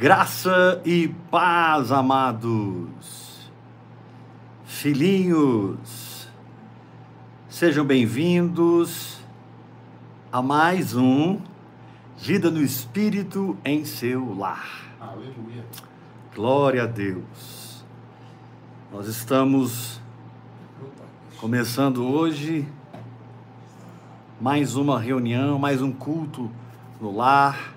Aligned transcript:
Graça 0.00 0.80
e 0.82 1.08
paz, 1.30 1.92
amados, 1.92 3.50
filhinhos, 4.64 6.26
sejam 7.50 7.84
bem-vindos 7.84 9.20
a 10.32 10.40
mais 10.40 10.96
um 10.96 11.38
Vida 12.16 12.50
no 12.50 12.62
Espírito 12.62 13.58
em 13.62 13.84
seu 13.84 14.34
lar. 14.34 14.90
Aleluia. 14.98 15.66
Glória 16.34 16.84
a 16.84 16.86
Deus. 16.86 17.84
Nós 18.90 19.06
estamos 19.06 20.00
começando 21.38 22.06
hoje 22.06 22.66
mais 24.40 24.76
uma 24.76 24.98
reunião, 24.98 25.58
mais 25.58 25.82
um 25.82 25.92
culto 25.92 26.50
no 26.98 27.14
lar 27.14 27.74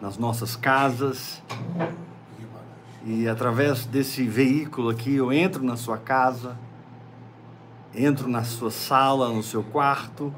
nas 0.00 0.16
nossas 0.16 0.56
casas. 0.56 1.42
E 3.04 3.28
através 3.28 3.86
desse 3.86 4.26
veículo 4.26 4.88
aqui, 4.88 5.14
eu 5.14 5.32
entro 5.32 5.62
na 5.64 5.76
sua 5.76 5.98
casa, 5.98 6.56
entro 7.94 8.28
na 8.28 8.44
sua 8.44 8.70
sala, 8.70 9.28
no 9.28 9.42
seu 9.42 9.62
quarto, 9.62 10.34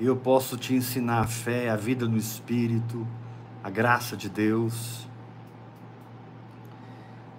e 0.00 0.06
eu 0.06 0.16
posso 0.16 0.56
te 0.56 0.74
ensinar 0.74 1.20
a 1.20 1.26
fé, 1.26 1.70
a 1.70 1.76
vida 1.76 2.06
no 2.06 2.16
Espírito, 2.16 3.06
a 3.62 3.70
graça 3.70 4.16
de 4.16 4.28
Deus. 4.28 5.06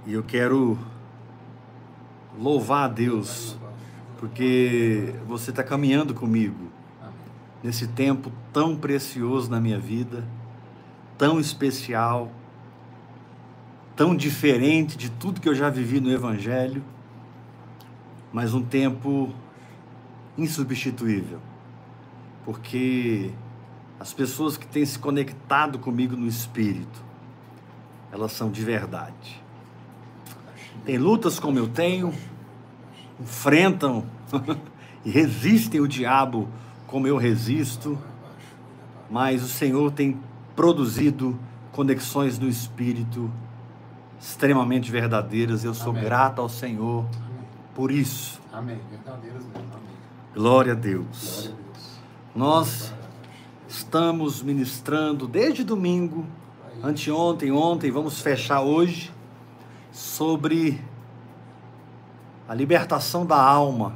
E 0.05 0.13
eu 0.13 0.23
quero 0.23 0.77
louvar 2.38 2.85
a 2.85 2.88
Deus, 2.88 3.57
porque 4.18 5.13
você 5.27 5.49
está 5.49 5.63
caminhando 5.63 6.13
comigo 6.13 6.71
nesse 7.62 7.88
tempo 7.88 8.32
tão 8.52 8.76
precioso 8.76 9.49
na 9.49 9.59
minha 9.59 9.80
vida 9.80 10.23
tão 11.23 11.40
especial, 11.40 12.30
tão 13.95 14.13
diferente 14.13 14.98
de 14.98 15.10
tudo 15.10 15.40
que 15.40 15.48
eu 15.48 15.55
já 15.55 15.70
vivi 15.70 16.02
no 16.02 16.12
Evangelho, 16.12 16.84
mas 18.34 18.54
um 18.54 18.62
tempo 18.62 19.34
insubstituível, 20.38 21.40
porque 22.43 23.32
as 23.98 24.12
pessoas 24.12 24.57
que 24.57 24.68
têm 24.68 24.85
se 24.85 24.99
conectado 24.99 25.80
comigo 25.80 26.13
no 26.18 26.27
Espírito, 26.27 27.02
elas 28.12 28.34
são 28.34 28.52
de 28.52 28.62
verdade. 28.62 29.41
Tem 30.84 30.98
lutas 30.98 31.40
como 31.40 31.58
eu 31.58 31.70
tenho, 31.70 32.13
enfrentam 33.18 34.04
e 35.05 35.10
resistem 35.10 35.80
o 35.80 35.87
diabo 35.87 36.49
como 36.85 37.08
eu 37.08 37.15
resisto, 37.15 37.98
mas 39.10 39.41
o 39.41 39.48
Senhor 39.48 39.90
tem 39.90 40.20
produzido 40.55 41.37
conexões 41.71 42.37
no 42.37 42.48
espírito 42.48 43.32
extremamente 44.20 44.91
verdadeiras. 44.91 45.63
Eu 45.63 45.73
sou 45.73 45.91
Amém. 45.91 46.04
grato 46.04 46.40
ao 46.40 46.49
Senhor 46.49 47.05
Amém. 47.05 47.48
por 47.76 47.91
isso. 47.91 48.41
Amém. 48.51 48.79
Verdadeiras 48.90 49.43
mesmo. 49.43 49.70
Amém. 49.74 49.96
Glória 50.34 50.71
a 50.71 50.76
Deus. 50.76 51.05
Glória 51.21 51.51
a 51.51 51.55
Deus. 51.55 51.63
Nós 52.35 52.93
estamos 53.68 54.41
ministrando 54.41 55.27
desde 55.27 55.63
domingo, 55.63 56.26
anteontem, 56.81 57.51
ontem, 57.51 57.91
vamos 57.91 58.21
fechar 58.21 58.62
hoje, 58.62 59.12
sobre 59.91 60.81
a 62.48 62.54
libertação 62.54 63.26
da 63.26 63.40
alma, 63.41 63.93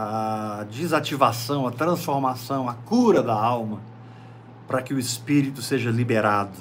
a 0.00 0.64
desativação, 0.70 1.66
a 1.66 1.72
transformação, 1.72 2.68
a 2.68 2.74
cura 2.74 3.20
da 3.20 3.34
alma, 3.34 3.80
para 4.68 4.80
que 4.80 4.94
o 4.94 4.98
espírito 4.98 5.60
seja 5.60 5.90
liberado. 5.90 6.56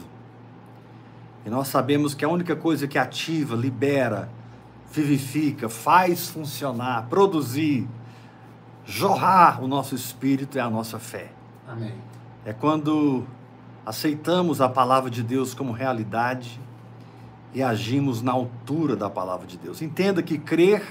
E 1.46 1.50
nós 1.52 1.68
sabemos 1.68 2.16
que 2.16 2.26
a 2.26 2.30
única 2.30 2.56
coisa 2.56 2.88
que 2.88 2.98
ativa, 2.98 3.56
libera, 3.56 4.28
vivifica, 4.92 5.70
faz 5.70 6.30
funcionar, 6.30 7.06
produzir, 7.10 7.88
jorrar 8.84 9.64
o 9.64 9.68
nosso 9.68 9.94
espírito 9.94 10.58
é 10.58 10.62
a 10.62 10.70
nossa 10.70 10.98
fé. 10.98 11.30
Amém. 11.68 11.94
É 12.44 12.54
quando 12.54 13.24
aceitamos 13.86 14.62
a 14.62 14.68
palavra 14.68 15.12
de 15.12 15.22
Deus 15.22 15.54
como 15.54 15.72
realidade 15.72 16.60
e 17.54 17.62
agimos 17.62 18.20
na 18.24 18.32
altura 18.32 18.96
da 18.96 19.12
palavra 19.12 19.46
de 19.46 19.60
Deus. 19.60 19.84
Entenda 19.84 20.24
que 20.24 20.40
crer 20.40 20.84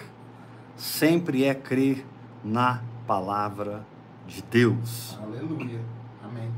sempre 0.76 1.42
é 1.42 1.52
crer 1.52 2.06
na 2.46 2.80
palavra 3.06 3.84
de 4.26 4.40
Deus. 4.42 5.18
Aleluia. 5.20 5.80
Amém. 6.24 6.50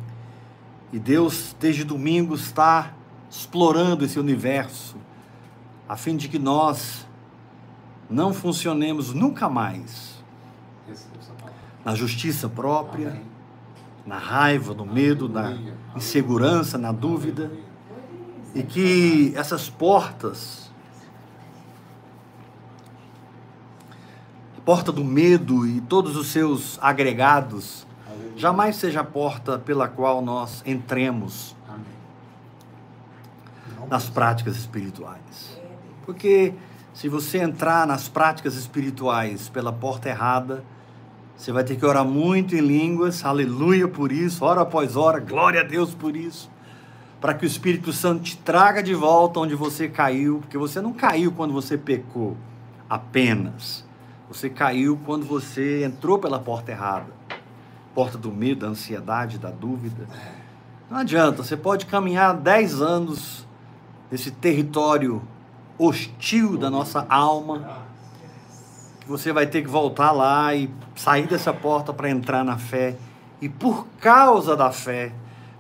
E 0.93 0.99
Deus, 0.99 1.56
desde 1.59 1.82
domingo, 1.82 2.34
está 2.34 2.93
explorando 3.31 4.04
esse 4.04 4.19
universo, 4.19 4.97
a 5.88 5.97
fim 5.97 6.16
de 6.16 6.28
que 6.28 6.38
nós 6.38 7.06
não 8.09 8.32
funcionemos 8.32 9.12
nunca 9.12 9.48
mais 9.48 10.22
na 11.84 11.94
justiça 11.94 12.48
própria, 12.48 13.10
Amém. 13.10 13.22
na 14.06 14.19
raiva, 14.19 14.75
no 14.75 14.84
medo, 14.84 15.28
na 15.28 15.56
insegurança, 15.97 16.77
na 16.77 16.93
dúvida, 16.93 17.50
e 18.54 18.62
que 18.62 19.32
essas 19.37 19.71
portas 19.71 20.68
porta 24.69 24.93
do 24.93 25.03
medo 25.03 25.67
e 25.67 25.81
todos 25.81 26.15
os 26.15 26.27
seus 26.27 26.79
agregados, 26.83 27.87
jamais 28.37 28.77
seja 28.77 29.01
a 29.01 29.05
porta 29.05 29.59
pela 29.59 29.89
qual 29.89 30.21
nós 30.21 30.62
entremos 30.67 31.56
nas 33.89 34.11
práticas 34.11 34.59
espirituais. 34.59 35.59
Porque 36.05 36.53
se 36.93 37.09
você 37.09 37.39
entrar 37.39 37.87
nas 37.87 38.11
práticas 38.11 38.57
espirituais 38.57 39.49
pela 39.49 39.73
porta 39.73 40.11
errada, 40.11 40.62
você 41.34 41.51
vai 41.51 41.65
ter 41.65 41.77
que 41.77 41.87
orar 41.87 42.05
muito 42.05 42.55
em 42.55 42.61
línguas, 42.61 43.25
aleluia 43.25 43.89
por 43.89 44.12
isso, 44.12 44.45
hora 44.45 44.61
após 44.61 44.97
hora, 44.97 45.19
glória 45.19 45.62
a 45.62 45.65
Deus 45.65 45.95
por 45.95 46.15
isso, 46.15 46.51
para 47.23 47.33
que 47.33 47.47
o 47.47 47.49
Espírito 47.49 47.91
Santo 47.91 48.23
te 48.23 48.37
traga 48.37 48.83
de 48.83 48.95
volta 48.95 49.41
onde 49.41 49.55
você 49.55 49.89
caiu, 49.89 50.41
porque 50.41 50.59
você 50.59 50.78
não 50.78 50.93
caiu 50.93 51.33
quando 51.33 51.55
você 51.55 51.78
pecou 51.78 52.37
apenas. 52.87 53.88
Você 54.28 54.50
caiu 54.50 54.99
quando 55.05 55.25
você 55.25 55.84
entrou 55.84 56.19
pela 56.19 56.39
porta 56.39 56.71
errada 56.71 57.19
porta 57.99 58.16
do 58.16 58.31
medo, 58.31 58.61
da 58.61 58.69
ansiedade, 58.69 59.39
da 59.39 59.50
dúvida. 59.50 60.06
Não 60.89 60.99
adianta, 60.99 61.43
você 61.43 61.56
pode 61.56 61.84
caminhar 61.84 62.33
10 62.33 62.81
anos 62.81 63.44
nesse 64.09 64.31
território 64.31 65.21
hostil 65.77 66.56
da 66.56 66.71
nossa 66.71 67.05
alma, 67.09 67.81
que 69.00 69.09
você 69.09 69.33
vai 69.33 69.49
ter 69.49 69.62
que 69.62 69.69
voltar 69.69 70.12
lá 70.12 70.55
e 70.55 70.71
sair 70.95 71.27
dessa 71.27 71.53
porta 71.53 71.93
para 71.93 72.09
entrar 72.09 72.45
na 72.45 72.56
fé. 72.56 72.95
E 73.43 73.49
por 73.49 73.84
causa 74.00 74.56
da 74.56 74.71
fé, 74.71 75.12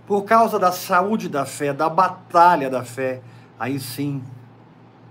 por 0.06 0.22
causa 0.22 0.60
da 0.60 0.70
saúde 0.70 1.28
da 1.28 1.44
fé, 1.44 1.72
da 1.72 1.88
batalha 1.88 2.70
da 2.70 2.84
fé, 2.84 3.20
aí 3.58 3.80
sim 3.80 4.22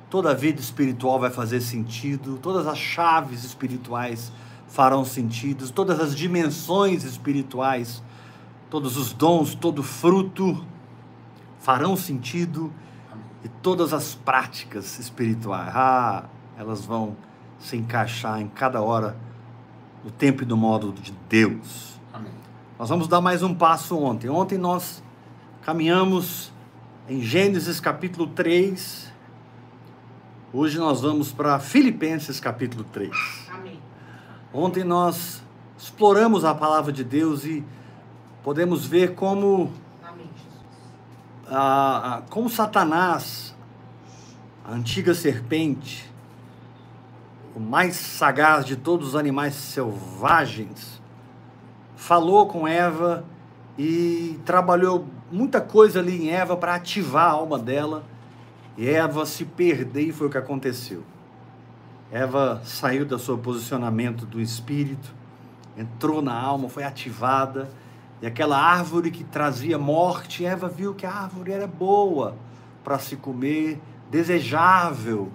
toda 0.10 0.32
a 0.32 0.34
vida 0.34 0.60
espiritual 0.60 1.20
vai 1.20 1.30
fazer 1.30 1.62
sentido, 1.62 2.38
todas 2.42 2.68
as 2.68 2.78
chaves 2.78 3.44
espirituais 3.44 4.32
farão 4.68 5.06
sentido, 5.06 5.70
todas 5.72 6.00
as 6.00 6.16
dimensões 6.16 7.04
espirituais, 7.04 8.04
todos 8.70 8.98
os 8.98 9.14
dons, 9.14 9.56
todo 9.56 9.82
fruto 9.84 10.66
farão 11.60 11.98
sentido 11.98 12.72
e 13.44 13.50
todas 13.50 13.94
as 13.94 14.16
práticas 14.16 15.00
espirituais, 15.00 15.72
ah, 15.74 16.26
elas 16.58 16.86
vão 16.86 17.16
se 17.60 17.76
encaixar 17.76 18.40
em 18.42 18.48
cada 18.48 18.82
hora 18.82 19.18
no 20.04 20.12
tempo 20.12 20.44
e 20.44 20.46
no 20.46 20.56
modo 20.56 20.92
de 20.94 21.14
Deus. 21.28 22.00
Amém. 22.14 22.32
Nós 22.78 22.90
vamos 22.90 23.08
dar 23.08 23.20
mais 23.20 23.44
um 23.44 23.54
passo 23.54 23.98
ontem. 23.98 24.30
Ontem 24.30 24.58
nós 24.58 25.04
caminhamos 25.62 26.52
em 27.10 27.22
Gênesis 27.22 27.80
capítulo 27.80 28.28
3, 28.28 29.07
Hoje 30.60 30.80
nós 30.80 31.02
vamos 31.02 31.32
para 31.32 31.60
Filipenses 31.60 32.40
capítulo 32.40 32.84
3. 32.86 33.12
Amém. 33.54 33.80
Ontem 34.52 34.84
nós 34.84 35.44
exploramos 35.78 36.44
a 36.44 36.56
palavra 36.56 36.92
de 36.92 37.04
Deus 37.04 37.46
e 37.46 37.64
podemos 38.44 38.84
ver 38.84 39.14
como, 39.14 39.72
Amém, 40.04 40.28
a, 41.48 42.16
a, 42.16 42.22
como 42.24 42.50
Satanás, 42.50 43.56
a 44.66 44.72
antiga 44.72 45.14
serpente, 45.14 46.12
o 47.56 47.60
mais 47.60 47.96
sagaz 47.96 48.66
de 48.66 48.76
todos 48.76 49.10
os 49.10 49.16
animais 49.16 49.54
selvagens, 49.54 51.00
falou 51.96 52.48
com 52.48 52.68
Eva 52.68 53.24
e 53.78 54.40
trabalhou 54.44 55.06
muita 55.32 55.62
coisa 55.62 56.00
ali 56.00 56.20
em 56.20 56.32
Eva 56.32 56.58
para 56.58 56.74
ativar 56.74 57.28
a 57.28 57.34
alma 57.34 57.60
dela 57.60 58.17
e 58.78 58.88
Eva 58.88 59.26
se 59.26 59.44
perder 59.44 60.04
e 60.04 60.12
foi 60.12 60.28
o 60.28 60.30
que 60.30 60.38
aconteceu. 60.38 61.04
Eva 62.12 62.62
saiu 62.64 63.06
do 63.06 63.18
seu 63.18 63.38
posicionamento 63.38 64.26
do 64.26 64.40
espírito, 64.40 65.14
entrou 65.78 66.22
na 66.22 66.34
alma, 66.40 66.70
foi 66.70 66.84
ativada 66.84 67.70
E 68.22 68.26
aquela 68.26 68.58
árvore 68.58 69.12
que 69.12 69.24
trazia 69.24 69.78
morte, 69.78 70.46
Eva 70.46 70.68
viu 70.68 70.94
que 70.96 71.06
a 71.06 71.12
árvore 71.12 71.52
era 71.52 71.68
boa 71.68 72.36
para 72.84 72.98
se 72.98 73.16
comer, 73.16 73.80
desejável 74.10 75.32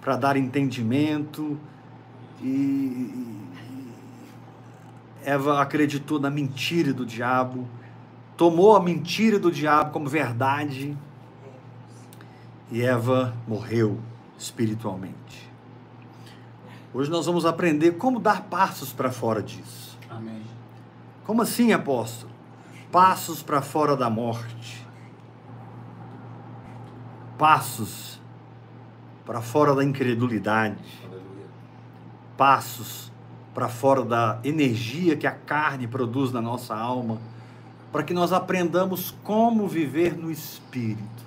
para 0.00 0.16
dar 0.16 0.36
entendimento. 0.36 1.56
E 2.42 3.38
Eva 5.22 5.60
acreditou 5.60 6.18
na 6.18 6.30
mentira 6.30 6.92
do 6.92 7.06
diabo, 7.06 7.68
tomou 8.36 8.74
a 8.74 8.82
mentira 8.82 9.38
do 9.38 9.52
diabo 9.52 9.92
como 9.92 10.08
verdade. 10.08 10.96
E 12.70 12.82
Eva 12.82 13.34
morreu 13.48 13.98
espiritualmente. 14.38 15.50
Hoje 16.94 17.10
nós 17.10 17.26
vamos 17.26 17.44
aprender 17.44 17.92
como 17.92 18.20
dar 18.20 18.42
passos 18.44 18.92
para 18.92 19.10
fora 19.10 19.42
disso. 19.42 19.98
Amém. 20.08 20.42
Como 21.24 21.42
assim, 21.42 21.72
apóstolo? 21.72 22.32
Passos 22.90 23.42
para 23.42 23.60
fora 23.60 23.96
da 23.96 24.08
morte. 24.08 24.86
Passos 27.36 28.20
para 29.24 29.40
fora 29.40 29.74
da 29.74 29.84
incredulidade. 29.84 30.82
Passos 32.36 33.10
para 33.54 33.68
fora 33.68 34.04
da 34.04 34.40
energia 34.44 35.16
que 35.16 35.26
a 35.26 35.32
carne 35.32 35.86
produz 35.86 36.32
na 36.32 36.40
nossa 36.40 36.74
alma, 36.74 37.18
para 37.92 38.02
que 38.02 38.14
nós 38.14 38.32
aprendamos 38.32 39.14
como 39.24 39.66
viver 39.66 40.16
no 40.16 40.30
espírito. 40.30 41.19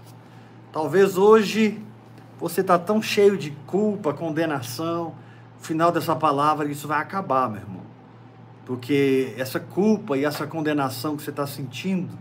Talvez 0.74 1.18
hoje 1.20 1.80
você 2.40 2.62
está 2.62 2.80
tão 2.80 3.00
cheio 3.00 3.38
de 3.38 3.52
culpa, 3.68 4.12
condenação, 4.12 5.14
no 5.60 5.64
final 5.64 5.92
dessa 5.92 6.16
palavra 6.16 6.68
isso 6.68 6.88
vai 6.88 7.00
acabar, 7.00 7.48
meu 7.48 7.62
irmão. 7.62 7.84
Porque 8.66 9.36
essa 9.38 9.60
culpa 9.60 10.18
e 10.18 10.26
essa 10.26 10.48
condenação 10.48 11.16
que 11.16 11.22
você 11.22 11.30
está 11.30 11.46
sentindo, 11.46 12.18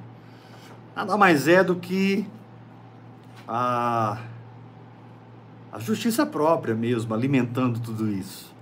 nada 0.94 1.16
mais 1.16 1.48
é 1.48 1.64
do 1.64 1.76
que 1.76 2.26
a, 3.48 4.18
a 5.72 5.78
justiça 5.78 6.26
própria 6.26 6.74
mesmo, 6.74 7.14
alimentando 7.14 7.80
tudo 7.80 8.06
isso. 8.06 8.54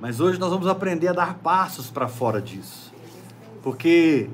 Mas 0.00 0.20
hoje 0.20 0.38
nós 0.38 0.50
vamos 0.50 0.68
aprender 0.68 1.08
a 1.08 1.12
dar 1.12 1.34
passos 1.34 1.90
para 1.90 2.06
fora 2.06 2.40
disso. 2.40 2.94
Porque 3.64 4.30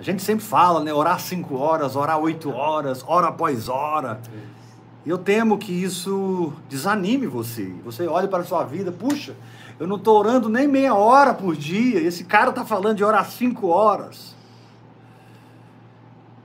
a 0.00 0.02
gente 0.02 0.22
sempre 0.22 0.42
fala, 0.42 0.82
né? 0.82 0.94
Orar 0.94 1.20
cinco 1.20 1.56
horas, 1.56 1.94
orar 1.94 2.18
oito 2.18 2.50
horas, 2.50 3.04
hora 3.06 3.28
após 3.28 3.68
hora. 3.68 4.18
E 5.04 5.10
eu 5.10 5.18
temo 5.18 5.58
que 5.58 5.70
isso 5.70 6.54
desanime 6.70 7.26
você. 7.26 7.66
Você 7.84 8.06
olha 8.06 8.26
para 8.26 8.42
a 8.42 8.46
sua 8.46 8.64
vida, 8.64 8.90
puxa, 8.90 9.36
eu 9.78 9.86
não 9.86 9.96
estou 9.96 10.18
orando 10.18 10.48
nem 10.48 10.66
meia 10.66 10.94
hora 10.94 11.34
por 11.34 11.54
dia. 11.54 12.00
Esse 12.00 12.24
cara 12.24 12.48
está 12.48 12.64
falando 12.64 12.96
de 12.96 13.04
orar 13.04 13.30
cinco 13.30 13.66
horas. 13.66 14.34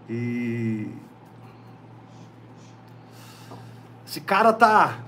E 0.10 0.90
esse 4.06 4.20
cara 4.20 4.52
tá 4.52 5.00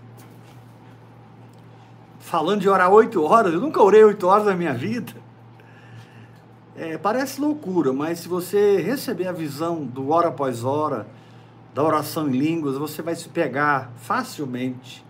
falando 2.21 2.61
de 2.61 2.69
orar 2.69 2.89
oito 2.91 3.21
horas. 3.21 3.53
Eu 3.53 3.59
nunca 3.59 3.83
orei 3.83 4.05
oito 4.05 4.25
horas 4.25 4.45
na 4.45 4.55
minha 4.55 4.73
vida. 4.73 5.26
É, 6.77 6.95
parece 6.95 7.41
loucura, 7.41 7.91
mas 7.91 8.19
se 8.19 8.27
você 8.27 8.79
receber 8.79 9.27
a 9.27 9.31
visão 9.31 9.83
do 9.83 10.11
hora 10.11 10.27
após 10.27 10.63
hora, 10.63 11.07
da 11.73 11.83
oração 11.83 12.29
em 12.29 12.37
línguas, 12.37 12.77
você 12.77 13.01
vai 13.01 13.15
se 13.15 13.27
pegar 13.29 13.91
facilmente 13.97 15.03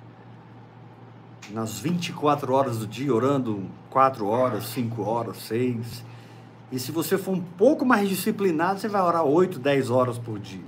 nas 1.52 1.78
24 1.78 2.54
horas 2.54 2.78
do 2.78 2.88
dia, 2.88 3.14
orando 3.14 3.66
4 3.90 4.26
horas, 4.26 4.66
5 4.68 5.02
horas, 5.02 5.38
6. 5.44 6.06
E 6.72 6.80
se 6.80 6.90
você 6.90 7.18
for 7.18 7.34
um 7.34 7.42
pouco 7.42 7.86
mais 7.86 8.08
disciplinado, 8.08 8.80
você 8.80 8.88
vai 8.88 9.02
orar 9.02 9.26
8, 9.26 9.60
10 9.60 9.90
horas 9.90 10.18
por 10.18 10.40
dia. 10.40 10.64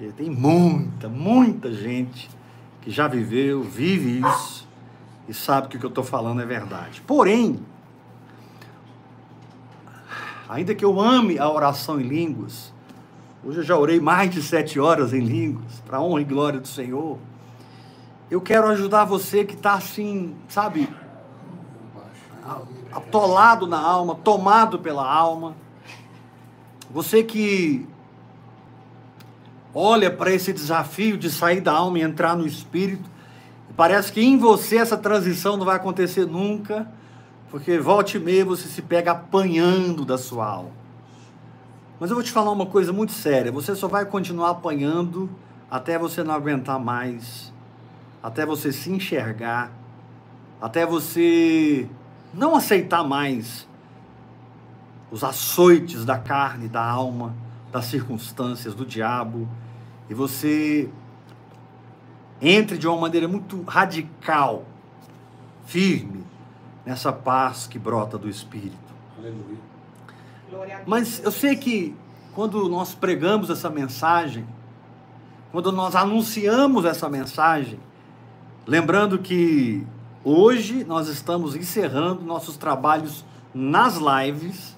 E 0.00 0.10
tem 0.12 0.30
muita, 0.30 1.06
muita 1.06 1.70
gente 1.70 2.30
que 2.80 2.90
já 2.90 3.06
viveu, 3.06 3.62
vive 3.62 4.20
isso 4.26 4.66
e 5.28 5.34
sabe 5.34 5.68
que 5.68 5.76
o 5.76 5.80
que 5.80 5.84
eu 5.84 5.90
estou 5.90 6.04
falando 6.04 6.40
é 6.40 6.46
verdade. 6.46 7.02
Porém, 7.06 7.60
ainda 10.48 10.74
que 10.74 10.84
eu 10.84 10.98
ame 11.00 11.38
a 11.38 11.50
oração 11.50 12.00
em 12.00 12.04
línguas, 12.04 12.72
hoje 13.44 13.58
eu 13.58 13.62
já 13.62 13.76
orei 13.76 14.00
mais 14.00 14.30
de 14.30 14.42
sete 14.42 14.80
horas 14.80 15.12
em 15.12 15.20
línguas, 15.20 15.80
para 15.86 16.00
honra 16.00 16.20
e 16.22 16.24
glória 16.24 16.58
do 16.58 16.68
Senhor. 16.68 17.18
Eu 18.30 18.40
quero 18.40 18.66
ajudar 18.68 19.04
você 19.04 19.44
que 19.44 19.54
está 19.54 19.74
assim, 19.74 20.34
sabe, 20.48 20.88
atolado 22.92 23.66
na 23.66 23.78
alma, 23.78 24.14
tomado 24.14 24.78
pela 24.78 25.10
alma. 25.10 25.54
Você 26.90 27.22
que 27.22 27.86
olha 29.74 30.10
para 30.10 30.32
esse 30.32 30.52
desafio 30.52 31.16
de 31.16 31.30
sair 31.30 31.60
da 31.60 31.72
alma 31.72 31.98
e 31.98 32.02
entrar 32.02 32.36
no 32.36 32.46
espírito, 32.46 33.08
parece 33.76 34.12
que 34.12 34.20
em 34.20 34.38
você 34.38 34.78
essa 34.78 34.96
transição 34.96 35.56
não 35.56 35.64
vai 35.64 35.76
acontecer 35.76 36.26
nunca, 36.26 36.90
porque 37.50 37.78
volte 37.78 38.16
e 38.16 38.20
meia 38.20 38.44
você 38.44 38.68
se 38.68 38.82
pega 38.82 39.12
apanhando 39.12 40.04
da 40.04 40.18
sua 40.18 40.46
alma. 40.46 40.70
Mas 41.98 42.10
eu 42.10 42.16
vou 42.16 42.22
te 42.22 42.30
falar 42.30 42.50
uma 42.50 42.66
coisa 42.66 42.92
muito 42.92 43.12
séria: 43.12 43.50
você 43.50 43.74
só 43.74 43.88
vai 43.88 44.04
continuar 44.04 44.50
apanhando 44.50 45.28
até 45.70 45.98
você 45.98 46.22
não 46.22 46.34
aguentar 46.34 46.78
mais, 46.78 47.52
até 48.22 48.46
você 48.46 48.72
se 48.72 48.90
enxergar, 48.90 49.72
até 50.60 50.86
você 50.86 51.88
não 52.32 52.54
aceitar 52.54 53.04
mais 53.04 53.66
os 55.10 55.24
açoites 55.24 56.04
da 56.04 56.18
carne, 56.18 56.68
da 56.68 56.84
alma, 56.84 57.34
das 57.72 57.86
circunstâncias, 57.86 58.74
do 58.74 58.84
diabo, 58.84 59.48
e 60.08 60.14
você 60.14 60.88
entre 62.40 62.78
de 62.78 62.86
uma 62.86 62.96
maneira 62.96 63.26
muito 63.26 63.62
radical, 63.62 64.64
firme, 65.66 66.17
nessa 66.88 67.12
paz 67.12 67.66
que 67.66 67.78
brota 67.78 68.16
do 68.16 68.30
Espírito. 68.30 68.76
Aleluia. 69.18 69.58
Mas 70.86 71.22
eu 71.22 71.30
sei 71.30 71.54
que 71.54 71.94
quando 72.34 72.66
nós 72.66 72.94
pregamos 72.94 73.50
essa 73.50 73.68
mensagem, 73.68 74.46
quando 75.52 75.70
nós 75.70 75.94
anunciamos 75.94 76.86
essa 76.86 77.06
mensagem, 77.10 77.78
lembrando 78.66 79.18
que 79.18 79.86
hoje 80.24 80.82
nós 80.84 81.08
estamos 81.08 81.54
encerrando 81.54 82.22
nossos 82.22 82.56
trabalhos 82.56 83.22
nas 83.52 83.98
lives 83.98 84.74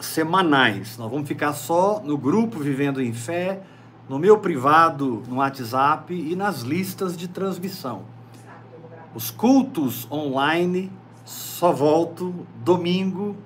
semanais. 0.00 0.98
Nós 0.98 1.08
vamos 1.08 1.28
ficar 1.28 1.52
só 1.52 2.00
no 2.00 2.18
grupo 2.18 2.58
Vivendo 2.58 3.00
em 3.00 3.12
Fé, 3.12 3.62
no 4.08 4.18
meu 4.18 4.38
privado, 4.38 5.22
no 5.28 5.36
WhatsApp 5.36 6.12
e 6.12 6.34
nas 6.34 6.62
listas 6.62 7.16
de 7.16 7.28
transmissão. 7.28 8.02
Sabe, 8.44 8.56
eu 8.74 8.80
vou 8.80 8.90
gravar. 8.90 9.01
Os 9.14 9.30
cultos 9.30 10.10
online 10.10 10.90
só 11.24 11.70
volto 11.70 12.46
domingo, 12.64 13.36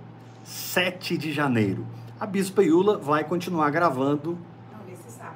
7 0.45 1.19
de 1.19 1.33
janeiro. 1.33 1.85
A 2.21 2.25
Bispa 2.25 2.63
Iula 2.63 2.97
vai 2.97 3.25
continuar 3.25 3.69
gravando 3.71 4.39
Não, 4.73 5.35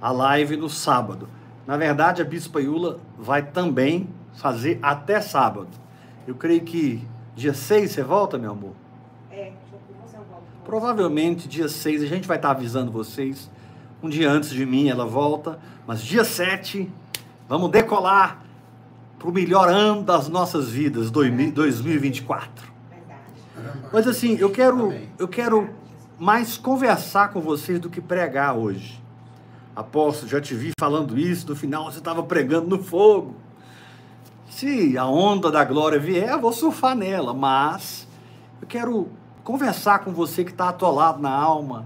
a 0.00 0.12
live 0.12 0.58
no 0.58 0.68
sábado. 0.68 1.28
Na 1.66 1.78
verdade, 1.78 2.20
a 2.20 2.24
Bispa 2.26 2.60
Iula 2.60 3.00
vai 3.18 3.42
também 3.42 4.08
fazer 4.34 4.78
até 4.82 5.18
sábado. 5.20 5.68
Eu 6.26 6.34
creio 6.34 6.60
que 6.60 7.02
dia 7.34 7.54
6 7.54 7.90
você 7.90 8.02
volta, 8.02 8.36
meu 8.36 8.52
amor? 8.52 8.72
É, 9.30 9.52
você 10.04 10.16
volto. 10.18 10.44
Provavelmente 10.62 11.48
dia 11.48 11.70
6 11.70 12.02
a 12.02 12.06
gente 12.06 12.28
vai 12.28 12.36
estar 12.36 12.50
avisando 12.50 12.92
vocês. 12.92 13.50
Um 14.02 14.10
dia 14.10 14.30
antes 14.30 14.50
de 14.50 14.66
mim 14.66 14.90
ela 14.90 15.06
volta, 15.06 15.58
mas 15.86 16.02
dia 16.02 16.22
7 16.22 16.90
vamos 17.48 17.70
decolar 17.70 18.49
para 19.20 19.28
o 19.28 19.32
melhor 19.32 19.68
ano 19.68 20.02
das 20.02 20.28
nossas 20.28 20.70
vidas, 20.70 21.10
2024. 21.10 22.72
Verdade. 22.88 23.78
Mas 23.92 24.08
assim, 24.08 24.38
eu 24.38 24.50
quero, 24.50 24.94
eu 25.18 25.28
quero 25.28 25.68
mais 26.18 26.56
conversar 26.56 27.28
com 27.30 27.38
vocês 27.38 27.78
do 27.78 27.90
que 27.90 28.00
pregar 28.00 28.56
hoje. 28.56 28.98
Apóstolo, 29.76 30.26
já 30.30 30.40
te 30.40 30.54
vi 30.54 30.72
falando 30.80 31.18
isso, 31.18 31.46
no 31.46 31.54
final 31.54 31.84
você 31.84 31.98
estava 31.98 32.22
pregando 32.22 32.66
no 32.66 32.82
fogo. 32.82 33.36
Se 34.48 34.96
a 34.96 35.04
onda 35.04 35.50
da 35.50 35.66
glória 35.66 35.98
vier, 35.98 36.30
eu 36.30 36.40
vou 36.40 36.52
surfar 36.52 36.96
nela, 36.96 37.34
mas 37.34 38.08
eu 38.62 38.66
quero 38.66 39.06
conversar 39.44 39.98
com 39.98 40.12
você 40.12 40.44
que 40.44 40.50
está 40.50 40.70
atolado 40.70 41.20
na 41.20 41.30
alma, 41.30 41.84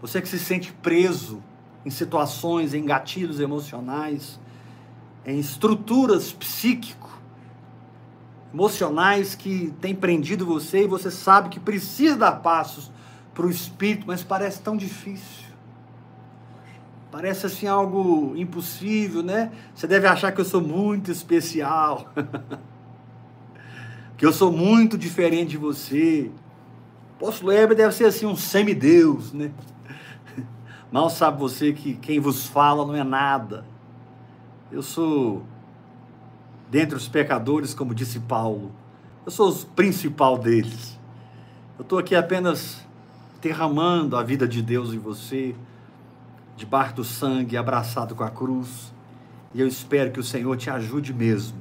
você 0.00 0.22
que 0.22 0.28
se 0.28 0.38
sente 0.38 0.72
preso 0.72 1.42
em 1.84 1.90
situações, 1.90 2.74
em 2.74 2.84
gatilhos 2.84 3.40
emocionais, 3.40 4.38
em 5.26 5.40
estruturas 5.40 6.32
psíquico, 6.32 7.10
emocionais 8.54 9.34
que 9.34 9.74
têm 9.80 9.94
prendido 9.94 10.46
você 10.46 10.84
e 10.84 10.86
você 10.86 11.10
sabe 11.10 11.48
que 11.48 11.58
precisa 11.58 12.16
dar 12.16 12.32
passos 12.36 12.92
para 13.34 13.44
o 13.44 13.50
espírito, 13.50 14.06
mas 14.06 14.22
parece 14.22 14.62
tão 14.62 14.76
difícil. 14.76 15.44
Parece 17.10 17.46
assim 17.46 17.66
algo 17.66 18.34
impossível, 18.36 19.22
né? 19.22 19.50
Você 19.74 19.86
deve 19.86 20.06
achar 20.06 20.30
que 20.32 20.40
eu 20.40 20.44
sou 20.44 20.60
muito 20.60 21.10
especial, 21.10 22.12
que 24.16 24.24
eu 24.24 24.32
sou 24.32 24.52
muito 24.52 24.96
diferente 24.96 25.50
de 25.50 25.58
você. 25.58 26.30
Apóstolo 27.16 27.52
Heber 27.52 27.76
deve 27.76 27.94
ser 27.94 28.04
assim 28.04 28.26
um 28.26 28.36
semideus, 28.36 29.32
né? 29.32 29.50
Mal 30.92 31.10
sabe 31.10 31.40
você 31.40 31.72
que 31.72 31.94
quem 31.94 32.20
vos 32.20 32.46
fala 32.46 32.86
não 32.86 32.94
é 32.94 33.04
nada. 33.04 33.75
Eu 34.70 34.82
sou, 34.82 35.44
dentre 36.68 36.96
os 36.96 37.06
pecadores, 37.06 37.72
como 37.72 37.94
disse 37.94 38.18
Paulo, 38.18 38.72
eu 39.24 39.30
sou 39.30 39.50
o 39.50 39.66
principal 39.66 40.36
deles. 40.36 40.98
Eu 41.78 41.82
estou 41.82 41.98
aqui 41.98 42.14
apenas 42.14 42.84
derramando 43.40 44.16
a 44.16 44.22
vida 44.22 44.46
de 44.48 44.60
Deus 44.60 44.92
em 44.92 44.98
você, 44.98 45.54
debaixo 46.56 46.96
do 46.96 47.04
sangue, 47.04 47.56
abraçado 47.56 48.14
com 48.14 48.24
a 48.24 48.30
cruz. 48.30 48.92
E 49.54 49.60
eu 49.60 49.68
espero 49.68 50.10
que 50.10 50.18
o 50.18 50.24
Senhor 50.24 50.56
te 50.56 50.68
ajude 50.68 51.14
mesmo 51.14 51.60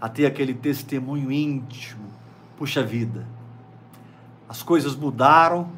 a 0.00 0.08
ter 0.08 0.26
aquele 0.26 0.52
testemunho 0.52 1.32
íntimo. 1.32 2.10
Puxa 2.58 2.82
vida, 2.82 3.26
as 4.48 4.62
coisas 4.62 4.94
mudaram 4.94 5.70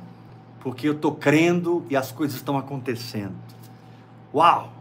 porque 0.60 0.88
eu 0.88 0.94
estou 0.94 1.14
crendo 1.14 1.84
e 1.88 1.96
as 1.96 2.10
coisas 2.10 2.36
estão 2.36 2.58
acontecendo. 2.58 3.34
Uau! 4.34 4.72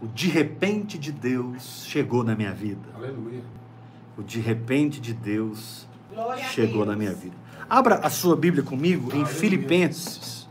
O 0.00 0.06
de 0.06 0.28
repente 0.28 0.98
de 0.98 1.12
Deus 1.12 1.84
chegou 1.86 2.24
na 2.24 2.34
minha 2.34 2.52
vida. 2.52 2.88
Aleluia. 2.94 3.42
O 4.16 4.22
de 4.22 4.40
repente 4.40 5.00
de 5.00 5.12
Deus 5.12 5.86
Glória 6.12 6.44
chegou 6.44 6.84
Deus. 6.84 6.88
na 6.88 6.96
minha 6.96 7.12
vida. 7.12 7.36
Abra 7.68 7.96
a 7.96 8.10
sua 8.10 8.34
Bíblia 8.34 8.62
comigo 8.62 9.08
em 9.10 9.20
Aleluia. 9.22 9.26
Filipenses. 9.34 10.48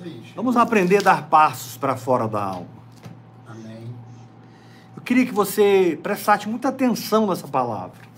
Aí. 0.00 0.10
chegou. 0.10 0.34
Vamos 0.36 0.56
aprender 0.56 0.98
a 0.98 1.02
dar 1.02 1.28
passos 1.28 1.76
para 1.76 1.96
fora 1.96 2.26
da 2.26 2.42
alma. 2.42 2.68
Amém. 3.46 3.88
Eu 4.96 5.02
queria 5.02 5.26
que 5.26 5.32
você 5.32 5.98
prestasse 6.02 6.48
muita 6.48 6.68
atenção 6.68 7.26
nessa 7.26 7.46
palavra. 7.46 8.08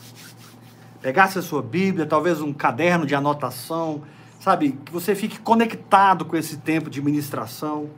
Pegasse 1.00 1.38
a 1.38 1.42
sua 1.42 1.62
Bíblia, 1.62 2.06
talvez 2.06 2.40
um 2.40 2.52
caderno 2.52 3.06
de 3.06 3.14
anotação, 3.14 4.02
sabe? 4.38 4.72
Que 4.84 4.92
você 4.92 5.14
fique 5.14 5.40
conectado 5.40 6.24
com 6.24 6.36
esse 6.36 6.58
tempo 6.58 6.90
de 6.90 7.00
ministração. 7.00 7.88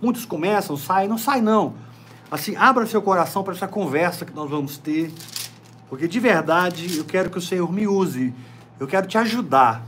Muitos 0.00 0.24
começam, 0.24 0.76
saem, 0.76 1.08
não 1.08 1.18
sai 1.18 1.40
não. 1.40 1.74
Assim, 2.30 2.56
abra 2.56 2.86
seu 2.86 3.00
coração 3.00 3.42
para 3.42 3.54
essa 3.54 3.68
conversa 3.68 4.24
que 4.24 4.32
nós 4.32 4.50
vamos 4.50 4.78
ter. 4.78 5.12
Porque 5.88 6.08
de 6.08 6.18
verdade 6.18 6.98
eu 6.98 7.04
quero 7.04 7.30
que 7.30 7.38
o 7.38 7.42
Senhor 7.42 7.72
me 7.72 7.86
use. 7.86 8.34
Eu 8.78 8.86
quero 8.86 9.06
te 9.06 9.16
ajudar 9.16 9.82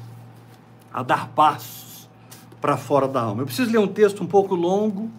a 0.92 1.02
dar 1.02 1.28
passos 1.28 2.08
para 2.60 2.76
fora 2.76 3.06
da 3.06 3.20
alma. 3.22 3.42
Eu 3.42 3.46
preciso 3.46 3.70
ler 3.70 3.78
um 3.78 3.88
texto 3.88 4.22
um 4.22 4.26
pouco 4.26 4.54
longo, 4.54 5.10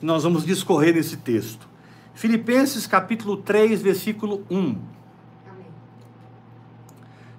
e 0.00 0.04
nós 0.04 0.22
vamos 0.22 0.44
discorrer 0.44 0.94
nesse 0.94 1.16
texto. 1.16 1.66
Filipenses 2.14 2.86
capítulo 2.86 3.38
3, 3.38 3.80
versículo 3.82 4.44
1. 4.50 4.56
Amém. 4.56 4.78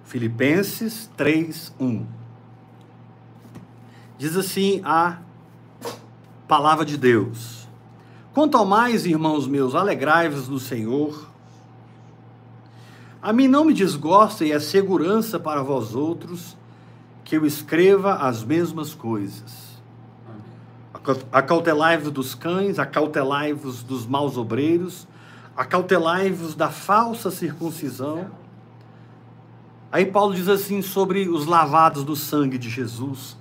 Filipenses 0.06 1.10
3, 1.16 1.74
1. 1.80 2.06
Diz 4.18 4.36
assim 4.36 4.82
a 4.84 5.20
palavra 6.48 6.86
de 6.86 6.98
Deus: 6.98 7.68
Quanto 8.34 8.58
ao 8.58 8.66
mais, 8.66 9.06
irmãos 9.06 9.48
meus, 9.48 9.76
alegrai-vos 9.76 10.48
no 10.48 10.60
Senhor. 10.60 11.28
A 13.22 13.34
mim 13.34 13.48
não 13.48 13.66
me 13.66 13.74
desgosta 13.74 14.46
e 14.46 14.52
é 14.52 14.60
segurança 14.60 15.40
para 15.40 15.62
vós 15.62 15.96
outros 15.96 16.56
que 17.26 17.36
eu 17.36 17.46
escreva 17.46 18.14
as 18.14 18.44
mesmas 18.44 18.94
coisas. 18.94 19.68
Acautelai-vos 21.32 22.12
dos 22.12 22.36
cães, 22.36 22.80
acautelai-vos 22.80 23.84
dos 23.84 24.06
maus 24.06 24.38
obreiros, 24.38 25.08
acautelai-vos 25.56 26.56
da 26.56 26.70
falsa 26.70 27.32
circuncisão. 27.32 28.30
Aí 29.92 30.06
Paulo 30.06 30.36
diz 30.36 30.48
assim 30.48 30.82
sobre 30.82 31.28
os 31.28 31.46
lavados 31.46 32.04
do 32.04 32.16
sangue 32.16 32.58
de 32.58 32.70
Jesus, 32.70 33.38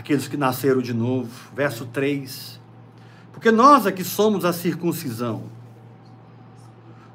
aqueles 0.00 0.26
que 0.26 0.36
nasceram 0.36 0.80
de 0.80 0.92
novo, 0.92 1.30
verso 1.54 1.86
3. 1.86 2.58
Porque 3.32 3.50
nós 3.50 3.86
é 3.86 3.92
que 3.92 4.02
somos 4.02 4.44
a 4.44 4.52
circuncisão, 4.52 5.44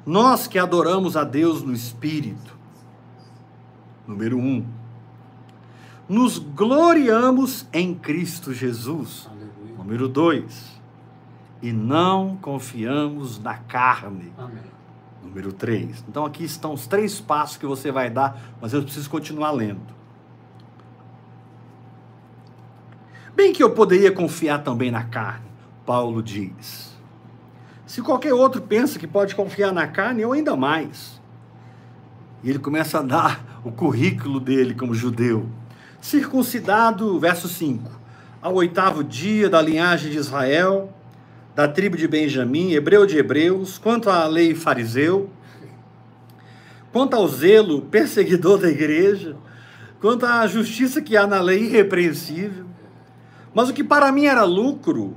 nós 0.04 0.46
que 0.46 0.58
adoramos 0.58 1.16
a 1.16 1.24
Deus 1.24 1.62
no 1.62 1.72
Espírito. 1.72 2.56
Número 4.06 4.38
1. 4.38 4.40
Um, 4.40 4.66
nos 6.08 6.38
gloriamos 6.38 7.66
em 7.72 7.92
Cristo 7.92 8.54
Jesus. 8.54 9.28
Aleluia. 9.28 9.76
Número 9.76 10.08
2. 10.08 10.80
E 11.60 11.72
não 11.72 12.36
confiamos 12.36 13.40
na 13.40 13.54
carne. 13.54 14.32
Amém. 14.38 14.62
Número 15.24 15.52
3. 15.52 16.04
Então 16.08 16.24
aqui 16.24 16.44
estão 16.44 16.72
os 16.72 16.86
três 16.86 17.20
passos 17.20 17.56
que 17.56 17.66
você 17.66 17.90
vai 17.90 18.08
dar, 18.08 18.40
mas 18.60 18.72
eu 18.72 18.82
preciso 18.84 19.10
continuar 19.10 19.50
lendo. 19.50 19.96
Bem 23.36 23.52
que 23.52 23.62
eu 23.62 23.68
poderia 23.68 24.10
confiar 24.10 24.64
também 24.64 24.90
na 24.90 25.04
carne, 25.04 25.44
Paulo 25.84 26.22
diz. 26.22 26.96
Se 27.86 28.00
qualquer 28.00 28.32
outro 28.32 28.62
pensa 28.62 28.98
que 28.98 29.06
pode 29.06 29.34
confiar 29.34 29.74
na 29.74 29.86
carne, 29.86 30.22
eu 30.22 30.32
ainda 30.32 30.56
mais. 30.56 31.20
E 32.42 32.48
ele 32.48 32.58
começa 32.58 32.98
a 32.98 33.02
dar 33.02 33.60
o 33.62 33.70
currículo 33.70 34.40
dele 34.40 34.72
como 34.72 34.94
judeu. 34.94 35.46
Circuncidado, 36.00 37.20
verso 37.20 37.46
5, 37.46 37.90
ao 38.40 38.54
oitavo 38.54 39.04
dia 39.04 39.50
da 39.50 39.60
linhagem 39.60 40.10
de 40.10 40.16
Israel, 40.16 40.90
da 41.54 41.68
tribo 41.68 41.94
de 41.94 42.08
Benjamim, 42.08 42.72
hebreu 42.72 43.04
de 43.04 43.18
hebreus, 43.18 43.76
quanto 43.76 44.08
à 44.08 44.26
lei 44.26 44.54
fariseu, 44.54 45.28
quanto 46.90 47.14
ao 47.14 47.28
zelo 47.28 47.82
perseguidor 47.82 48.56
da 48.56 48.70
igreja, 48.70 49.36
quanto 50.00 50.24
à 50.24 50.46
justiça 50.46 51.02
que 51.02 51.18
há 51.18 51.26
na 51.26 51.42
lei 51.42 51.64
irrepreensível. 51.64 52.64
Mas 53.56 53.70
o 53.70 53.72
que 53.72 53.82
para 53.82 54.12
mim 54.12 54.26
era 54.26 54.44
lucro, 54.44 55.16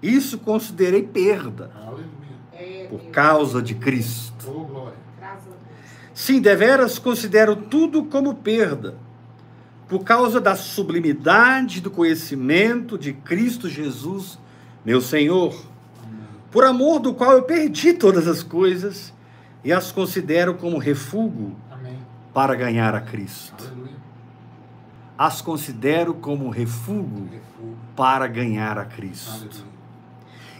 isso 0.00 0.38
considerei 0.38 1.02
perda 1.02 1.72
Aleluia. 1.74 2.88
Por 2.88 3.10
causa 3.10 3.60
de 3.60 3.74
Cristo. 3.74 4.46
Oh, 4.46 4.64
glória. 4.64 4.94
Sim, 6.14 6.40
deveras 6.40 7.00
considero 7.00 7.56
tudo 7.56 8.04
como 8.04 8.36
perda, 8.36 8.94
por 9.88 10.04
causa 10.04 10.40
da 10.40 10.54
sublimidade 10.54 11.80
do 11.80 11.90
conhecimento 11.90 12.96
de 12.96 13.12
Cristo 13.12 13.68
Jesus, 13.68 14.38
meu 14.84 15.00
Senhor, 15.00 15.60
por 16.52 16.64
amor 16.64 17.00
do 17.00 17.12
qual 17.12 17.32
eu 17.32 17.42
perdi 17.42 17.92
todas 17.92 18.28
as 18.28 18.40
coisas 18.40 19.12
e 19.64 19.72
as 19.72 19.90
considero 19.90 20.54
como 20.54 20.78
refúgio 20.78 21.56
para 22.32 22.54
ganhar 22.54 22.94
a 22.94 23.00
Cristo. 23.00 23.64
Aleluia. 23.66 23.87
As 25.18 25.42
considero 25.42 26.14
como 26.14 26.48
refúgio 26.48 27.42
para 27.96 28.28
ganhar 28.28 28.78
a 28.78 28.84
Cristo. 28.84 29.66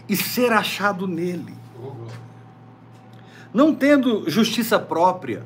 E 0.09 0.17
ser 0.17 0.51
achado 0.51 1.07
nele, 1.07 1.55
não 3.53 3.73
tendo 3.73 4.29
justiça 4.29 4.77
própria 4.77 5.45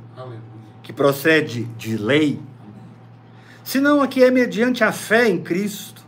que 0.82 0.92
procede 0.92 1.66
de 1.78 1.96
lei, 1.96 2.42
senão 3.64 4.02
a 4.02 4.08
que 4.08 4.24
é 4.24 4.32
mediante 4.32 4.84
a 4.84 4.92
fé 4.92 5.30
em 5.30 5.42
Cristo, 5.44 6.04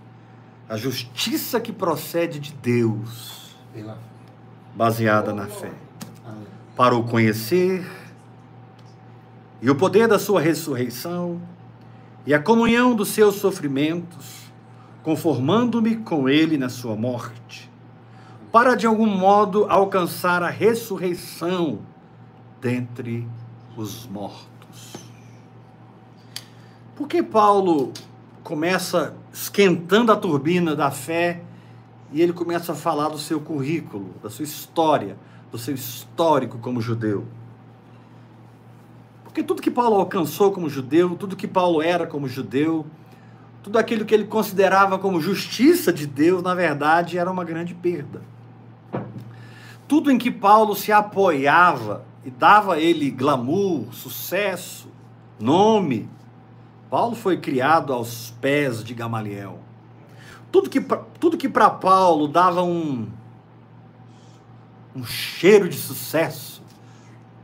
a 0.67 0.75
justiça 0.75 1.59
que 1.59 1.71
procede 1.71 2.39
de 2.39 2.53
Deus, 2.53 3.55
baseada 4.73 5.31
na 5.31 5.45
fé, 5.45 5.71
para 6.75 6.95
o 6.95 7.03
conhecer 7.03 7.85
e 9.61 9.69
o 9.69 9.75
poder 9.75 10.07
da 10.07 10.17
sua 10.17 10.41
ressurreição 10.41 11.41
e 12.25 12.33
a 12.33 12.39
comunhão 12.39 12.95
dos 12.95 13.09
seus 13.09 13.35
sofrimentos, 13.35 14.51
conformando-me 15.03 15.97
com 15.97 16.27
ele 16.27 16.57
na 16.57 16.69
sua 16.69 16.95
morte, 16.95 17.69
para 18.51 18.73
de 18.75 18.87
algum 18.87 19.05
modo 19.05 19.65
alcançar 19.69 20.41
a 20.41 20.49
ressurreição 20.49 21.79
dentre 22.59 23.27
os 23.77 24.07
mortos. 24.07 24.95
Por 26.95 27.07
que 27.07 27.21
Paulo 27.21 27.91
começa 28.43 29.15
esquentando 29.31 30.11
a 30.11 30.15
turbina 30.15 30.75
da 30.75 30.89
fé 30.89 31.41
e 32.11 32.21
ele 32.21 32.31
começa 32.33 32.71
a 32.71 32.75
falar 32.75 33.09
do 33.09 33.19
seu 33.19 33.41
currículo, 33.41 34.15
da 34.23 34.29
sua 34.29 34.43
história, 34.43 35.17
do 35.51 35.57
seu 35.57 35.75
histórico 35.75 36.57
como 36.57 36.81
judeu? 36.81 37.25
Porque 39.35 39.43
tudo 39.43 39.61
que 39.61 39.69
Paulo 39.69 39.97
alcançou 39.97 40.49
como 40.53 40.69
judeu, 40.69 41.13
tudo 41.17 41.35
que 41.35 41.45
Paulo 41.45 41.81
era 41.81 42.07
como 42.07 42.25
judeu, 42.25 42.85
tudo 43.61 43.77
aquilo 43.77 44.05
que 44.05 44.13
ele 44.13 44.23
considerava 44.23 44.97
como 44.97 45.19
justiça 45.19 45.91
de 45.91 46.07
Deus, 46.07 46.41
na 46.41 46.55
verdade, 46.55 47.17
era 47.17 47.29
uma 47.29 47.43
grande 47.43 47.73
perda. 47.73 48.21
Tudo 49.89 50.09
em 50.09 50.17
que 50.17 50.31
Paulo 50.31 50.73
se 50.73 50.89
apoiava 50.89 52.05
e 52.23 52.31
dava 52.31 52.75
a 52.75 52.79
ele 52.79 53.11
glamour, 53.11 53.93
sucesso, 53.93 54.87
nome, 55.37 56.09
Paulo 56.89 57.13
foi 57.13 57.35
criado 57.35 57.91
aos 57.91 58.33
pés 58.39 58.81
de 58.85 58.93
Gamaliel. 58.93 59.59
Tudo 60.49 60.69
que, 60.69 60.79
tudo 61.19 61.35
que 61.35 61.49
para 61.49 61.69
Paulo 61.69 62.29
dava 62.29 62.63
um, 62.63 63.09
um 64.95 65.03
cheiro 65.03 65.67
de 65.67 65.75
sucesso, 65.75 66.54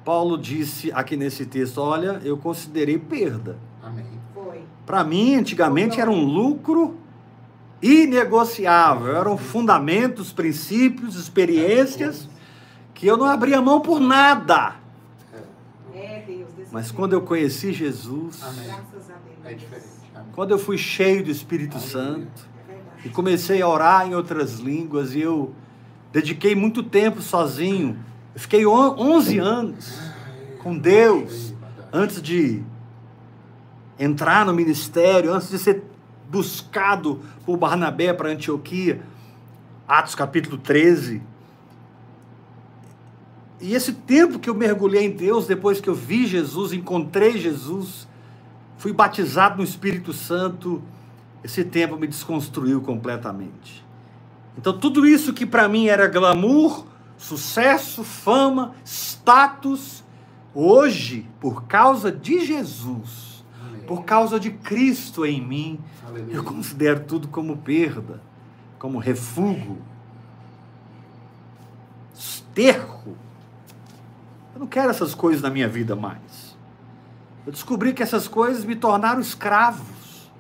Paulo 0.04 0.38
disse 0.38 0.92
aqui 0.92 1.16
nesse 1.16 1.46
texto: 1.46 1.80
Olha, 1.80 2.22
eu 2.24 2.38
considerei 2.38 2.98
perda. 2.98 3.58
Amém. 3.84 4.06
Foi. 4.34 4.62
Para 4.86 5.04
mim, 5.04 5.36
antigamente 5.36 6.00
era 6.00 6.10
um 6.10 6.24
lucro 6.24 6.98
inegociável, 7.82 9.16
eram 9.16 9.38
fundamentos, 9.38 10.32
princípios, 10.32 11.16
experiências 11.16 12.30
que 12.94 13.08
eu 13.08 13.18
não 13.18 13.26
abria 13.26 13.62
mão 13.62 13.82
por 13.82 14.00
nada. 14.00 14.76
É, 15.94 16.24
Deus. 16.26 16.50
desse 16.56 16.72
Mas 16.72 16.92
quando 16.92 17.14
eu 17.14 17.22
conheci 17.22 17.74
Jesus, 17.74 18.40
Deus. 18.40 19.02
É 19.44 19.58
quando 20.34 20.52
eu 20.52 20.60
fui 20.60 20.78
cheio 20.78 21.24
do 21.24 21.32
Espírito 21.32 21.80
Santo 21.80 22.48
É 22.70 23.08
e 23.08 23.10
comecei 23.10 23.62
a 23.62 23.68
orar 23.68 24.08
em 24.08 24.14
outras 24.14 24.60
línguas 24.60 25.16
e 25.16 25.22
eu 25.22 25.54
dediquei 26.12 26.56
muito 26.56 26.84
tempo 26.84 27.22
sozinho, 27.22 27.98
eu 28.36 28.40
fiquei 28.42 28.66
on- 28.66 28.96
11 28.98 29.40
anos 29.40 30.00
com 30.60 30.78
Deus 30.78 31.54
antes 31.92 32.22
de 32.22 32.64
entrar 34.00 34.46
no 34.46 34.54
ministério, 34.54 35.34
antes 35.34 35.50
de 35.50 35.60
ser 35.60 35.84
buscado 36.30 37.22
por 37.46 37.58
Barnabé 37.58 38.14
para 38.14 38.30
Antioquia, 38.30 39.02
Atos 39.88 40.16
capítulo 40.16 40.58
13. 40.58 41.22
E 43.60 43.76
esse 43.76 43.94
tempo 43.94 44.40
que 44.40 44.50
eu 44.50 44.56
mergulhei 44.56 45.06
em 45.06 45.12
Deus, 45.12 45.46
depois 45.48 45.80
que 45.82 45.90
eu 45.90 45.96
vi 45.96 46.26
Jesus, 46.26 46.74
encontrei 46.74 47.38
Jesus, 47.38 48.08
fui 48.78 48.94
batizado 48.94 49.58
no 49.58 49.64
Espírito 49.64 50.14
Santo, 50.14 50.82
esse 51.44 51.64
tempo 51.64 51.98
me 51.98 52.08
desconstruiu 52.08 52.82
completamente. 52.82 53.86
Então, 54.58 54.78
tudo 54.78 55.06
isso 55.06 55.34
que 55.34 55.46
para 55.46 55.68
mim 55.68 55.88
era 55.88 56.08
glamour, 56.08 56.86
sucesso, 57.22 58.04
fama, 58.04 58.74
status, 58.84 60.04
hoje, 60.56 61.30
por 61.40 61.64
causa 61.66 62.12
de 62.12 62.44
Jesus, 62.44 63.46
Amém. 63.64 63.82
por 63.84 64.04
causa 64.04 64.40
de 64.40 64.50
Cristo 64.50 65.24
em 65.24 65.40
mim, 65.40 65.80
Aleluia. 66.06 66.34
eu 66.34 66.44
considero 66.44 67.02
tudo 67.02 67.28
como 67.28 67.58
perda, 67.58 68.22
como 68.80 68.98
refúgio, 68.98 69.78
esterco. 72.14 73.16
Eu 74.56 74.60
não 74.60 74.68
quero 74.68 74.90
essas 74.90 75.14
coisas 75.14 75.44
na 75.44 75.50
minha 75.50 75.68
vida 75.68 75.96
mais. 75.96 76.58
Eu 77.46 77.52
descobri 77.52 77.94
que 77.94 78.02
essas 78.02 78.28
coisas 78.28 78.66
me 78.66 78.76
tornaram 78.76 79.22
escravos. 79.22 80.32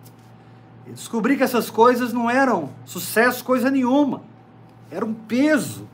Eu 0.85 0.93
descobri 0.93 1.37
que 1.37 1.43
essas 1.43 1.69
coisas 1.69 2.11
não 2.11 2.29
eram 2.29 2.71
sucesso, 2.85 3.43
coisa 3.43 3.69
nenhuma. 3.69 4.23
Era 4.89 5.05
um 5.05 5.13
peso. 5.13 5.87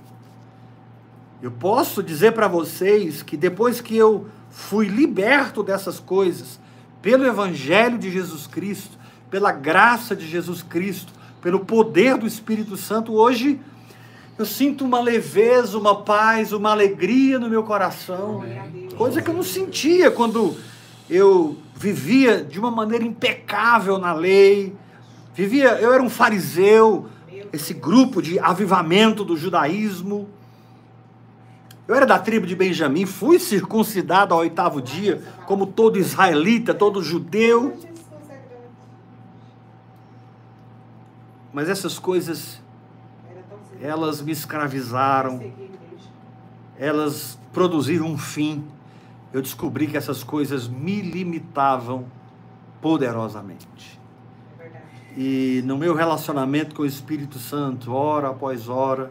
Eu 1.42 1.52
posso 1.52 2.02
dizer 2.02 2.32
para 2.32 2.48
vocês 2.48 3.22
que 3.22 3.38
depois 3.38 3.80
que 3.80 3.96
eu 3.96 4.28
fui 4.50 4.88
liberto 4.88 5.62
dessas 5.62 6.00
coisas, 6.00 6.60
pelo 7.02 7.26
Evangelho 7.26 7.98
de 7.98 8.12
Jesus 8.12 8.48
Cristo, 8.48 8.98
pela 9.30 9.52
graça 9.52 10.16
de 10.16 10.28
Jesus 10.28 10.64
Cristo, 10.64 11.14
pelo 11.42 11.60
poder 11.60 12.18
do 12.18 12.26
Espírito 12.26 12.76
Santo, 12.76 13.14
hoje 13.14 13.60
eu 14.38 14.46
sinto 14.46 14.84
uma 14.84 15.00
leveza, 15.00 15.78
uma 15.78 16.04
paz, 16.04 16.52
uma 16.54 16.72
alegria 16.72 17.38
no 17.38 17.50
meu 17.50 17.64
coração. 17.64 18.44
Coisa 18.98 19.22
que 19.22 19.30
eu 19.30 19.34
não 19.34 19.44
sentia 19.44 20.10
quando 20.10 20.56
eu 21.08 21.58
vivia 21.76 22.44
de 22.44 22.60
uma 22.60 22.72
maneira 22.72 23.06
impecável 23.06 24.00
na 24.00 24.12
lei. 24.14 24.76
Vivia, 25.36 25.80
eu 25.80 25.94
era 25.94 26.02
um 26.02 26.10
fariseu, 26.10 27.08
esse 27.54 27.76
grupo 27.76 28.22
de 28.22 28.40
avivamento 28.40 29.24
do 29.24 29.38
judaísmo. 29.38 30.28
Eu 31.88 31.96
era 31.96 32.06
da 32.06 32.20
tribo 32.20 32.46
de 32.46 32.54
Benjamim, 32.54 33.06
fui 33.06 33.40
circuncidado 33.40 34.34
ao 34.34 34.42
oitavo 34.42 34.82
dia, 34.82 35.24
como 35.46 35.66
todo 35.66 35.98
israelita, 35.98 36.74
todo 36.74 37.02
judeu. 37.02 37.78
Mas 41.54 41.70
essas 41.70 41.98
coisas, 41.98 42.62
elas 43.82 44.22
me 44.22 44.34
escravizaram, 44.34 45.42
elas 46.78 47.40
produziram 47.54 48.06
um 48.06 48.18
fim. 48.18 48.66
Eu 49.32 49.42
descobri 49.42 49.88
que 49.88 49.96
essas 49.96 50.26
coisas 50.26 50.68
me 50.68 51.02
limitavam 51.02 52.06
poderosamente. 52.82 53.98
E 55.16 55.64
no 55.66 55.78
meu 55.78 55.96
relacionamento 55.96 56.76
com 56.76 56.82
o 56.82 56.86
Espírito 56.86 57.40
Santo, 57.40 57.94
hora 57.94 58.28
após 58.28 58.68
hora, 58.68 59.10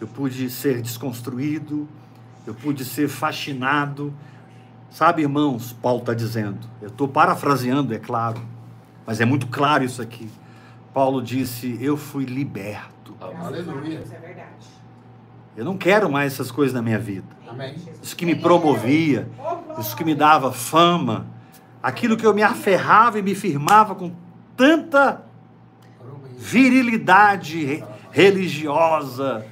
eu 0.00 0.06
pude 0.06 0.48
ser 0.50 0.80
desconstruído, 0.82 1.86
eu 2.46 2.54
pude 2.54 2.84
ser 2.84 3.08
fascinado. 3.08 4.12
Sabe, 4.90 5.22
irmãos, 5.22 5.72
Paulo 5.72 6.00
está 6.00 6.14
dizendo, 6.14 6.58
eu 6.80 6.88
estou 6.88 7.06
parafraseando, 7.08 7.92
é 7.94 7.98
claro, 7.98 8.40
mas 9.06 9.20
é 9.20 9.24
muito 9.24 9.46
claro 9.48 9.84
isso 9.84 10.00
aqui. 10.00 10.30
Paulo 10.94 11.20
disse: 11.22 11.76
Eu 11.80 11.96
fui 11.96 12.24
liberto. 12.24 13.14
Aleluia. 13.20 14.02
É 14.10 14.18
verdade. 14.18 14.46
Eu 15.56 15.64
não 15.64 15.76
quero 15.76 16.10
mais 16.10 16.32
essas 16.34 16.50
coisas 16.50 16.74
na 16.74 16.80
minha 16.82 16.98
vida. 16.98 17.26
Amém. 17.48 17.74
Isso 18.02 18.14
que 18.16 18.24
me 18.26 18.34
promovia, 18.34 19.28
isso 19.78 19.96
que 19.96 20.04
me 20.04 20.14
dava 20.14 20.52
fama, 20.52 21.26
aquilo 21.82 22.16
que 22.16 22.26
eu 22.26 22.34
me 22.34 22.42
aferrava 22.42 23.18
e 23.18 23.22
me 23.22 23.34
firmava 23.34 23.94
com 23.94 24.12
tanta 24.56 25.22
virilidade 26.38 27.64
re- 27.64 27.84
religiosa, 28.10 29.44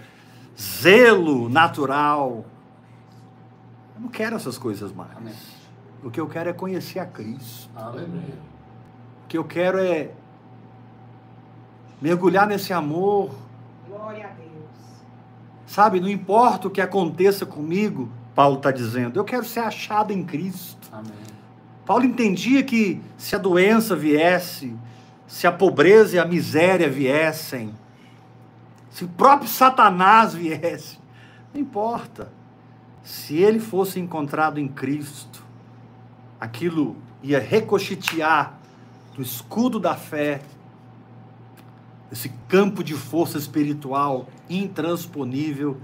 zelo 0.59 1.48
natural. 1.48 2.44
Eu 3.94 4.00
não 4.00 4.09
quero 4.09 4.37
essas 4.37 4.59
coisas 4.59 4.92
mais. 4.92 5.16
Amém. 5.16 5.35
O 6.02 6.11
que 6.11 6.20
eu 6.20 6.28
quero 6.28 6.50
é 6.50 6.52
conhecer 6.52 6.98
a 6.98 7.07
Cristo. 7.07 7.70
Aleluia. 7.74 8.38
O 9.24 9.28
que 9.28 9.38
eu 9.38 9.44
quero 9.44 9.78
é 9.78 10.11
mergulhar 12.00 12.46
nesse 12.46 12.72
amor. 12.72 13.35
Glória 13.88 14.26
a 14.26 14.30
Deus. 14.30 14.50
Sabe, 15.66 16.00
não 16.00 16.09
importa 16.09 16.68
o 16.68 16.70
que 16.70 16.80
aconteça 16.80 17.46
comigo, 17.46 18.11
Paulo 18.35 18.57
está 18.57 18.70
dizendo, 18.70 19.18
eu 19.18 19.24
quero 19.24 19.44
ser 19.44 19.61
achado 19.61 20.12
em 20.12 20.22
Cristo. 20.22 20.88
Amém. 20.92 21.12
Paulo 21.87 22.04
entendia 22.04 22.62
que 22.62 23.00
se 23.16 23.35
a 23.35 23.38
doença 23.38 23.94
viesse, 23.94 24.76
se 25.26 25.46
a 25.46 25.52
pobreza 25.52 26.16
e 26.16 26.18
a 26.18 26.24
miséria 26.24 26.88
viessem, 26.88 27.74
se 28.90 29.04
o 29.04 29.09
próprio 29.09 29.48
Satanás 29.48 30.35
viesse, 30.35 30.98
não 31.52 31.61
importa. 31.61 32.28
Se 33.05 33.37
ele 33.37 33.61
fosse 33.61 34.01
encontrado 34.01 34.59
em 34.59 34.67
Cristo, 34.67 35.45
aquilo 36.40 36.97
ia 37.23 37.38
recochitear 37.38 38.59
do 39.14 39.21
escudo 39.21 39.79
da 39.79 39.95
fé, 39.95 40.40
esse 42.11 42.31
campo 42.49 42.83
de 42.83 42.95
força 42.95 43.37
espiritual 43.37 44.27
intransponível, 44.49 45.77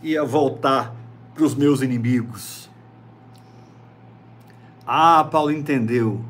ia 0.00 0.24
voltar 0.24 0.94
para 1.34 1.44
os 1.44 1.54
meus 1.54 1.82
inimigos. 1.82 2.70
Ah, 4.86 5.24
Paulo 5.24 5.50
entendeu 5.50 6.24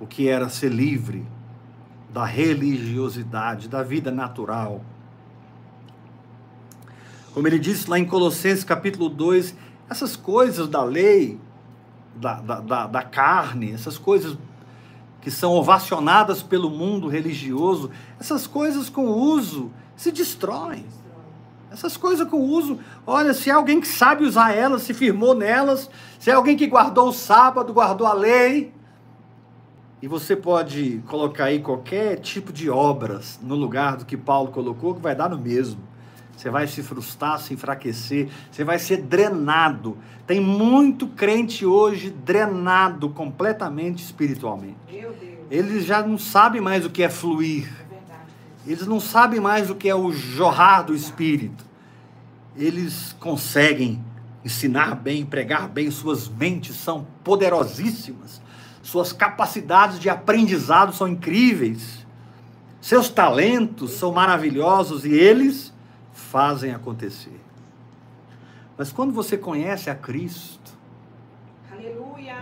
o 0.00 0.06
que 0.06 0.28
era 0.28 0.48
ser 0.48 0.72
livre 0.72 1.24
da 2.12 2.24
religiosidade, 2.24 3.68
da 3.68 3.82
vida 3.82 4.10
natural. 4.10 4.82
Como 7.32 7.46
ele 7.46 7.58
disse 7.58 7.88
lá 7.88 7.98
em 7.98 8.04
Colossenses 8.04 8.64
capítulo 8.64 9.08
2, 9.08 9.54
essas 9.88 10.16
coisas 10.16 10.68
da 10.68 10.82
lei, 10.82 11.40
da, 12.14 12.34
da, 12.40 12.60
da, 12.60 12.86
da 12.86 13.02
carne, 13.02 13.72
essas 13.72 13.96
coisas 13.96 14.36
que 15.20 15.30
são 15.30 15.52
ovacionadas 15.52 16.42
pelo 16.42 16.70
mundo 16.70 17.08
religioso, 17.08 17.90
essas 18.20 18.46
coisas 18.46 18.88
com 18.88 19.06
uso 19.06 19.70
se 19.96 20.12
destroem. 20.12 20.86
Essas 21.70 21.96
coisas 21.96 22.26
com 22.26 22.40
uso, 22.40 22.78
olha, 23.06 23.34
se 23.34 23.50
é 23.50 23.52
alguém 23.52 23.80
que 23.80 23.88
sabe 23.88 24.24
usar 24.24 24.52
elas, 24.54 24.82
se 24.82 24.94
firmou 24.94 25.34
nelas, 25.34 25.90
se 26.18 26.30
é 26.30 26.34
alguém 26.34 26.56
que 26.56 26.66
guardou 26.66 27.08
o 27.08 27.12
sábado, 27.12 27.74
guardou 27.74 28.06
a 28.06 28.14
lei, 28.14 28.72
e 30.00 30.06
você 30.06 30.36
pode 30.36 31.02
colocar 31.08 31.46
aí 31.46 31.60
qualquer 31.60 32.20
tipo 32.20 32.52
de 32.52 32.70
obras 32.70 33.38
no 33.42 33.56
lugar 33.56 33.96
do 33.96 34.06
que 34.06 34.16
Paulo 34.16 34.50
colocou, 34.52 34.94
que 34.94 35.00
vai 35.00 35.14
dar 35.14 35.28
no 35.28 35.36
mesmo. 35.36 35.80
Você 36.38 36.50
vai 36.50 36.68
se 36.68 36.84
frustrar, 36.84 37.40
se 37.40 37.52
enfraquecer, 37.52 38.28
você 38.48 38.62
vai 38.62 38.78
ser 38.78 38.98
drenado. 38.98 39.98
Tem 40.24 40.38
muito 40.38 41.08
crente 41.08 41.66
hoje 41.66 42.10
drenado 42.10 43.10
completamente 43.10 44.04
espiritualmente. 44.04 44.76
Eles 45.50 45.84
já 45.84 46.00
não 46.00 46.16
sabem 46.16 46.60
mais 46.60 46.86
o 46.86 46.90
que 46.90 47.02
é 47.02 47.08
fluir. 47.08 47.68
É. 47.90 48.70
Eles 48.70 48.86
não 48.86 49.00
sabem 49.00 49.40
mais 49.40 49.68
o 49.68 49.74
que 49.74 49.88
é 49.88 49.94
o 49.96 50.12
jorrar 50.12 50.82
do 50.82 50.94
Espírito. 50.94 51.64
Eles 52.56 53.16
conseguem 53.18 54.00
ensinar 54.44 54.94
bem, 54.94 55.26
pregar 55.26 55.68
bem, 55.68 55.90
suas 55.90 56.28
mentes 56.28 56.76
são 56.76 57.04
poderosíssimas, 57.24 58.40
suas 58.80 59.12
capacidades 59.12 59.98
de 59.98 60.08
aprendizado 60.08 60.94
são 60.94 61.08
incríveis, 61.08 62.06
seus 62.80 63.08
talentos 63.08 63.94
são 63.94 64.12
maravilhosos 64.12 65.04
e 65.04 65.12
eles 65.12 65.67
fazem 66.30 66.72
acontecer. 66.72 67.40
Mas 68.76 68.92
quando 68.92 69.12
você 69.12 69.36
conhece 69.36 69.88
a 69.88 69.94
Cristo, 69.94 70.76
Aleluia. 71.72 72.36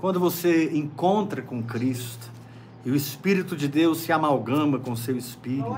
Quando 0.00 0.20
você 0.20 0.70
encontra 0.76 1.40
com 1.40 1.62
Cristo 1.62 2.30
e 2.84 2.90
o 2.90 2.94
Espírito 2.94 3.56
de 3.56 3.66
Deus 3.66 4.00
se 4.00 4.12
amalgama 4.12 4.78
com 4.78 4.94
seu 4.94 5.16
espírito. 5.16 5.74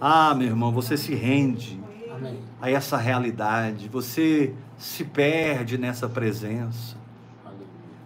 Ah, 0.00 0.32
meu 0.34 0.48
irmão, 0.48 0.70
você 0.70 0.96
se 0.96 1.14
rende 1.14 1.80
Amém. 2.14 2.38
a 2.60 2.70
essa 2.70 2.96
realidade, 2.96 3.88
você 3.88 4.54
se 4.78 5.04
perde 5.04 5.76
nessa 5.76 6.08
presença. 6.08 7.01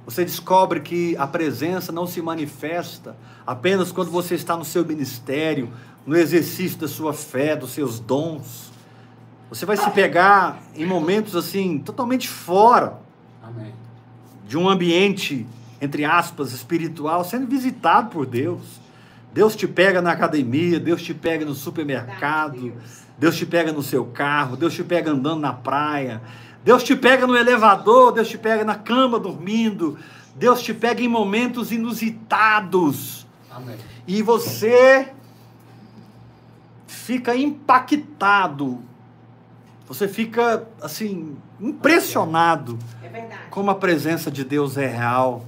Você 0.07 0.25
descobre 0.25 0.79
que 0.79 1.17
a 1.17 1.27
presença 1.27 1.91
não 1.91 2.07
se 2.07 2.23
manifesta 2.23 3.17
apenas 3.45 3.91
quando 3.91 4.09
você 4.09 4.37
está 4.37 4.57
no 4.57 4.65
seu 4.65 4.85
ministério, 4.85 5.69
no 6.07 6.17
exercício 6.17 6.79
da 6.79 6.87
sua 6.87 7.13
fé, 7.13 7.57
dos 7.57 7.71
seus 7.73 7.99
dons. 7.99 8.71
Você 9.51 9.67
vai 9.67 9.77
se 9.77 9.91
pegar 9.91 10.63
em 10.77 10.87
momentos 10.87 11.35
assim, 11.35 11.81
totalmente 11.81 12.29
fora 12.29 13.01
Amém. 13.43 13.75
de 14.47 14.57
um 14.57 14.69
ambiente, 14.69 15.45
entre 15.81 16.05
aspas, 16.05 16.53
espiritual, 16.53 17.25
sendo 17.25 17.49
visitado 17.49 18.11
por 18.11 18.27
Deus. 18.27 18.63
Deus 19.33 19.57
te 19.57 19.67
pega 19.67 20.01
na 20.01 20.13
academia, 20.13 20.79
Deus 20.79 21.03
te 21.03 21.13
pega 21.13 21.45
no 21.45 21.55
supermercado, 21.55 22.73
Deus 23.19 23.37
te 23.37 23.45
pega 23.45 23.73
no 23.73 23.83
seu 23.83 24.05
carro, 24.05 24.57
Deus 24.57 24.73
te 24.73 24.85
pega 24.85 25.11
andando 25.11 25.41
na 25.41 25.53
praia, 25.53 26.23
Deus 26.67 26.83
te 26.83 26.97
pega 26.97 27.29
no 27.29 27.37
elevador, 27.37 28.11
Deus 28.11 28.27
te 28.27 28.37
pega 28.37 28.65
na 28.65 28.75
cama 28.75 29.21
dormindo, 29.21 29.97
Deus 30.35 30.61
te 30.61 30.75
pega 30.75 31.01
em 31.01 31.07
momentos 31.07 31.71
inusitados. 31.71 33.25
Amém. 33.49 33.77
E 34.05 34.21
você 34.21 35.13
fica 36.89 37.37
impactado, 37.37 38.83
você 39.87 40.09
fica 40.09 40.67
assim, 40.83 41.37
impressionado 41.61 42.77
É 43.01 43.09
verdade. 43.11 43.43
como 43.49 43.71
a 43.71 43.75
presença 43.77 44.29
de 44.29 44.43
Deus 44.43 44.77
é 44.77 44.89
real, 44.89 45.45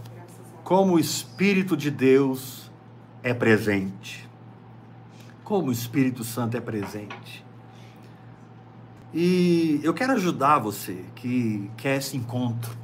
como 0.63 0.95
o 0.95 0.99
Espírito 1.01 1.77
de 1.77 1.91
Deus 1.91 2.71
é 3.25 3.35
presente, 3.35 4.29
como 5.43 5.71
o 5.71 5.73
Espírito 5.73 6.23
Santo 6.23 6.57
é 6.57 6.61
presente. 6.61 7.45
E 9.13 9.81
eu 9.83 9.95
quero 9.95 10.13
ajudar 10.13 10.59
você 10.59 11.05
que 11.15 11.71
quer 11.77 11.97
esse 11.97 12.17
encontro, 12.17 12.77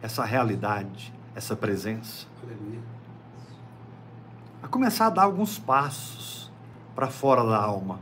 essa 0.00 0.24
realidade, 0.24 1.12
essa 1.34 1.54
presença, 1.54 2.26
a 4.62 4.68
começar 4.68 5.06
a 5.06 5.10
dar 5.10 5.22
alguns 5.24 5.58
passos 5.58 6.50
para 6.94 7.08
fora 7.08 7.44
da 7.44 7.56
alma. 7.62 8.00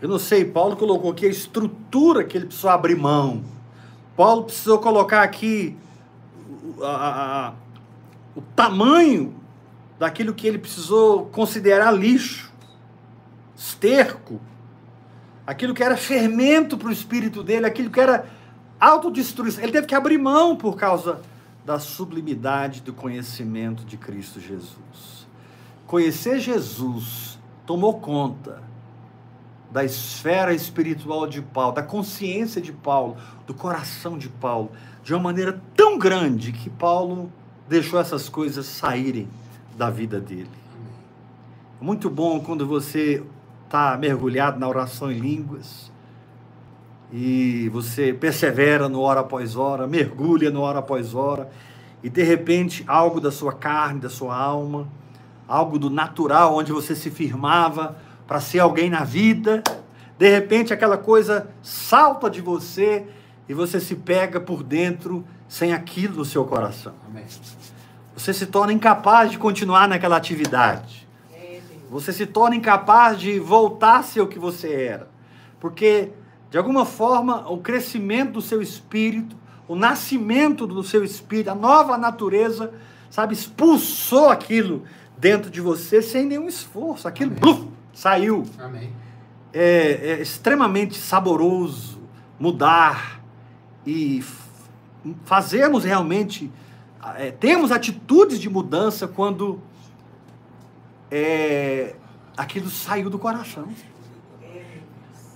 Eu 0.00 0.08
não 0.08 0.18
sei, 0.18 0.44
Paulo 0.44 0.76
colocou 0.76 1.10
aqui 1.10 1.26
a 1.26 1.30
estrutura 1.30 2.22
que 2.24 2.36
ele 2.36 2.46
precisou 2.46 2.70
abrir 2.70 2.96
mão. 2.96 3.42
Paulo 4.16 4.44
precisou 4.44 4.78
colocar 4.78 5.22
aqui 5.22 5.76
a- 6.82 6.86
a- 6.86 7.48
a- 7.48 7.54
o 8.36 8.42
tamanho 8.54 9.34
daquilo 9.98 10.34
que 10.34 10.46
ele 10.46 10.58
precisou 10.58 11.26
considerar 11.26 11.90
lixo, 11.90 12.52
esterco, 13.56 14.40
aquilo 15.48 15.72
que 15.72 15.82
era 15.82 15.96
fermento 15.96 16.76
para 16.76 16.88
o 16.88 16.92
espírito 16.92 17.42
dele, 17.42 17.64
aquilo 17.64 17.88
que 17.88 17.98
era 17.98 18.26
autodestruição. 18.78 19.62
Ele 19.64 19.72
teve 19.72 19.86
que 19.86 19.94
abrir 19.94 20.18
mão 20.18 20.54
por 20.54 20.76
causa 20.76 21.22
da 21.64 21.78
sublimidade 21.78 22.82
do 22.82 22.92
conhecimento 22.92 23.82
de 23.82 23.96
Cristo 23.96 24.38
Jesus. 24.38 25.26
Conhecer 25.86 26.38
Jesus 26.38 27.38
tomou 27.64 27.98
conta 27.98 28.62
da 29.70 29.82
esfera 29.82 30.52
espiritual 30.52 31.26
de 31.26 31.40
Paulo, 31.40 31.74
da 31.74 31.82
consciência 31.82 32.60
de 32.60 32.72
Paulo, 32.72 33.16
do 33.46 33.54
coração 33.54 34.18
de 34.18 34.28
Paulo, 34.28 34.70
de 35.02 35.14
uma 35.14 35.22
maneira 35.22 35.62
tão 35.74 35.98
grande 35.98 36.52
que 36.52 36.68
Paulo 36.68 37.32
deixou 37.66 37.98
essas 37.98 38.28
coisas 38.28 38.66
saírem 38.66 39.26
da 39.78 39.88
vida 39.88 40.20
dele. 40.20 40.50
Muito 41.80 42.10
bom 42.10 42.38
quando 42.38 42.66
você 42.66 43.24
está 43.68 43.98
mergulhado 43.98 44.58
na 44.58 44.66
oração 44.66 45.12
em 45.12 45.18
línguas 45.18 45.92
e 47.12 47.68
você 47.68 48.12
persevera 48.14 48.88
no 48.88 49.00
hora 49.00 49.20
após 49.20 49.56
hora, 49.56 49.86
mergulha 49.86 50.50
no 50.50 50.62
hora 50.62 50.78
após 50.78 51.14
hora 51.14 51.50
e 52.02 52.08
de 52.08 52.22
repente 52.22 52.82
algo 52.86 53.20
da 53.20 53.30
sua 53.30 53.52
carne, 53.52 54.00
da 54.00 54.08
sua 54.08 54.36
alma, 54.36 54.88
algo 55.46 55.78
do 55.78 55.90
natural 55.90 56.56
onde 56.56 56.72
você 56.72 56.96
se 56.96 57.10
firmava 57.10 57.96
para 58.26 58.40
ser 58.40 58.60
alguém 58.60 58.88
na 58.88 59.04
vida, 59.04 59.62
de 60.18 60.28
repente 60.30 60.72
aquela 60.72 60.96
coisa 60.96 61.48
salta 61.62 62.28
de 62.30 62.40
você 62.40 63.06
e 63.48 63.54
você 63.54 63.80
se 63.80 63.96
pega 63.96 64.40
por 64.40 64.62
dentro 64.62 65.24
sem 65.46 65.72
aquilo 65.72 66.16
no 66.16 66.24
seu 66.24 66.44
coração. 66.44 66.94
Amém. 67.06 67.24
Você 68.16 68.32
se 68.32 68.46
torna 68.46 68.72
incapaz 68.72 69.30
de 69.30 69.38
continuar 69.38 69.88
naquela 69.88 70.16
atividade. 70.16 71.07
Você 71.90 72.12
se 72.12 72.26
torna 72.26 72.56
incapaz 72.56 73.18
de 73.18 73.38
voltar 73.38 73.98
a 73.98 74.02
ser 74.02 74.20
o 74.20 74.26
que 74.26 74.38
você 74.38 74.72
era. 74.72 75.08
Porque, 75.58 76.10
de 76.50 76.58
alguma 76.58 76.84
forma, 76.84 77.50
o 77.50 77.58
crescimento 77.58 78.32
do 78.32 78.42
seu 78.42 78.60
espírito, 78.60 79.36
o 79.66 79.74
nascimento 79.74 80.66
do 80.66 80.82
seu 80.82 81.02
espírito, 81.04 81.50
a 81.50 81.54
nova 81.54 81.96
natureza, 81.98 82.72
sabe, 83.10 83.34
expulsou 83.34 84.28
aquilo 84.28 84.84
dentro 85.16 85.50
de 85.50 85.60
você 85.60 86.00
sem 86.02 86.24
nenhum 86.26 86.46
esforço. 86.46 87.08
Aquilo 87.08 87.30
bluf, 87.32 87.66
saiu. 87.92 88.44
Amém. 88.58 88.92
É, 89.52 90.18
é 90.18 90.22
extremamente 90.22 90.96
saboroso 90.98 91.98
mudar 92.38 93.20
e 93.84 94.18
f- 94.18 94.42
fazermos 95.24 95.84
realmente, 95.84 96.52
é, 97.16 97.30
temos 97.30 97.72
atitudes 97.72 98.38
de 98.38 98.48
mudança 98.50 99.08
quando 99.08 99.60
é, 101.10 101.94
aquilo 102.36 102.68
saiu 102.68 103.10
do 103.10 103.18
coração. 103.18 103.68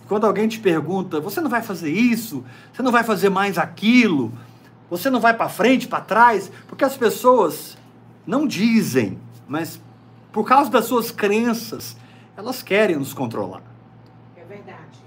Quando 0.06 0.26
alguém 0.26 0.46
te 0.46 0.60
pergunta, 0.60 1.20
você 1.20 1.40
não 1.40 1.48
vai 1.48 1.62
fazer 1.62 1.90
isso, 1.90 2.44
você 2.72 2.82
não 2.82 2.92
vai 2.92 3.02
fazer 3.02 3.30
mais 3.30 3.56
aquilo, 3.56 4.32
você 4.90 5.08
não 5.08 5.20
vai 5.20 5.34
para 5.34 5.48
frente, 5.48 5.88
para 5.88 6.02
trás, 6.02 6.50
porque 6.68 6.84
as 6.84 6.96
pessoas 6.96 7.78
não 8.26 8.46
dizem, 8.46 9.18
mas 9.48 9.80
por 10.30 10.44
causa 10.44 10.70
das 10.70 10.84
suas 10.84 11.10
crenças, 11.10 11.96
elas 12.36 12.62
querem 12.62 12.96
nos 12.96 13.14
controlar. 13.14 13.62
É 14.36 14.44
verdade. 14.44 15.02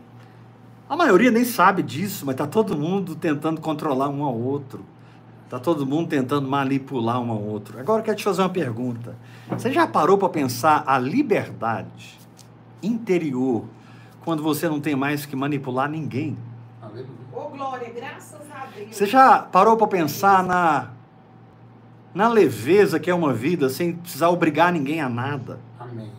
A 0.87 0.95
maioria 0.95 1.31
nem 1.31 1.43
sabe 1.43 1.83
disso, 1.83 2.25
mas 2.25 2.33
está 2.33 2.47
todo 2.47 2.77
mundo 2.77 3.15
tentando 3.15 3.59
controlar 3.59 4.09
um 4.09 4.23
ao 4.23 4.35
outro. 4.35 4.85
Está 5.45 5.59
todo 5.59 5.85
mundo 5.85 6.09
tentando 6.09 6.47
manipular 6.49 7.21
um 7.21 7.31
ao 7.31 7.41
outro. 7.41 7.79
Agora 7.79 8.01
eu 8.01 8.03
quero 8.03 8.17
te 8.17 8.23
fazer 8.23 8.41
uma 8.41 8.49
pergunta. 8.49 9.15
Você 9.49 9.71
já 9.71 9.85
parou 9.85 10.17
para 10.17 10.27
pensar 10.29 10.83
a 10.87 10.97
liberdade 10.97 12.17
interior 12.81 13.63
quando 14.23 14.41
você 14.41 14.67
não 14.67 14.81
tem 14.81 14.95
mais 14.95 15.25
que 15.25 15.35
manipular 15.35 15.87
ninguém? 15.87 16.35
Ô, 17.31 17.49
Glória, 17.49 17.89
graças 17.93 18.41
a 18.51 18.65
Deus. 18.75 18.95
Você 18.95 19.05
já 19.05 19.39
parou 19.39 19.77
para 19.77 19.87
pensar 19.87 20.43
na, 20.43 20.89
na 22.13 22.27
leveza 22.27 22.99
que 22.99 23.09
é 23.09 23.13
uma 23.13 23.33
vida 23.33 23.69
sem 23.69 23.93
precisar 23.93 24.29
obrigar 24.29 24.73
ninguém 24.73 24.99
a 24.99 25.07
nada? 25.07 25.59
Amém. 25.79 26.11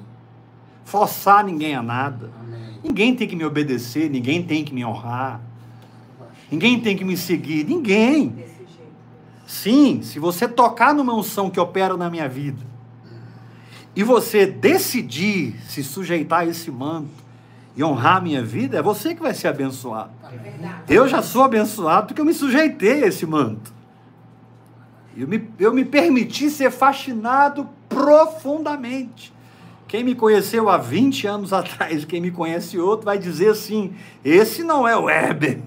Forçar 0.85 1.43
ninguém 1.43 1.75
a 1.75 1.83
nada? 1.83 2.31
Amém. 2.39 2.79
Ninguém 2.85 3.17
tem 3.17 3.27
que 3.27 3.35
me 3.35 3.45
obedecer, 3.45 4.09
ninguém 4.09 4.45
tem 4.45 4.65
que 4.65 4.73
me 4.73 4.85
honrar, 4.85 5.41
ninguém 6.49 6.81
tem 6.81 6.97
que 6.97 7.05
me 7.05 7.17
seguir, 7.17 7.65
ninguém. 7.65 8.56
Sim, 9.47 10.03
se 10.03 10.19
você 10.19 10.49
tocar 10.49 10.93
numa 10.93 11.15
unção 11.15 11.49
que 11.49 11.61
opera 11.61 11.97
na 11.97 12.11
minha 12.11 12.29
vida 12.29 12.61
e 13.95 14.03
você 14.03 14.45
decidir 14.45 15.55
se 15.69 15.85
sujeitar 15.85 16.41
a 16.41 16.47
esse 16.47 16.71
manto 16.71 17.25
e 17.77 17.85
honrar 17.85 18.17
a 18.17 18.21
minha 18.21 18.43
vida, 18.43 18.79
é 18.79 18.83
você 18.83 19.15
que 19.15 19.23
vai 19.23 19.33
ser 19.33 19.49
abençoado. 19.49 20.11
É. 20.25 20.85
Eu 20.89 21.07
já 21.07 21.23
sou 21.23 21.43
abençoado 21.43 22.09
porque 22.09 22.21
eu 22.21 22.25
me 22.25 22.35
sujeitei 22.35 23.05
a 23.05 23.07
esse 23.07 23.25
manto. 23.25 23.73
Eu 25.17 25.29
me, 25.29 25.49
eu 25.59 25.73
me 25.73 25.85
permiti 25.85 26.51
ser 26.51 26.71
fascinado 26.71 27.69
profundamente. 27.89 29.33
Quem 29.89 30.03
me 30.03 30.15
conheceu 30.15 30.69
há 30.69 30.77
20 30.77 31.27
anos 31.27 31.53
atrás, 31.55 32.05
quem 32.05 32.21
me 32.21 32.31
conhece 32.31 32.79
outro, 32.79 33.05
vai 33.07 33.19
dizer 33.19 33.51
assim: 33.51 33.95
esse 34.25 34.63
não 34.63 34.87
é 34.87 34.97
o 34.97 35.05
Weber. 35.05 35.61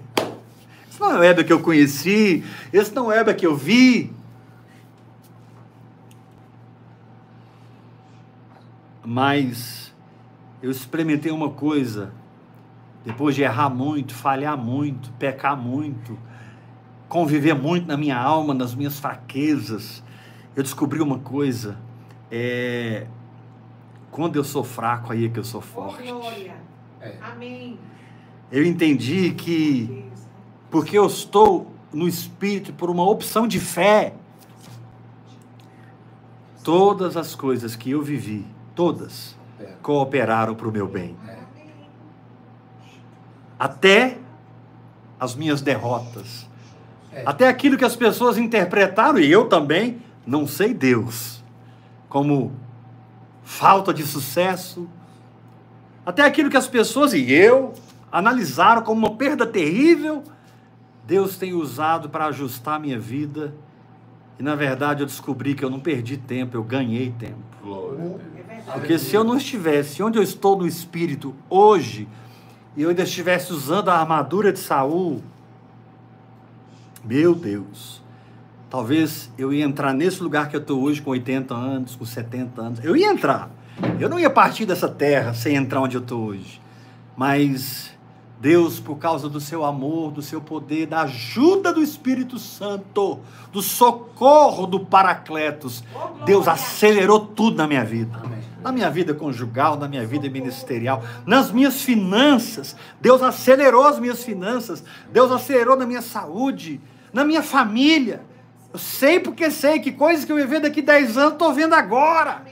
Esse 1.00 1.08
não 1.08 1.12
é 1.12 1.16
o 1.16 1.20
Weber 1.20 1.46
que 1.46 1.52
eu 1.52 1.60
conheci. 1.60 2.44
Esse 2.70 2.94
não 2.94 3.10
é 3.10 3.14
o 3.14 3.18
Weber 3.18 3.36
que 3.36 3.46
eu 3.46 3.56
vi. 3.56 4.12
Mas 9.02 9.94
eu 10.62 10.70
experimentei 10.70 11.32
uma 11.32 11.50
coisa 11.50 12.12
depois 13.02 13.34
de 13.34 13.42
errar 13.42 13.70
muito, 13.70 14.14
falhar 14.14 14.58
muito, 14.58 15.10
pecar 15.12 15.56
muito, 15.56 16.18
conviver 17.08 17.54
muito 17.54 17.86
na 17.86 17.96
minha 17.96 18.18
alma, 18.18 18.52
nas 18.52 18.74
minhas 18.74 19.00
fraquezas, 19.00 20.04
eu 20.54 20.62
descobri 20.62 21.00
uma 21.00 21.18
coisa: 21.18 21.78
é, 22.30 23.06
quando 24.10 24.36
eu 24.36 24.44
sou 24.44 24.62
fraco, 24.62 25.14
aí 25.14 25.24
é 25.24 25.28
que 25.30 25.38
eu 25.38 25.44
sou 25.44 25.62
forte. 25.62 26.06
Glória. 26.06 26.54
É. 27.00 27.16
Amém. 27.22 27.78
Eu 28.52 28.64
entendi 28.64 29.30
que. 29.30 30.09
Porque 30.70 30.96
eu 30.98 31.06
estou 31.06 31.70
no 31.92 32.06
espírito 32.06 32.72
por 32.72 32.88
uma 32.90 33.04
opção 33.08 33.46
de 33.48 33.58
fé, 33.58 34.14
todas 36.62 37.16
as 37.16 37.34
coisas 37.34 37.74
que 37.74 37.90
eu 37.90 38.02
vivi, 38.02 38.46
todas, 38.74 39.34
É. 39.58 39.64
cooperaram 39.82 40.54
para 40.54 40.68
o 40.68 40.72
meu 40.72 40.86
bem. 40.86 41.16
É. 41.26 41.38
Até 43.58 44.18
as 45.18 45.34
minhas 45.34 45.60
derrotas. 45.60 46.48
É. 47.12 47.22
Até 47.26 47.48
aquilo 47.48 47.76
que 47.76 47.84
as 47.84 47.96
pessoas 47.96 48.38
interpretaram, 48.38 49.18
e 49.18 49.30
eu 49.30 49.48
também, 49.48 50.00
não 50.26 50.46
sei 50.46 50.72
Deus, 50.72 51.42
como 52.08 52.52
falta 53.42 53.92
de 53.92 54.04
sucesso. 54.04 54.88
Até 56.06 56.22
aquilo 56.24 56.48
que 56.48 56.56
as 56.56 56.68
pessoas 56.68 57.12
e 57.12 57.30
eu 57.32 57.74
analisaram 58.10 58.82
como 58.82 59.06
uma 59.06 59.16
perda 59.16 59.46
terrível, 59.46 60.22
Deus 61.10 61.36
tem 61.36 61.52
usado 61.54 62.08
para 62.08 62.26
ajustar 62.26 62.76
a 62.76 62.78
minha 62.78 62.96
vida. 62.96 63.52
E 64.38 64.44
na 64.44 64.54
verdade 64.54 65.02
eu 65.02 65.06
descobri 65.06 65.56
que 65.56 65.64
eu 65.64 65.68
não 65.68 65.80
perdi 65.80 66.16
tempo, 66.16 66.56
eu 66.56 66.62
ganhei 66.62 67.12
tempo. 67.18 67.42
É. 68.48 68.70
Porque 68.74 68.96
se 68.96 69.16
eu 69.16 69.24
não 69.24 69.36
estivesse 69.36 70.04
onde 70.04 70.16
eu 70.16 70.22
estou 70.22 70.56
no 70.56 70.68
espírito 70.68 71.34
hoje, 71.48 72.06
e 72.76 72.82
eu 72.82 72.90
ainda 72.90 73.02
estivesse 73.02 73.52
usando 73.52 73.88
a 73.88 73.98
armadura 73.98 74.52
de 74.52 74.60
Saul, 74.60 75.20
meu 77.04 77.34
Deus, 77.34 78.00
talvez 78.70 79.32
eu 79.36 79.52
ia 79.52 79.64
entrar 79.64 79.92
nesse 79.92 80.22
lugar 80.22 80.48
que 80.48 80.54
eu 80.54 80.60
estou 80.60 80.80
hoje 80.80 81.02
com 81.02 81.10
80 81.10 81.52
anos, 81.52 81.96
com 81.96 82.04
70 82.04 82.62
anos. 82.62 82.84
Eu 82.84 82.96
ia 82.96 83.10
entrar. 83.10 83.50
Eu 83.98 84.08
não 84.08 84.20
ia 84.20 84.30
partir 84.30 84.64
dessa 84.64 84.88
terra 84.88 85.34
sem 85.34 85.56
entrar 85.56 85.80
onde 85.80 85.96
eu 85.96 86.02
estou 86.02 86.26
hoje. 86.26 86.62
Mas 87.16 87.90
Deus, 88.40 88.80
por 88.80 88.96
causa 88.96 89.28
do 89.28 89.38
seu 89.38 89.64
amor, 89.64 90.10
do 90.10 90.22
seu 90.22 90.40
poder, 90.40 90.86
da 90.86 91.02
ajuda 91.02 91.72
do 91.72 91.82
Espírito 91.82 92.38
Santo, 92.38 93.20
do 93.52 93.60
socorro 93.60 94.66
do 94.66 94.80
Paracletos, 94.80 95.84
glória. 95.92 96.24
Deus 96.24 96.48
acelerou 96.48 97.20
tudo 97.20 97.58
na 97.58 97.66
minha 97.66 97.84
vida 97.84 98.18
na 98.62 98.70
minha 98.70 98.90
vida 98.90 99.14
conjugal, 99.14 99.76
na 99.76 99.88
minha 99.88 100.06
vida 100.06 100.28
ministerial, 100.28 101.02
nas 101.26 101.50
minhas 101.50 101.82
finanças. 101.82 102.76
Deus 103.00 103.22
acelerou 103.22 103.86
as 103.86 103.98
minhas 103.98 104.22
finanças, 104.22 104.84
Deus 105.10 105.32
acelerou 105.32 105.76
na 105.76 105.86
minha 105.86 106.02
saúde, 106.02 106.80
na 107.12 107.24
minha 107.24 107.42
família. 107.42 108.22
Eu 108.72 108.78
sei 108.78 109.18
porque 109.18 109.50
sei 109.50 109.80
que 109.80 109.90
coisas 109.90 110.24
que 110.24 110.30
eu 110.30 110.38
ia 110.38 110.46
ver 110.46 110.60
daqui 110.60 110.80
10 110.82 111.16
anos, 111.16 111.32
estou 111.32 111.52
vendo 111.52 111.74
agora. 111.74 112.42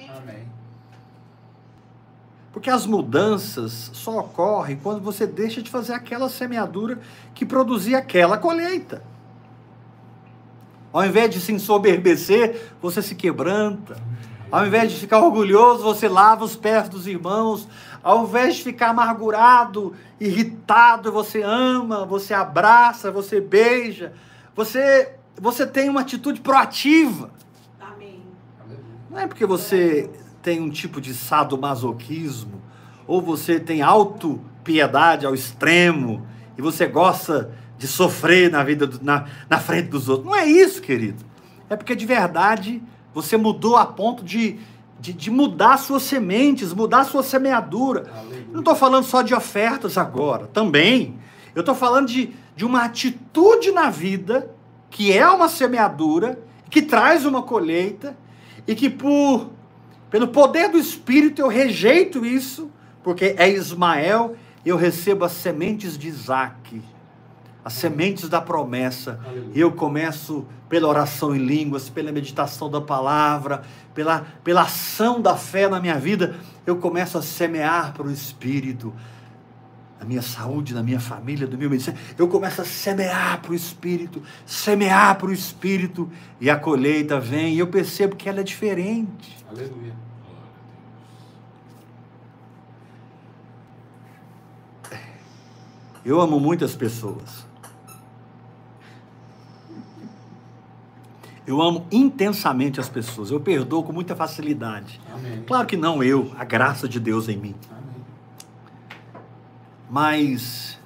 Porque 2.58 2.70
as 2.70 2.86
mudanças 2.86 3.88
só 3.94 4.18
ocorrem 4.18 4.80
quando 4.82 5.00
você 5.00 5.28
deixa 5.28 5.62
de 5.62 5.70
fazer 5.70 5.92
aquela 5.92 6.28
semeadura 6.28 6.98
que 7.32 7.46
produzia 7.46 7.98
aquela 7.98 8.36
colheita. 8.36 9.00
Ao 10.92 11.06
invés 11.06 11.30
de 11.30 11.40
se 11.40 11.52
ensoberbecer, 11.52 12.72
você 12.82 13.00
se 13.00 13.14
quebranta. 13.14 13.96
Ao 14.50 14.66
invés 14.66 14.90
de 14.90 14.98
ficar 14.98 15.20
orgulhoso, 15.20 15.84
você 15.84 16.08
lava 16.08 16.44
os 16.44 16.56
pés 16.56 16.88
dos 16.88 17.06
irmãos. 17.06 17.68
Ao 18.02 18.24
invés 18.24 18.56
de 18.56 18.64
ficar 18.64 18.88
amargurado, 18.88 19.94
irritado, 20.18 21.12
você 21.12 21.42
ama, 21.42 22.04
você 22.04 22.34
abraça, 22.34 23.12
você 23.12 23.40
beija. 23.40 24.12
Você, 24.56 25.14
você 25.40 25.64
tem 25.64 25.88
uma 25.88 26.00
atitude 26.00 26.40
proativa. 26.40 27.30
Amém. 27.80 28.20
Não 29.08 29.16
é 29.16 29.28
porque 29.28 29.46
você 29.46 30.10
tem 30.48 30.62
um 30.62 30.70
tipo 30.70 30.98
de 30.98 31.12
sadomasoquismo, 31.12 32.62
ou 33.06 33.20
você 33.20 33.60
tem 33.60 33.82
autopiedade 33.82 35.26
ao 35.26 35.34
extremo, 35.34 36.26
e 36.56 36.62
você 36.62 36.86
gosta 36.86 37.50
de 37.76 37.86
sofrer 37.86 38.50
na 38.50 38.64
vida, 38.64 38.86
do- 38.86 39.04
na, 39.04 39.26
na 39.48 39.58
frente 39.58 39.88
dos 39.90 40.08
outros. 40.08 40.26
Não 40.26 40.34
é 40.34 40.46
isso, 40.46 40.80
querido. 40.80 41.22
É 41.68 41.76
porque 41.76 41.94
de 41.94 42.06
verdade 42.06 42.82
você 43.12 43.36
mudou 43.36 43.76
a 43.76 43.84
ponto 43.84 44.24
de, 44.24 44.58
de, 44.98 45.12
de 45.12 45.30
mudar 45.30 45.76
suas 45.76 46.02
sementes, 46.04 46.72
mudar 46.72 47.04
sua 47.04 47.22
semeadura. 47.22 48.10
Aleluia. 48.10 48.46
Não 48.50 48.60
estou 48.60 48.74
falando 48.74 49.04
só 49.04 49.20
de 49.20 49.34
ofertas 49.34 49.98
agora, 49.98 50.46
também. 50.46 51.18
Eu 51.54 51.60
estou 51.60 51.74
falando 51.74 52.08
de, 52.08 52.30
de 52.56 52.64
uma 52.64 52.84
atitude 52.84 53.70
na 53.70 53.90
vida 53.90 54.50
que 54.88 55.12
é 55.12 55.28
uma 55.28 55.50
semeadura, 55.50 56.38
que 56.70 56.80
traz 56.80 57.26
uma 57.26 57.42
colheita 57.42 58.16
e 58.66 58.74
que 58.74 58.88
por 58.88 59.50
pelo 60.10 60.28
poder 60.28 60.70
do 60.70 60.78
Espírito 60.78 61.40
eu 61.40 61.48
rejeito 61.48 62.24
isso, 62.24 62.70
porque 63.02 63.34
é 63.36 63.48
Ismael, 63.48 64.36
eu 64.64 64.76
recebo 64.76 65.24
as 65.24 65.32
sementes 65.32 65.96
de 65.96 66.08
Isaac, 66.08 66.82
as 67.64 67.74
sementes 67.74 68.28
da 68.28 68.40
promessa, 68.40 69.20
e 69.54 69.60
eu 69.60 69.72
começo 69.72 70.46
pela 70.68 70.88
oração 70.88 71.34
em 71.34 71.38
línguas, 71.38 71.88
pela 71.88 72.12
meditação 72.12 72.70
da 72.70 72.80
palavra, 72.80 73.62
pela, 73.94 74.26
pela 74.44 74.62
ação 74.62 75.20
da 75.20 75.36
fé 75.36 75.68
na 75.68 75.80
minha 75.80 75.98
vida, 75.98 76.36
eu 76.66 76.76
começo 76.76 77.18
a 77.18 77.22
semear 77.22 77.92
para 77.92 78.06
o 78.06 78.10
Espírito, 78.10 78.92
na 79.98 80.04
minha 80.04 80.22
saúde, 80.22 80.74
na 80.74 80.82
minha 80.82 81.00
família, 81.00 81.46
do 81.46 81.58
meu 81.58 81.68
ministério, 81.68 81.98
eu 82.16 82.28
começo 82.28 82.62
a 82.62 82.64
semear 82.64 83.40
para 83.42 83.50
o 83.50 83.54
Espírito, 83.54 84.22
semear 84.46 85.16
para 85.16 85.28
o 85.28 85.32
Espírito, 85.32 86.10
e 86.40 86.48
a 86.48 86.56
colheita 86.56 87.18
vem, 87.18 87.54
e 87.54 87.58
eu 87.58 87.66
percebo 87.66 88.14
que 88.14 88.28
ela 88.28 88.40
é 88.40 88.44
diferente. 88.44 89.36
Aleluia. 89.48 89.94
Eu 96.04 96.20
amo 96.20 96.40
muitas 96.40 96.74
pessoas. 96.74 97.46
Eu 101.46 101.60
amo 101.60 101.86
intensamente 101.90 102.78
as 102.78 102.88
pessoas. 102.88 103.30
Eu 103.30 103.40
perdoo 103.40 103.82
com 103.82 103.92
muita 103.92 104.14
facilidade. 104.14 105.00
Amém. 105.12 105.42
Claro 105.46 105.66
que 105.66 105.76
não 105.76 106.02
eu, 106.02 106.32
a 106.38 106.44
graça 106.44 106.88
de 106.88 107.00
Deus 107.00 107.28
em 107.28 107.36
mim. 107.36 107.54
Amém. 107.70 107.77
Mas, 109.90 110.78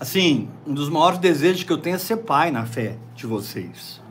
assim, 0.00 0.48
um 0.66 0.74
dos 0.74 0.88
maiores 0.88 1.18
desejos 1.18 1.62
que 1.62 1.72
eu 1.72 1.78
tenho 1.78 1.96
é 1.96 1.98
ser 1.98 2.18
pai 2.18 2.50
na 2.50 2.66
fé 2.66 2.96
de 3.14 3.26
vocês. 3.26 4.02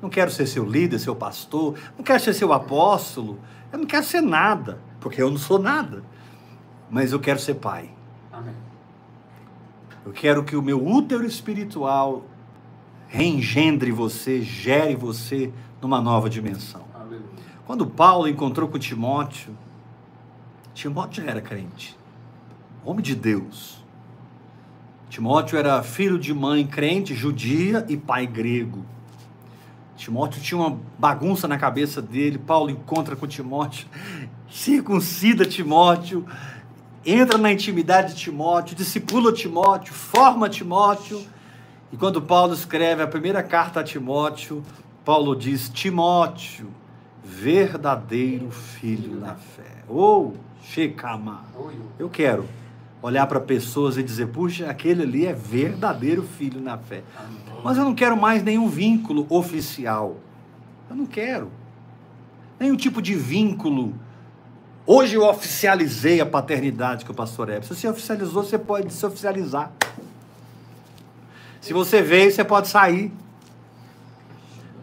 Não 0.00 0.10
quero 0.10 0.32
ser 0.32 0.46
seu 0.46 0.64
líder, 0.64 0.98
seu 0.98 1.14
pastor, 1.14 1.78
não 1.96 2.04
quero 2.04 2.18
ser 2.20 2.34
seu 2.34 2.52
apóstolo, 2.52 3.38
eu 3.72 3.78
não 3.78 3.86
quero 3.86 4.04
ser 4.04 4.20
nada, 4.20 4.80
porque 5.00 5.22
eu 5.22 5.30
não 5.30 5.38
sou 5.38 5.60
nada. 5.60 6.02
Mas 6.90 7.12
eu 7.12 7.20
quero 7.20 7.38
ser 7.38 7.54
pai. 7.54 7.90
Eu 10.04 10.12
quero 10.12 10.42
que 10.42 10.56
o 10.56 10.62
meu 10.62 10.84
útero 10.84 11.24
espiritual 11.24 12.24
reengendre 13.06 13.92
você, 13.92 14.42
gere 14.42 14.96
você 14.96 15.52
numa 15.80 16.00
nova 16.00 16.28
dimensão. 16.28 16.82
Aleluia. 16.92 17.22
Quando 17.64 17.86
Paulo 17.86 18.26
encontrou 18.26 18.68
com 18.68 18.78
Timóteo, 18.78 19.56
Timóteo 20.74 21.28
era 21.28 21.40
crente, 21.40 21.96
homem 22.84 23.02
de 23.02 23.14
Deus. 23.14 23.82
Timóteo 25.10 25.58
era 25.58 25.82
filho 25.82 26.18
de 26.18 26.32
mãe 26.32 26.66
crente, 26.66 27.14
judia 27.14 27.84
e 27.88 27.96
pai 27.98 28.26
grego. 28.26 28.82
Timóteo 29.94 30.40
tinha 30.40 30.58
uma 30.58 30.80
bagunça 30.98 31.46
na 31.46 31.58
cabeça 31.58 32.00
dele. 32.00 32.38
Paulo 32.38 32.70
encontra 32.70 33.14
com 33.14 33.26
Timóteo, 33.26 33.86
circuncida 34.50 35.44
Timóteo, 35.44 36.26
entra 37.04 37.36
na 37.36 37.52
intimidade 37.52 38.14
de 38.14 38.20
Timóteo, 38.20 38.74
discipula 38.74 39.30
Timóteo, 39.30 39.92
forma 39.92 40.48
Timóteo. 40.48 41.22
E 41.92 41.96
quando 41.98 42.22
Paulo 42.22 42.54
escreve 42.54 43.02
a 43.02 43.06
primeira 43.06 43.42
carta 43.42 43.80
a 43.80 43.84
Timóteo, 43.84 44.64
Paulo 45.04 45.36
diz: 45.36 45.68
Timóteo, 45.68 46.70
verdadeiro 47.22 48.50
filho 48.50 49.20
na 49.20 49.34
fé. 49.34 49.84
Ou 49.86 50.34
Shekama. 50.62 51.44
Eu 51.98 52.08
quero 52.08 52.48
olhar 53.02 53.26
para 53.26 53.40
pessoas 53.40 53.96
e 53.96 54.02
dizer: 54.02 54.28
puxa, 54.28 54.70
aquele 54.70 55.02
ali 55.02 55.26
é 55.26 55.32
verdadeiro 55.32 56.22
filho 56.22 56.60
na 56.60 56.78
fé. 56.78 57.02
Mas 57.62 57.76
eu 57.76 57.84
não 57.84 57.94
quero 57.94 58.16
mais 58.16 58.42
nenhum 58.42 58.68
vínculo 58.68 59.26
oficial. 59.28 60.16
Eu 60.88 60.96
não 60.96 61.06
quero. 61.06 61.50
Nenhum 62.58 62.76
tipo 62.76 63.02
de 63.02 63.14
vínculo. 63.14 63.94
Hoje 64.86 65.14
eu 65.14 65.24
oficializei 65.24 66.20
a 66.20 66.26
paternidade 66.26 67.04
que 67.04 67.10
o 67.10 67.14
pastor 67.14 67.48
é. 67.48 67.60
Se 67.60 67.68
você 67.68 67.88
oficializou, 67.88 68.42
você 68.42 68.58
pode 68.58 68.92
se 68.92 69.04
oficializar. 69.04 69.72
Se 71.60 71.72
você 71.72 72.02
veio, 72.02 72.32
você 72.32 72.42
pode 72.42 72.68
sair. 72.68 73.12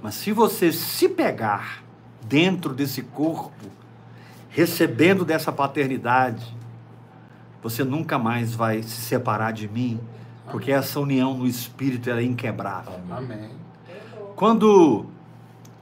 Mas 0.02 0.15
se 0.15 0.32
você 0.32 0.72
se 0.72 1.10
pegar 1.10 1.84
dentro 2.22 2.74
desse 2.74 3.02
corpo, 3.02 3.52
recebendo 4.49 5.23
dessa 5.23 5.51
paternidade, 5.51 6.55
você 7.62 7.83
nunca 7.83 8.17
mais 8.17 8.55
vai 8.55 8.81
se 8.81 9.01
separar 9.01 9.51
de 9.51 9.67
mim, 9.67 9.99
porque 10.51 10.71
essa 10.71 10.99
união 10.99 11.38
no 11.38 11.47
espírito 11.47 12.09
é 12.09 12.23
inquebrável. 12.23 12.99
Amém. 13.09 13.51
Quando 14.35 15.05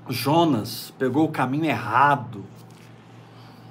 Jonas 0.09 0.93
pegou 0.97 1.25
o 1.25 1.31
caminho 1.31 1.65
errado, 1.65 2.43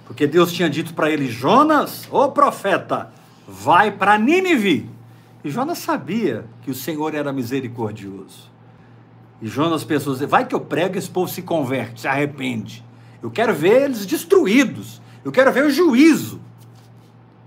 porque 0.07 0.27
Deus 0.27 0.53
tinha 0.53 0.71
dito 0.71 0.95
para 0.95 1.11
ele: 1.11 1.27
Jonas, 1.27 2.09
ô 2.11 2.31
profeta, 2.31 3.11
vai 3.47 3.91
para 3.91 4.17
Nínive. 4.17 4.89
E 5.43 5.51
Jonas 5.51 5.79
sabia 5.79 6.45
que 6.63 6.71
o 6.71 6.75
Senhor 6.75 7.15
era 7.15 7.33
misericordioso. 7.33 8.51
E 9.41 9.47
Jonas 9.47 9.85
pensou, 9.85 10.17
vai 10.27 10.47
que 10.47 10.55
eu 10.55 10.61
prego, 10.61 10.97
esse 10.97 11.11
povo 11.11 11.31
se 11.31 11.43
converte, 11.43 12.01
se 12.01 12.09
arrepende. 12.09 12.86
Eu 13.27 13.31
quero 13.33 13.53
ver 13.53 13.83
eles 13.83 14.07
destruídos. 14.07 15.03
Eu 15.25 15.33
quero 15.33 15.51
ver 15.51 15.65
o 15.65 15.71
juízo. 15.71 16.41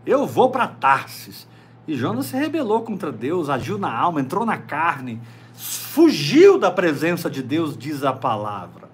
Eu 0.06 0.28
vou 0.28 0.50
para 0.50 0.68
Tarsis. 0.68 1.48
E 1.88 1.96
Jonas 1.96 2.26
se 2.26 2.36
rebelou 2.36 2.82
contra 2.82 3.14
Deus, 3.14 3.50
agiu 3.50 3.78
na 3.78 3.90
alma, 3.90 4.20
entrou 4.20 4.46
na 4.46 4.58
carne, 4.58 5.22
fugiu 5.56 6.60
da 6.60 6.70
presença 6.70 7.30
de 7.30 7.42
Deus, 7.42 7.78
diz 7.78 8.04
a 8.04 8.12
palavra. 8.12 8.90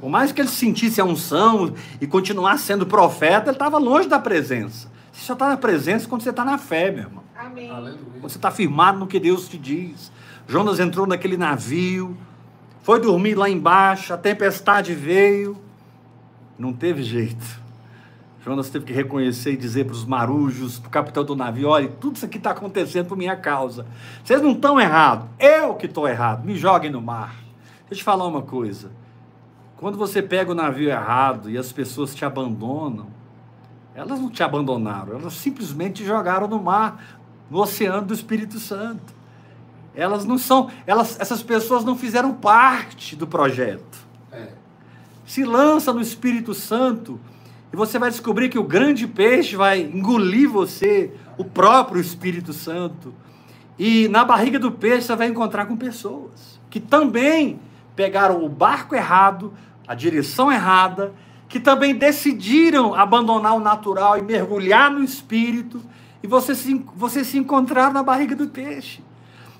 Por 0.00 0.08
mais 0.08 0.30
que 0.30 0.40
ele 0.40 0.48
sentisse 0.48 1.00
a 1.00 1.04
unção 1.04 1.74
e 2.00 2.06
continuasse 2.06 2.62
sendo 2.62 2.86
profeta, 2.86 3.50
ele 3.50 3.56
estava 3.56 3.76
longe 3.78 4.08
da 4.08 4.20
presença. 4.20 4.88
Você 5.12 5.26
só 5.26 5.32
está 5.32 5.48
na 5.48 5.56
presença 5.56 6.08
quando 6.08 6.22
você 6.22 6.30
está 6.30 6.44
na 6.44 6.58
fé, 6.58 6.92
meu 6.92 7.02
irmão. 7.02 7.24
Amém. 7.36 7.68
Quando 7.68 8.22
você 8.22 8.38
está 8.38 8.52
firmado 8.52 9.00
no 9.00 9.08
que 9.08 9.18
Deus 9.18 9.48
te 9.48 9.58
diz. 9.58 10.12
Jonas 10.46 10.78
entrou 10.78 11.08
naquele 11.08 11.36
navio, 11.36 12.16
foi 12.84 13.00
dormir 13.00 13.34
lá 13.34 13.50
embaixo, 13.50 14.14
a 14.14 14.16
tempestade 14.16 14.94
veio, 14.94 15.58
não 16.60 16.72
teve 16.74 17.02
jeito. 17.02 17.60
Jonas 18.44 18.70
teve 18.70 18.86
que 18.86 18.92
reconhecer 18.92 19.52
e 19.52 19.56
dizer 19.56 19.84
para 19.84 19.94
os 19.94 20.04
marujos, 20.04 20.78
para 20.78 20.88
o 20.88 20.90
capitão 20.90 21.24
do 21.24 21.34
navio: 21.34 21.68
olha, 21.68 21.88
tudo 21.88 22.16
isso 22.16 22.24
aqui 22.24 22.38
está 22.38 22.50
acontecendo 22.50 23.06
por 23.06 23.16
minha 23.16 23.36
causa. 23.36 23.86
Vocês 24.22 24.40
não 24.40 24.52
estão 24.52 24.78
errados, 24.80 25.26
eu 25.38 25.74
que 25.74 25.86
estou 25.86 26.06
errado, 26.06 26.44
me 26.44 26.56
joguem 26.56 26.90
no 26.90 27.00
mar. 27.00 27.34
Deixa 27.80 27.92
eu 27.92 27.96
te 27.98 28.04
falar 28.04 28.26
uma 28.26 28.42
coisa. 28.42 28.90
Quando 29.76 29.96
você 29.96 30.22
pega 30.22 30.52
o 30.52 30.54
navio 30.54 30.90
errado 30.90 31.50
e 31.50 31.56
as 31.56 31.72
pessoas 31.72 32.14
te 32.14 32.24
abandonam, 32.24 33.06
elas 33.94 34.20
não 34.20 34.30
te 34.30 34.42
abandonaram, 34.42 35.18
elas 35.18 35.32
simplesmente 35.34 36.02
te 36.02 36.06
jogaram 36.06 36.46
no 36.46 36.62
mar, 36.62 37.18
no 37.50 37.58
oceano 37.60 38.06
do 38.06 38.14
Espírito 38.14 38.58
Santo. 38.58 39.14
Elas 39.94 40.24
não 40.24 40.38
são, 40.38 40.70
elas, 40.86 41.18
essas 41.18 41.42
pessoas 41.42 41.84
não 41.84 41.96
fizeram 41.96 42.32
parte 42.32 43.16
do 43.16 43.26
projeto. 43.26 44.09
Se 45.30 45.44
lança 45.44 45.92
no 45.92 46.00
Espírito 46.00 46.52
Santo 46.52 47.20
e 47.72 47.76
você 47.76 48.00
vai 48.00 48.10
descobrir 48.10 48.48
que 48.48 48.58
o 48.58 48.64
grande 48.64 49.06
peixe 49.06 49.54
vai 49.54 49.80
engolir 49.80 50.50
você, 50.50 51.14
o 51.38 51.44
próprio 51.44 52.00
Espírito 52.00 52.52
Santo. 52.52 53.14
E 53.78 54.08
na 54.08 54.24
barriga 54.24 54.58
do 54.58 54.72
peixe 54.72 55.06
você 55.06 55.14
vai 55.14 55.28
encontrar 55.28 55.66
com 55.66 55.76
pessoas 55.76 56.58
que 56.68 56.80
também 56.80 57.60
pegaram 57.94 58.44
o 58.44 58.48
barco 58.48 58.92
errado, 58.92 59.54
a 59.86 59.94
direção 59.94 60.50
errada, 60.50 61.12
que 61.48 61.60
também 61.60 61.94
decidiram 61.94 62.92
abandonar 62.92 63.54
o 63.54 63.60
natural 63.60 64.18
e 64.18 64.22
mergulhar 64.22 64.90
no 64.90 65.04
espírito, 65.04 65.80
e 66.24 66.26
você 66.26 66.56
se, 66.56 66.84
você 66.96 67.24
se 67.24 67.38
encontrar 67.38 67.92
na 67.92 68.02
barriga 68.02 68.34
do 68.34 68.48
peixe. 68.48 69.00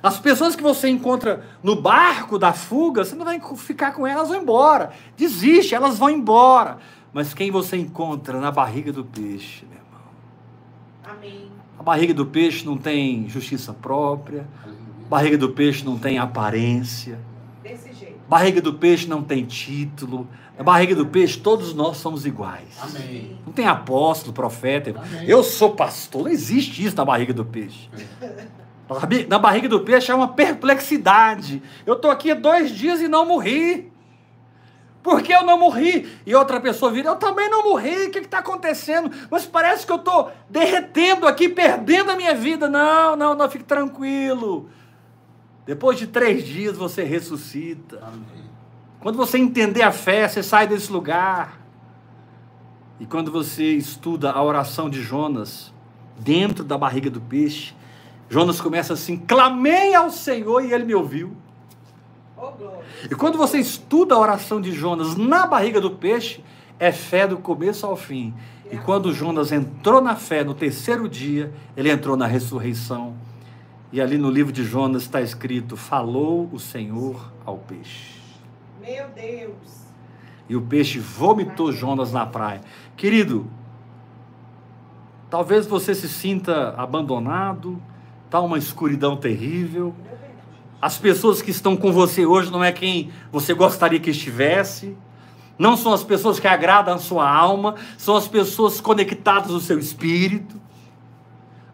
As 0.02 0.18
pessoas 0.18 0.56
que 0.56 0.62
você 0.62 0.88
encontra 0.88 1.44
no 1.62 1.80
barco 1.80 2.38
da 2.38 2.52
fuga, 2.52 3.04
você 3.04 3.14
não 3.14 3.24
vai 3.24 3.40
ficar 3.56 3.92
com 3.92 4.06
elas, 4.06 4.28
vão 4.28 4.40
embora. 4.40 4.92
Desiste, 5.16 5.74
elas 5.74 5.98
vão 5.98 6.08
embora. 6.08 6.78
Mas 7.12 7.34
quem 7.34 7.50
você 7.50 7.76
encontra 7.76 8.40
na 8.40 8.50
barriga 8.50 8.92
do 8.92 9.04
peixe, 9.04 9.66
meu 9.66 9.78
irmão? 9.78 10.00
Amém. 11.04 11.50
A 11.78 11.82
barriga 11.82 12.14
do 12.14 12.24
peixe 12.24 12.64
não 12.64 12.76
tem 12.76 13.28
justiça 13.28 13.72
própria. 13.72 14.46
A 15.06 15.08
barriga 15.08 15.36
do 15.36 15.50
peixe 15.50 15.84
não 15.84 15.98
tem 15.98 16.18
aparência. 16.18 17.18
Desse 17.62 17.92
jeito. 17.92 18.20
A 18.26 18.30
barriga 18.30 18.62
do 18.62 18.74
peixe 18.74 19.08
não 19.08 19.22
tem 19.22 19.44
título. 19.44 20.26
Na 20.56 20.64
barriga 20.64 20.94
do 20.94 21.06
peixe, 21.06 21.38
todos 21.38 21.74
nós 21.74 21.96
somos 21.96 22.26
iguais. 22.26 22.78
Amém. 22.80 23.36
Não 23.46 23.52
tem 23.52 23.66
apóstolo, 23.66 24.32
profeta. 24.32 24.90
Amém. 24.90 25.24
Eu 25.26 25.42
sou 25.42 25.70
pastor. 25.74 26.24
Não 26.24 26.30
existe 26.30 26.84
isso 26.84 26.96
na 26.96 27.04
barriga 27.04 27.32
do 27.32 27.44
peixe. 27.44 27.88
Na 29.28 29.38
barriga 29.38 29.68
do 29.68 29.80
peixe 29.80 30.10
é 30.10 30.14
uma 30.14 30.28
perplexidade. 30.28 31.62
Eu 31.86 31.94
estou 31.94 32.10
aqui 32.10 32.32
há 32.32 32.34
dois 32.34 32.70
dias 32.70 33.00
e 33.00 33.06
não 33.06 33.24
morri. 33.24 33.90
Por 35.02 35.22
que 35.22 35.32
eu 35.32 35.44
não 35.44 35.58
morri? 35.58 36.08
E 36.26 36.34
outra 36.34 36.60
pessoa 36.60 36.92
vira, 36.92 37.08
eu 37.08 37.16
também 37.16 37.48
não 37.48 37.64
morri, 37.64 38.06
o 38.06 38.10
que 38.10 38.18
está 38.18 38.38
acontecendo? 38.40 39.10
Mas 39.30 39.46
parece 39.46 39.86
que 39.86 39.92
eu 39.92 39.96
estou 39.96 40.30
derretendo 40.48 41.26
aqui, 41.26 41.48
perdendo 41.48 42.10
a 42.10 42.16
minha 42.16 42.34
vida. 42.34 42.68
Não, 42.68 43.16
não, 43.16 43.34
não, 43.34 43.48
fique 43.48 43.64
tranquilo. 43.64 44.68
Depois 45.64 45.98
de 45.98 46.06
três 46.06 46.44
dias 46.44 46.76
você 46.76 47.02
ressuscita. 47.02 47.98
Amém. 48.02 48.50
Quando 49.00 49.16
você 49.16 49.38
entender 49.38 49.82
a 49.82 49.92
fé, 49.92 50.28
você 50.28 50.42
sai 50.42 50.66
desse 50.66 50.92
lugar. 50.92 51.58
E 52.98 53.06
quando 53.06 53.32
você 53.32 53.72
estuda 53.72 54.30
a 54.30 54.42
oração 54.42 54.90
de 54.90 55.00
Jonas, 55.00 55.72
dentro 56.18 56.62
da 56.62 56.76
barriga 56.76 57.08
do 57.08 57.20
peixe, 57.20 57.74
Jonas 58.30 58.60
começa 58.60 58.94
assim: 58.94 59.18
clamei 59.18 59.92
ao 59.94 60.08
Senhor 60.08 60.64
e 60.64 60.72
ele 60.72 60.84
me 60.84 60.94
ouviu. 60.94 61.36
Glória. 62.36 62.80
E 63.10 63.14
quando 63.14 63.36
você 63.36 63.58
estuda 63.58 64.14
a 64.14 64.18
oração 64.18 64.60
de 64.60 64.72
Jonas 64.72 65.16
na 65.16 65.46
barriga 65.46 65.80
do 65.80 65.90
peixe, 65.90 66.42
é 66.78 66.92
fé 66.92 67.26
do 67.26 67.36
começo 67.36 67.84
ao 67.84 67.96
fim. 67.96 68.32
E 68.70 68.78
quando 68.78 69.12
Jonas 69.12 69.50
entrou 69.52 70.00
na 70.00 70.14
fé 70.14 70.44
no 70.44 70.54
terceiro 70.54 71.08
dia, 71.08 71.52
ele 71.76 71.90
entrou 71.90 72.16
na 72.16 72.26
ressurreição. 72.26 73.14
E 73.92 74.00
ali 74.00 74.16
no 74.16 74.30
livro 74.30 74.52
de 74.52 74.64
Jonas 74.64 75.02
está 75.02 75.20
escrito: 75.20 75.76
Falou 75.76 76.48
o 76.52 76.58
Senhor 76.58 77.32
ao 77.44 77.58
peixe. 77.58 78.20
Meu 78.80 79.08
Deus. 79.08 79.80
E 80.48 80.56
o 80.56 80.62
peixe 80.62 80.98
vomitou 80.98 81.72
Jonas 81.72 82.12
na 82.12 82.26
praia. 82.26 82.60
Querido, 82.96 83.50
talvez 85.28 85.66
você 85.66 85.94
se 85.94 86.08
sinta 86.08 86.74
abandonado, 86.76 87.80
está 88.30 88.40
uma 88.40 88.58
escuridão 88.58 89.16
terrível. 89.16 89.92
As 90.80 90.96
pessoas 90.96 91.42
que 91.42 91.50
estão 91.50 91.76
com 91.76 91.92
você 91.92 92.24
hoje 92.24 92.48
não 92.48 92.62
é 92.62 92.70
quem 92.70 93.10
você 93.32 93.52
gostaria 93.52 93.98
que 93.98 94.10
estivesse. 94.10 94.96
Não 95.58 95.76
são 95.76 95.92
as 95.92 96.04
pessoas 96.04 96.38
que 96.38 96.46
agradam 96.46 96.94
a 96.94 96.98
sua 96.98 97.28
alma, 97.28 97.74
são 97.98 98.14
as 98.14 98.28
pessoas 98.28 98.80
conectadas 98.80 99.50
ao 99.50 99.58
seu 99.58 99.80
espírito. 99.80 100.60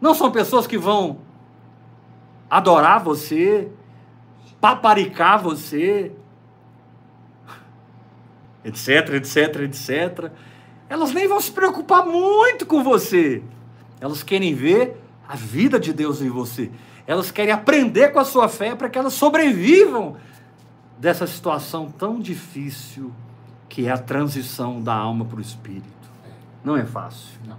Não 0.01 0.15
são 0.15 0.31
pessoas 0.31 0.65
que 0.65 0.79
vão 0.79 1.19
adorar 2.49 3.03
você, 3.03 3.69
paparicar 4.59 5.39
você, 5.39 6.11
etc, 8.65 9.13
etc, 9.13 9.61
etc. 9.61 10.31
Elas 10.89 11.13
nem 11.13 11.27
vão 11.27 11.39
se 11.39 11.51
preocupar 11.51 12.03
muito 12.03 12.65
com 12.65 12.83
você. 12.83 13.43
Elas 14.01 14.23
querem 14.23 14.55
ver 14.55 15.06
a 15.27 15.35
vida 15.35 15.79
de 15.79 15.91
Deus 15.91 16.21
em 16.21 16.29
você. 16.29 16.71
Elas 17.05 17.31
querem 17.31 17.53
aprender 17.53 18.11
com 18.11 18.19
a 18.19 18.25
sua 18.25 18.47
fé 18.47 18.75
para 18.75 18.89
que 18.89 18.97
elas 18.97 19.13
sobrevivam 19.13 20.17
dessa 20.97 21.27
situação 21.27 21.91
tão 21.91 22.19
difícil 22.19 23.13
que 23.69 23.85
é 23.85 23.91
a 23.91 23.97
transição 23.97 24.81
da 24.81 24.95
alma 24.95 25.25
para 25.25 25.37
o 25.37 25.41
espírito. 25.41 25.85
Não 26.63 26.75
é 26.75 26.85
fácil. 26.85 27.39
Não. 27.45 27.57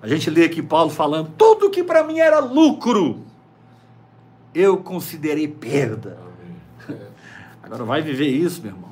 A 0.00 0.06
gente 0.06 0.30
lê 0.30 0.44
aqui 0.44 0.62
Paulo 0.62 0.90
falando: 0.90 1.32
tudo 1.36 1.70
que 1.70 1.82
para 1.82 2.04
mim 2.04 2.18
era 2.18 2.38
lucro, 2.38 3.24
eu 4.54 4.78
considerei 4.78 5.48
perda. 5.48 6.18
Agora 7.62 7.84
vai 7.84 8.02
viver 8.02 8.28
isso, 8.28 8.62
meu 8.62 8.72
irmão. 8.72 8.90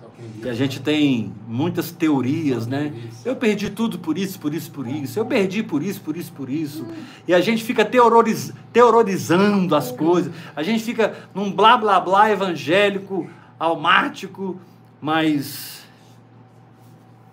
Só 0.00 0.06
quem 0.16 0.26
E 0.44 0.48
a 0.48 0.52
gente 0.52 0.78
tem 0.78 1.32
muitas 1.48 1.90
teorias, 1.90 2.66
né? 2.66 2.92
Eu 3.24 3.34
perdi 3.34 3.70
tudo 3.70 3.98
por 3.98 4.18
isso, 4.18 4.38
por 4.38 4.52
isso, 4.52 4.70
por 4.70 4.86
isso. 4.86 5.18
Eu 5.18 5.24
perdi 5.24 5.62
por 5.62 5.82
isso, 5.82 6.02
por 6.02 6.16
isso, 6.18 6.30
por 6.32 6.50
isso. 6.50 6.86
E 7.26 7.32
a 7.32 7.40
gente 7.40 7.64
fica 7.64 7.82
teoriz, 7.82 8.52
teorizando 8.70 9.74
as 9.74 9.90
coisas. 9.90 10.34
A 10.54 10.62
gente 10.62 10.84
fica 10.84 11.14
num 11.34 11.50
blá 11.50 11.78
blá 11.78 11.98
blá 11.98 12.30
evangélico, 12.30 13.26
almático, 13.58 14.60
mas 15.00 15.82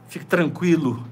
fique 0.08 0.26
tranquilo 0.26 1.04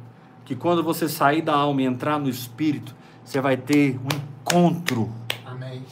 que 0.46 0.56
quando 0.56 0.82
você 0.82 1.10
sair 1.10 1.42
da 1.42 1.54
alma 1.54 1.82
e 1.82 1.86
entrar 1.86 2.18
no 2.18 2.30
espírito, 2.30 2.96
você 3.26 3.42
vai 3.42 3.58
ter 3.58 4.00
um 4.00 4.16
encontro 4.42 5.10
Amém. 5.46 5.84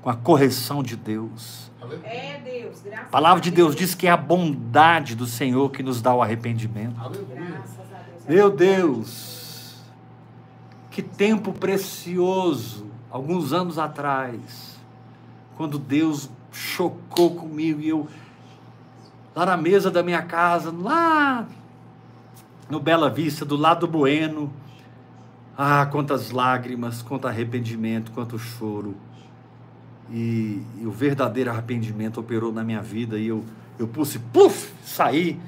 com 0.00 0.10
a 0.10 0.14
correção 0.14 0.80
de 0.80 0.96
Deus. 0.96 1.69
É 2.04 2.40
Deus, 2.44 2.80
graças 2.82 3.06
A 3.06 3.10
palavra 3.10 3.40
de 3.40 3.50
Deus 3.50 3.74
diz 3.74 3.94
que 3.94 4.06
é 4.06 4.10
a 4.10 4.16
bondade 4.16 5.14
do 5.14 5.26
Senhor 5.26 5.70
que 5.70 5.82
nos 5.82 6.00
dá 6.00 6.14
o 6.14 6.22
arrependimento. 6.22 7.00
Aleluia. 7.00 7.62
Meu 8.28 8.50
Deus, 8.50 9.82
que 10.90 11.02
tempo 11.02 11.52
precioso, 11.52 12.86
alguns 13.10 13.52
anos 13.52 13.78
atrás, 13.78 14.78
quando 15.56 15.78
Deus 15.78 16.30
chocou 16.52 17.34
comigo 17.34 17.80
e 17.80 17.88
eu, 17.88 18.08
lá 19.34 19.46
na 19.46 19.56
mesa 19.56 19.90
da 19.90 20.02
minha 20.02 20.22
casa, 20.22 20.70
lá 20.70 21.46
no 22.68 22.78
Bela 22.78 23.10
Vista, 23.10 23.44
do 23.44 23.56
lado 23.56 23.86
do 23.86 23.92
Bueno, 23.92 24.52
ah, 25.56 25.86
quantas 25.86 26.30
lágrimas, 26.30 27.02
quanto 27.02 27.26
arrependimento, 27.26 28.12
quanto 28.12 28.38
choro. 28.38 28.94
E, 30.10 30.62
e 30.80 30.86
o 30.86 30.90
verdadeiro 30.90 31.50
arrependimento 31.50 32.18
operou 32.18 32.52
na 32.52 32.64
minha 32.64 32.82
vida 32.82 33.18
e 33.18 33.28
eu, 33.28 33.44
eu 33.78 33.86
pude, 33.86 34.18
pluf, 34.18 34.72
sair 34.84 35.38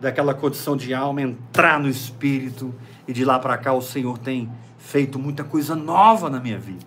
daquela 0.00 0.34
condição 0.34 0.76
de 0.76 0.92
alma, 0.92 1.22
entrar 1.22 1.78
no 1.78 1.88
espírito 1.88 2.74
e 3.06 3.12
de 3.12 3.24
lá 3.24 3.38
para 3.38 3.56
cá 3.56 3.72
o 3.72 3.82
Senhor 3.82 4.18
tem 4.18 4.50
feito 4.78 5.18
muita 5.18 5.44
coisa 5.44 5.76
nova 5.76 6.28
na 6.28 6.40
minha 6.40 6.58
vida. 6.58 6.86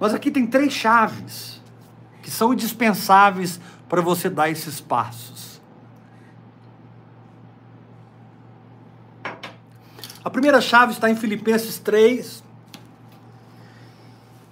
Mas 0.00 0.14
aqui 0.14 0.30
tem 0.30 0.46
três 0.46 0.72
chaves 0.72 1.60
que 2.22 2.30
são 2.30 2.52
indispensáveis 2.52 3.60
para 3.88 4.00
você 4.00 4.30
dar 4.30 4.48
esses 4.48 4.80
passos. 4.80 5.60
A 10.24 10.30
primeira 10.30 10.60
chave 10.60 10.92
está 10.92 11.10
em 11.10 11.16
Filipenses 11.16 11.78
3, 11.78 12.42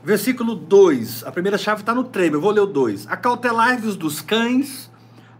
versículo 0.02 0.54
2. 0.54 1.24
A 1.24 1.32
primeira 1.32 1.58
chave 1.58 1.82
está 1.82 1.94
no 1.94 2.04
3, 2.04 2.32
eu 2.32 2.40
vou 2.40 2.50
ler 2.50 2.60
o 2.60 2.66
2. 2.66 3.06
Acautelai-vos 3.06 3.96
dos 3.96 4.20
cães, 4.20 4.90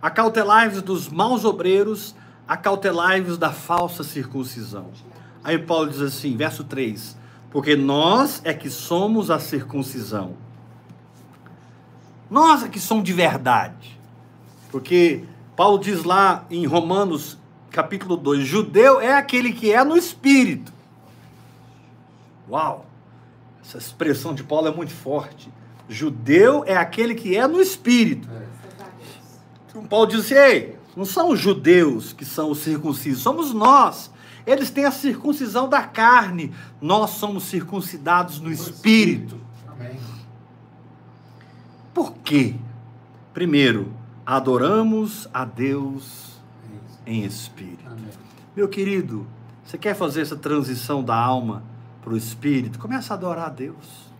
acautelai-vos 0.00 0.82
dos 0.82 1.08
maus 1.08 1.44
obreiros, 1.44 2.14
acautelai-vos 2.46 3.38
da 3.38 3.50
falsa 3.50 4.02
circuncisão. 4.02 4.90
Aí 5.42 5.58
Paulo 5.58 5.88
diz 5.90 6.00
assim, 6.00 6.36
verso 6.36 6.64
3: 6.64 7.16
Porque 7.50 7.76
nós 7.76 8.40
é 8.44 8.52
que 8.52 8.70
somos 8.70 9.30
a 9.30 9.38
circuncisão. 9.38 10.34
Nós 12.30 12.62
é 12.62 12.68
que 12.68 12.78
somos 12.78 13.04
de 13.04 13.12
verdade. 13.12 13.98
Porque 14.70 15.24
Paulo 15.56 15.78
diz 15.78 16.04
lá 16.04 16.44
em 16.50 16.66
Romanos 16.66 17.38
capítulo 17.70 18.16
2: 18.16 18.46
Judeu 18.46 19.00
é 19.00 19.14
aquele 19.14 19.52
que 19.52 19.72
é 19.72 19.82
no 19.82 19.96
espírito. 19.96 20.72
Uau! 22.48 22.89
Essa 23.62 23.78
expressão 23.78 24.34
de 24.34 24.42
Paulo 24.42 24.68
é 24.68 24.74
muito 24.74 24.92
forte. 24.92 25.52
Judeu 25.88 26.64
é 26.66 26.76
aquele 26.76 27.14
que 27.14 27.36
é 27.36 27.46
no 27.46 27.60
espírito. 27.60 28.28
Deus. 28.28 28.50
Então, 29.68 29.84
Paulo 29.84 30.06
diz 30.06 30.20
assim: 30.20 30.34
Ei, 30.34 30.78
não 30.96 31.04
são 31.04 31.30
os 31.30 31.38
judeus 31.38 32.12
que 32.12 32.24
são 32.24 32.50
os 32.50 32.58
circuncisos, 32.58 33.22
somos 33.22 33.52
nós. 33.52 34.10
Eles 34.46 34.70
têm 34.70 34.84
a 34.84 34.90
circuncisão 34.90 35.68
da 35.68 35.82
carne, 35.82 36.52
nós 36.80 37.10
somos 37.10 37.44
circuncidados 37.44 38.40
no 38.40 38.50
espírito. 38.50 39.38
Por 41.92 42.14
quê? 42.14 42.54
Primeiro, 43.34 43.92
adoramos 44.24 45.28
a 45.32 45.44
Deus 45.44 46.40
É 47.06 47.12
em 47.12 47.24
espírito. 47.24 47.84
Meu 48.56 48.68
querido, 48.68 49.26
você 49.64 49.76
quer 49.76 49.94
fazer 49.94 50.22
essa 50.22 50.36
transição 50.36 51.02
da 51.02 51.16
alma 51.16 51.62
para 52.02 52.12
o 52.12 52.16
espírito? 52.16 52.78
Começa 52.78 53.14
a 53.14 53.16
adorar 53.16 53.46
a 53.46 53.50
Deus. 53.50 54.10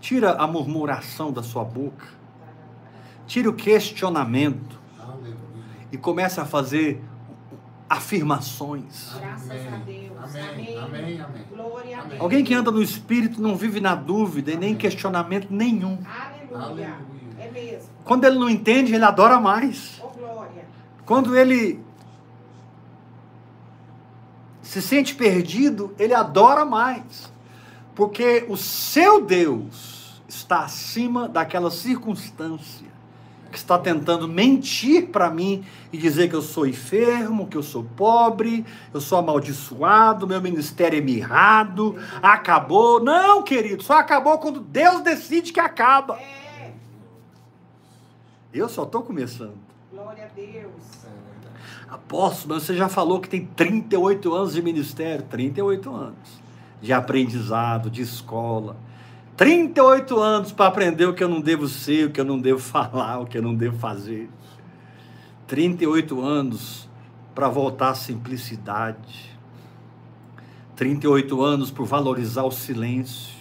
Tira 0.00 0.32
a 0.34 0.46
murmuração 0.46 1.32
da 1.32 1.42
sua 1.42 1.64
boca. 1.64 2.06
Tira 3.26 3.50
o 3.50 3.52
questionamento 3.52 4.78
Aleluia. 5.00 5.34
e 5.90 5.96
comece 5.96 6.40
a 6.40 6.44
fazer 6.44 7.02
afirmações. 7.88 9.12
Graças 9.18 9.50
a 9.50 9.76
Deus. 9.78 10.12
Amém. 10.36 10.78
Amém. 10.78 11.20
Amém. 11.20 11.44
Glória 11.50 11.96
a 11.96 12.00
Amém. 12.00 12.10
Deus. 12.10 12.20
Alguém 12.20 12.44
que 12.44 12.54
anda 12.54 12.70
no 12.70 12.82
espírito 12.82 13.40
não 13.40 13.56
vive 13.56 13.80
na 13.80 13.94
dúvida 13.94 14.52
e 14.52 14.56
nem 14.56 14.70
Amém. 14.70 14.78
questionamento 14.78 15.48
nenhum. 15.50 15.98
Aleluia. 16.04 16.94
Aleluia. 16.94 16.96
É 17.38 17.50
mesmo. 17.50 17.88
Quando 18.04 18.24
ele 18.24 18.38
não 18.38 18.48
entende, 18.48 18.94
ele 18.94 19.04
adora 19.04 19.40
mais. 19.40 20.00
Oh, 20.02 20.08
glória. 20.08 20.64
Quando 21.04 21.36
ele 21.36 21.84
se 24.66 24.82
sente 24.82 25.14
perdido, 25.14 25.94
ele 25.98 26.12
adora 26.12 26.64
mais. 26.64 27.32
Porque 27.94 28.44
o 28.48 28.56
seu 28.56 29.24
Deus 29.24 30.20
está 30.28 30.60
acima 30.60 31.28
daquela 31.28 31.70
circunstância 31.70 32.86
que 33.50 33.56
está 33.56 33.78
tentando 33.78 34.28
mentir 34.28 35.08
para 35.08 35.30
mim 35.30 35.64
e 35.92 35.96
dizer 35.96 36.28
que 36.28 36.34
eu 36.34 36.42
sou 36.42 36.66
enfermo, 36.66 37.46
que 37.46 37.56
eu 37.56 37.62
sou 37.62 37.84
pobre, 37.96 38.66
eu 38.92 39.00
sou 39.00 39.18
amaldiçoado, 39.18 40.26
meu 40.26 40.42
ministério 40.42 40.98
é 40.98 41.00
mirrado, 41.00 41.96
acabou. 42.20 43.02
Não, 43.02 43.42
querido, 43.42 43.82
só 43.82 43.94
acabou 43.94 44.36
quando 44.38 44.60
Deus 44.60 45.00
decide 45.00 45.52
que 45.52 45.60
acaba. 45.60 46.18
É. 46.18 46.72
Eu 48.52 48.68
só 48.68 48.82
estou 48.82 49.02
começando. 49.02 49.56
Glória 49.92 50.24
a 50.24 50.28
Deus. 50.34 51.06
Apóstolo, 51.88 52.54
mas 52.54 52.64
você 52.64 52.74
já 52.74 52.88
falou 52.88 53.20
que 53.20 53.28
tem 53.28 53.46
38 53.46 54.34
anos 54.34 54.52
de 54.54 54.62
ministério, 54.62 55.24
38 55.24 55.94
anos 55.94 56.46
de 56.80 56.92
aprendizado, 56.92 57.90
de 57.90 58.02
escola. 58.02 58.76
38 59.36 60.18
anos 60.18 60.52
para 60.52 60.66
aprender 60.66 61.06
o 61.06 61.14
que 61.14 61.22
eu 61.22 61.28
não 61.28 61.40
devo 61.40 61.68
ser, 61.68 62.06
o 62.06 62.10
que 62.10 62.20
eu 62.20 62.24
não 62.24 62.38
devo 62.38 62.58
falar, 62.60 63.20
o 63.20 63.26
que 63.26 63.36
eu 63.36 63.42
não 63.42 63.54
devo 63.54 63.76
fazer. 63.78 64.28
38 65.46 66.20
anos 66.20 66.88
para 67.34 67.48
voltar 67.48 67.90
à 67.90 67.94
simplicidade. 67.94 69.36
38 70.74 71.42
anos 71.42 71.70
para 71.70 71.84
valorizar 71.84 72.44
o 72.44 72.50
silêncio, 72.50 73.34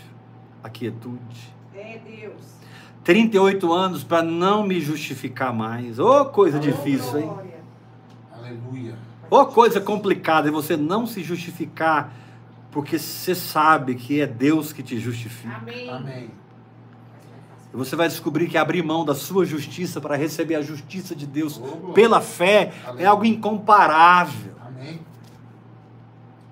a 0.63 0.69
quietude. 0.69 1.53
É 1.73 1.99
Deus. 1.99 2.55
38 3.03 3.73
anos 3.73 4.03
para 4.03 4.23
não 4.23 4.65
me 4.65 4.79
justificar 4.81 5.53
mais. 5.53 5.99
Ô, 5.99 6.25
coisa 6.25 6.59
difícil, 6.59 7.19
hein? 7.19 7.54
Ô 9.29 9.45
coisa 9.45 9.81
complicada 9.81 10.47
é 10.47 10.51
você 10.51 10.77
não 10.77 11.07
se 11.07 11.23
justificar, 11.23 12.13
porque 12.71 12.99
você 12.99 13.33
sabe 13.33 13.95
que 13.95 14.21
é 14.21 14.27
Deus 14.27 14.71
que 14.71 14.83
te 14.83 14.99
justifica. 14.99 15.55
Amém. 15.55 15.89
Amém. 15.89 16.31
E 17.73 17.77
você 17.77 17.95
vai 17.95 18.07
descobrir 18.07 18.47
que 18.47 18.57
abrir 18.57 18.83
mão 18.83 19.03
da 19.03 19.15
sua 19.15 19.45
justiça 19.45 19.99
para 19.99 20.15
receber 20.15 20.55
a 20.55 20.61
justiça 20.61 21.15
de 21.15 21.25
Deus 21.25 21.57
glória. 21.57 21.93
pela 21.93 22.21
fé 22.21 22.73
é 22.97 23.05
algo 23.05 23.25
incomparável. 23.25 24.53
Amém. 24.65 25.01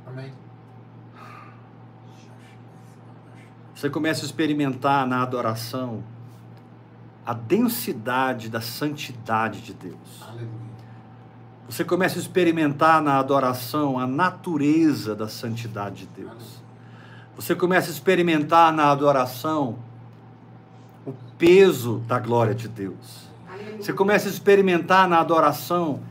Amém. 0.05 0.33
Você 3.73 3.89
começa 3.89 4.23
a 4.23 4.25
experimentar 4.25 5.07
na 5.07 5.21
adoração 5.21 6.03
a 7.25 7.33
densidade 7.33 8.49
da 8.49 8.59
santidade 8.59 9.61
de 9.61 9.73
Deus. 9.73 10.21
Aleluia. 10.21 10.62
Você 11.67 11.83
começa 11.83 12.17
a 12.17 12.21
experimentar 12.21 13.01
na 13.01 13.17
adoração 13.17 13.97
a 13.97 14.05
natureza 14.05 15.15
da 15.15 15.27
santidade 15.27 16.05
de 16.05 16.23
Deus. 16.23 16.61
Você 17.35 17.55
começa 17.55 17.89
a 17.89 17.91
experimentar 17.91 18.71
na 18.71 18.91
adoração 18.91 19.79
o 21.05 21.13
peso 21.37 21.99
da 22.07 22.19
glória 22.19 22.53
de 22.53 22.67
Deus. 22.67 23.27
Você 23.79 23.91
começa 23.91 24.27
a 24.27 24.31
experimentar 24.31 25.07
na 25.07 25.19
adoração 25.19 26.01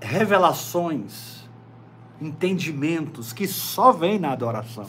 revelações, 0.00 1.44
entendimentos 2.20 3.32
que 3.32 3.46
só 3.46 3.92
vêm 3.92 4.18
na 4.18 4.32
adoração. 4.32 4.86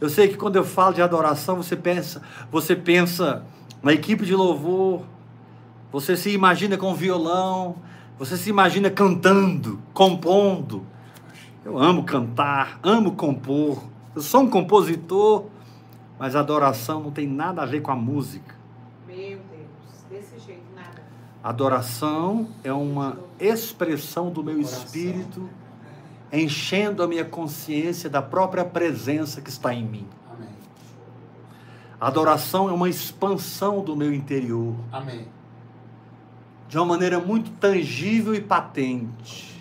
Eu 0.00 0.08
sei 0.08 0.28
que 0.28 0.36
quando 0.36 0.56
eu 0.56 0.64
falo 0.64 0.94
de 0.94 1.00
adoração, 1.00 1.56
você 1.56 1.76
pensa, 1.76 2.20
você 2.50 2.74
pensa 2.74 3.44
na 3.82 3.92
equipe 3.92 4.26
de 4.26 4.34
louvor, 4.34 5.04
você 5.92 6.16
se 6.16 6.30
imagina 6.30 6.76
com 6.76 6.94
violão, 6.94 7.76
você 8.24 8.36
se 8.36 8.48
imagina 8.48 8.88
cantando, 8.88 9.80
compondo. 9.92 10.86
Eu 11.64 11.76
amo 11.76 12.04
cantar, 12.04 12.78
amo 12.80 13.16
compor. 13.16 13.82
Eu 14.14 14.22
sou 14.22 14.42
um 14.42 14.48
compositor, 14.48 15.46
mas 16.20 16.36
a 16.36 16.38
adoração 16.38 17.02
não 17.02 17.10
tem 17.10 17.26
nada 17.26 17.62
a 17.62 17.66
ver 17.66 17.80
com 17.80 17.90
a 17.90 17.96
música. 17.96 18.54
Meu 19.08 19.16
Deus. 19.16 20.04
Desse 20.08 20.38
jeito, 20.38 20.62
nada. 20.72 21.02
Adoração 21.42 22.46
é 22.62 22.72
uma 22.72 23.18
expressão 23.40 24.30
do 24.30 24.44
meu 24.44 24.60
espírito, 24.60 25.50
enchendo 26.32 27.02
a 27.02 27.08
minha 27.08 27.24
consciência 27.24 28.08
da 28.08 28.22
própria 28.22 28.64
presença 28.64 29.40
que 29.40 29.50
está 29.50 29.74
em 29.74 29.84
mim. 29.84 30.06
Amém. 30.32 30.48
Adoração 32.00 32.68
é 32.68 32.72
uma 32.72 32.88
expansão 32.88 33.82
do 33.82 33.96
meu 33.96 34.14
interior, 34.14 34.76
Amém. 34.92 35.26
De 36.72 36.78
uma 36.78 36.86
maneira 36.86 37.20
muito 37.20 37.50
tangível 37.50 38.34
e 38.34 38.40
patente. 38.40 39.54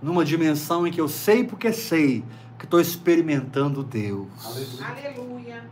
Numa 0.00 0.24
dimensão 0.24 0.86
em 0.86 0.90
que 0.90 0.98
eu 0.98 1.06
sei 1.06 1.44
porque 1.44 1.70
sei 1.70 2.24
que 2.58 2.64
estou 2.64 2.80
experimentando 2.80 3.82
Deus. 3.82 4.26
Aleluia. 4.82 5.62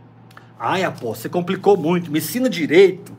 Ai, 0.59 0.83
apóstolo, 0.83 1.15
você 1.15 1.27
complicou 1.27 1.75
muito, 1.75 2.11
me 2.11 2.19
ensina 2.19 2.47
direito. 2.47 3.17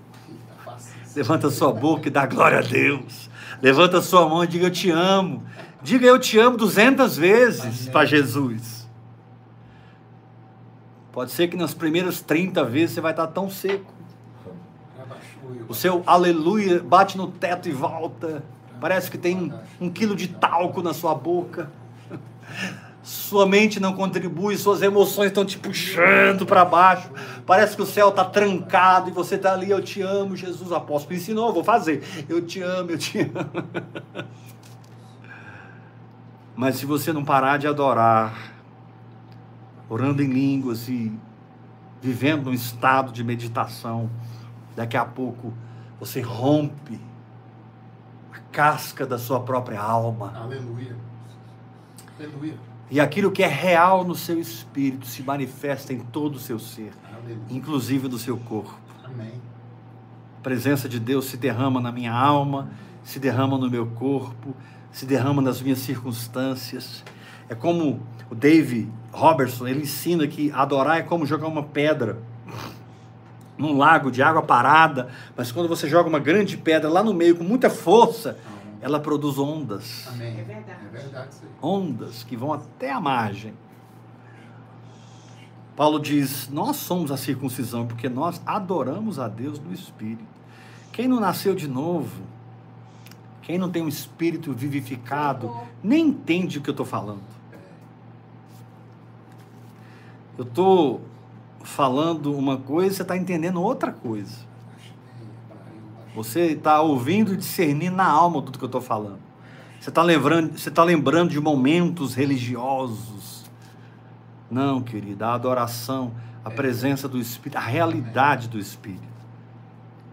Levanta 1.17 1.51
sua 1.51 1.73
boca 1.73 2.07
e 2.07 2.11
dá 2.11 2.25
glória 2.25 2.61
a 2.61 2.63
Deus. 2.63 3.29
Levanta 3.61 4.01
sua 4.01 4.29
mão 4.29 4.45
e 4.45 4.47
diga 4.47 4.67
eu 4.67 4.71
te 4.71 4.93
amo. 4.93 5.43
Diga 5.83 6.07
eu 6.07 6.21
te 6.21 6.39
amo 6.39 6.57
200 6.57 7.17
vezes 7.17 7.89
para 7.89 8.07
Jesus. 8.07 8.89
Pode 11.11 11.33
ser 11.33 11.49
que 11.49 11.57
nas 11.57 11.75
primeiras 11.75 12.21
30 12.21 12.63
vezes 12.63 12.95
você 12.95 13.01
vai 13.01 13.11
estar 13.11 13.27
tão 13.27 13.51
seco. 13.51 14.00
O 15.69 15.75
seu 15.75 16.03
aleluia 16.07 16.83
bate 16.83 17.17
no 17.17 17.29
teto 17.29 17.69
e 17.69 17.73
volta. 17.73 18.43
Parece 18.81 19.11
que 19.11 19.19
tem 19.19 19.53
um 19.81 19.91
quilo 19.91 20.17
de 20.17 20.29
talco 20.29 20.83
na 20.83 20.95
sua 20.95 21.15
boca. 21.15 21.71
Sua 23.03 23.47
mente 23.47 23.81
não 23.81 23.95
contribui, 23.95 24.57
suas 24.59 24.83
emoções 24.83 25.29
estão 25.29 25.45
te 25.45 25.59
puxando 25.59 26.45
para 26.45 26.65
baixo. 26.65 27.11
Parece 27.47 27.75
que 27.75 27.83
o 27.83 27.87
céu 27.87 28.11
está 28.11 28.25
trancado 28.25 29.09
e 29.09 29.13
você 29.13 29.37
está 29.37 29.55
ali. 29.55 29.71
Eu 29.71 29.83
te 29.83 30.03
amo, 30.03 30.37
Jesus. 30.37 30.71
Apóstolo 30.71 31.17
ensinou, 31.17 31.53
vou 31.53 31.65
fazer. 31.65 32.05
Eu 32.29 32.43
te 32.43 32.61
amo, 32.61 32.91
eu 32.91 32.99
te 32.99 33.21
amo. 33.21 33.67
Mas 36.55 36.77
se 36.77 36.85
você 36.85 37.11
não 37.11 37.25
parar 37.25 37.57
de 37.57 37.67
adorar, 37.67 38.53
orando 39.89 40.23
em 40.23 40.29
línguas 40.29 40.89
e 40.89 41.11
vivendo 42.03 42.51
um 42.51 42.53
estado 42.53 43.13
de 43.13 43.25
meditação. 43.25 44.11
Daqui 44.81 44.97
a 44.97 45.05
pouco 45.05 45.53
você 45.99 46.23
rompe 46.23 46.99
a 48.33 48.39
casca 48.51 49.07
da 49.07 49.19
sua 49.19 49.39
própria 49.41 49.79
alma. 49.79 50.33
Aleluia. 50.35 50.97
Aleluia. 52.19 52.55
E 52.91 52.99
aquilo 52.99 53.31
que 53.31 53.43
é 53.43 53.47
real 53.47 54.05
no 54.07 54.15
seu 54.15 54.41
espírito 54.41 55.07
se 55.07 55.23
manifesta 55.23 55.93
em 55.93 55.99
todo 55.99 56.37
o 56.37 56.39
seu 56.39 56.59
ser, 56.59 56.93
Aleluia. 57.13 57.37
inclusive 57.51 58.09
no 58.09 58.17
seu 58.17 58.39
corpo. 58.39 58.81
Amém. 59.05 59.35
A 60.39 60.41
presença 60.41 60.89
de 60.89 60.99
Deus 60.99 61.27
se 61.27 61.37
derrama 61.37 61.79
na 61.79 61.93
minha 61.93 62.15
alma, 62.15 62.71
se 63.05 63.19
derrama 63.19 63.59
no 63.59 63.69
meu 63.69 63.87
corpo, 63.87 64.57
se 64.91 65.05
derrama 65.05 65.43
nas 65.43 65.61
minhas 65.61 65.81
circunstâncias. 65.81 67.05
É 67.51 67.55
como 67.55 68.01
o 68.31 68.35
Dave 68.35 68.91
Robertson, 69.13 69.69
ele 69.69 69.83
ensina 69.83 70.27
que 70.27 70.51
adorar 70.53 71.01
é 71.01 71.03
como 71.03 71.27
jogar 71.27 71.49
uma 71.49 71.65
pedra 71.65 72.30
num 73.61 73.77
lago 73.77 74.11
de 74.11 74.23
água 74.23 74.43
parada, 74.43 75.11
mas 75.37 75.53
quando 75.53 75.69
você 75.69 75.87
joga 75.87 76.09
uma 76.09 76.19
grande 76.19 76.57
pedra 76.57 76.89
lá 76.89 77.03
no 77.03 77.13
meio 77.13 77.37
com 77.37 77.45
muita 77.45 77.69
força, 77.69 78.39
ela 78.81 78.99
produz 78.99 79.39
ondas. 79.39 80.09
Amém. 80.09 80.41
É 80.41 80.43
verdade. 80.43 80.79
É 80.87 80.89
verdade. 80.89 81.37
Ondas 81.61 82.23
que 82.23 82.35
vão 82.37 82.55
até 82.55 82.91
a 82.91 82.99
margem. 82.99 83.53
Paulo 85.77 86.01
diz: 86.01 86.49
Nós 86.49 86.77
somos 86.77 87.13
a 87.13 87.19
circuncisão 87.19 87.87
porque 87.87 88.09
nós 88.09 88.41
adoramos 88.47 89.19
a 89.19 89.29
Deus 89.29 89.61
no 89.61 89.75
Espírito. 89.75 90.25
Quem 90.91 91.07
não 91.07 91.21
nasceu 91.21 91.55
de 91.55 91.69
novo, 91.69 92.23
quem 93.43 93.59
não 93.59 93.71
tem 93.71 93.83
um 93.83 93.89
espírito 93.89 94.53
vivificado, 94.53 95.55
nem 95.83 96.09
entende 96.09 96.59
o 96.59 96.63
que 96.63 96.71
eu 96.71 96.73
estou 96.73 96.87
falando. 96.87 97.23
Eu 100.37 100.45
estou 100.45 101.10
falando 101.63 102.37
uma 102.37 102.57
coisa 102.57 102.97
você 102.97 103.03
está 103.03 103.17
entendendo 103.17 103.63
outra 103.63 103.93
coisa. 103.93 104.49
Você 106.15 106.53
está 106.53 106.81
ouvindo 106.81 107.33
e 107.35 107.37
discernindo 107.37 107.97
na 107.97 108.07
alma 108.07 108.43
tudo 108.43 108.59
que 108.59 108.65
eu 108.65 108.67
estou 108.67 108.81
falando. 108.81 109.21
Você 109.81 109.89
está 109.91 110.03
lembrando, 110.03 110.59
você 110.59 110.71
tá 110.71 110.83
lembrando 110.83 111.31
de 111.31 111.41
momentos 111.41 112.15
religiosos. 112.15 113.45
Não, 114.51 114.83
querida, 114.83 115.29
a 115.29 115.35
adoração, 115.35 116.13
a 116.45 116.51
presença 116.51 117.09
do 117.09 117.19
Espírito, 117.19 117.57
a 117.57 117.61
realidade 117.61 118.49
do 118.49 118.59
Espírito, 118.59 119.09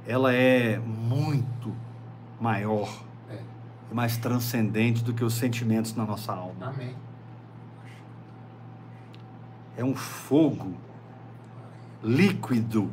ela 0.06 0.32
é 0.34 0.78
muito 0.78 1.76
maior 2.40 2.88
É. 3.30 3.40
e 3.92 3.96
mais 3.96 4.16
transcendente 4.18 5.04
do 5.04 5.14
que 5.14 5.24
os 5.24 5.34
sentimentos 5.34 5.96
na 5.96 6.06
nossa 6.06 6.32
alma. 6.32 6.68
Amém. 6.68 6.96
É 9.76 9.84
um 9.84 9.96
fogo 9.96 10.76
líquido. 12.04 12.92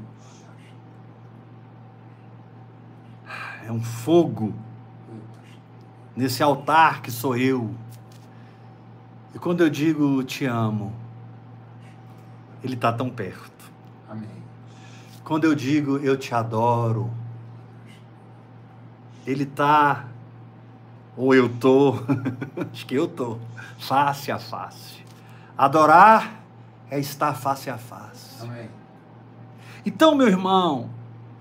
É 3.66 3.72
um 3.72 3.82
fogo 3.82 4.55
nesse 6.16 6.42
altar 6.42 7.02
que 7.02 7.11
sou 7.11 7.36
eu. 7.36 7.74
E 9.34 9.38
quando 9.38 9.62
eu 9.62 9.70
digo 9.70 10.22
te 10.22 10.44
amo, 10.44 10.92
ele 12.62 12.74
está 12.74 12.92
tão 12.92 13.11
perto. 13.11 13.72
Amém. 14.09 14.28
Quando 15.24 15.44
eu 15.44 15.55
digo 15.55 15.98
eu 15.98 16.16
te 16.16 16.34
adoro, 16.34 17.11
ele 19.26 19.44
está, 19.44 20.07
ou 21.16 21.34
eu 21.34 21.48
tô, 21.48 21.94
acho 22.72 22.86
que 22.86 22.94
eu 22.94 23.09
tô, 23.09 23.38
face 23.78 24.30
a 24.30 24.38
face. 24.38 25.02
Adorar 25.57 26.42
é 26.90 26.98
estar 26.98 27.34
face 27.34 27.70
a 27.70 27.78
face. 27.78 28.42
Amém. 28.42 28.68
Então, 29.87 30.14
meu 30.14 30.28
irmão, 30.28 30.89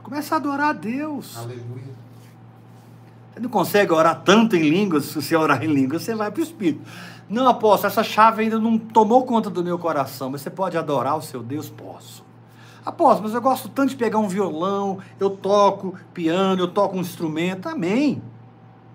começa 0.02 0.36
a 0.36 0.38
adorar 0.38 0.70
a 0.70 0.74
Deus. 0.74 1.38
Aleluia. 1.38 1.94
Você 3.34 3.39
não 3.39 3.50
consegue 3.50 3.91
orar 3.91 4.22
tanto 4.24 4.56
em 4.56 4.70
línguas, 4.70 5.06
se 5.06 5.16
você 5.16 5.36
orar 5.36 5.64
em 5.64 5.68
línguas, 5.68 6.04
você 6.04 6.14
vai 6.14 6.30
para 6.30 6.39
o 6.39 6.44
Espírito. 6.44 6.82
Não, 7.30 7.48
apóstolo, 7.48 7.91
essa 7.91 8.04
chave 8.04 8.44
ainda 8.44 8.60
não 8.60 8.78
tomou 8.78 9.26
conta 9.26 9.50
do 9.50 9.64
meu 9.64 9.80
coração, 9.80 10.30
mas 10.30 10.41
você 10.41 10.50
pode 10.50 10.78
adorar 10.78 11.18
o 11.18 11.22
seu 11.22 11.41
Deus? 11.41 11.70
Posso. 11.70 12.24
Apóstolo, 12.86 13.24
mas 13.24 13.34
eu 13.34 13.41
gosto 13.41 13.70
tanto 13.70 13.89
de 13.89 13.96
pegar 13.96 14.20
um 14.20 14.28
violão, 14.28 15.00
eu 15.20 15.30
toco 15.30 15.96
piano, 16.14 16.62
eu 16.62 16.68
toco 16.68 16.98
um 16.98 17.02
instrumento. 17.02 17.70
Amém. 17.70 18.22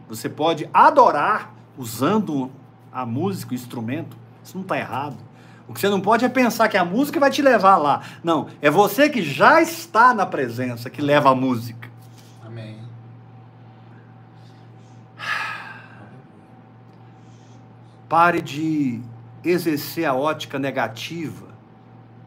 Você 0.09 0.29
pode 0.29 0.69
adorar 0.73 1.55
usando 1.77 2.51
a 2.93 3.07
música, 3.07 3.53
o 3.53 3.55
instrumento. 3.55 4.17
Isso 4.45 4.57
não 4.57 4.63
está 4.63 4.79
errado. 4.79 5.17
O 5.69 5.75
que 5.75 5.81
você 5.81 5.89
não 5.89 6.01
pode 6.01 6.25
é 6.25 6.29
pensar 6.29 6.69
que 6.69 6.79
a 6.79 6.85
música 6.85 7.21
vai 7.21 7.31
te 7.31 7.43
levar 7.43 7.77
lá. 7.77 8.03
Não, 8.25 8.49
é 8.63 8.71
você 8.71 9.11
que 9.11 9.23
já 9.23 9.61
está 9.61 10.15
na 10.15 10.25
presença 10.25 10.89
que 10.89 11.03
leva 11.03 11.31
a 11.31 11.35
música. 11.35 11.91
Amém. 12.45 12.79
Pare 18.09 18.41
de 18.41 19.01
exercer 19.45 20.07
a 20.07 20.15
ótica 20.15 20.59
negativa 20.59 21.49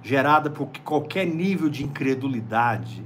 gerada 0.03 0.49
por 0.49 0.69
qualquer 0.83 1.25
nível 1.25 1.69
de 1.69 1.83
incredulidade 1.83 3.03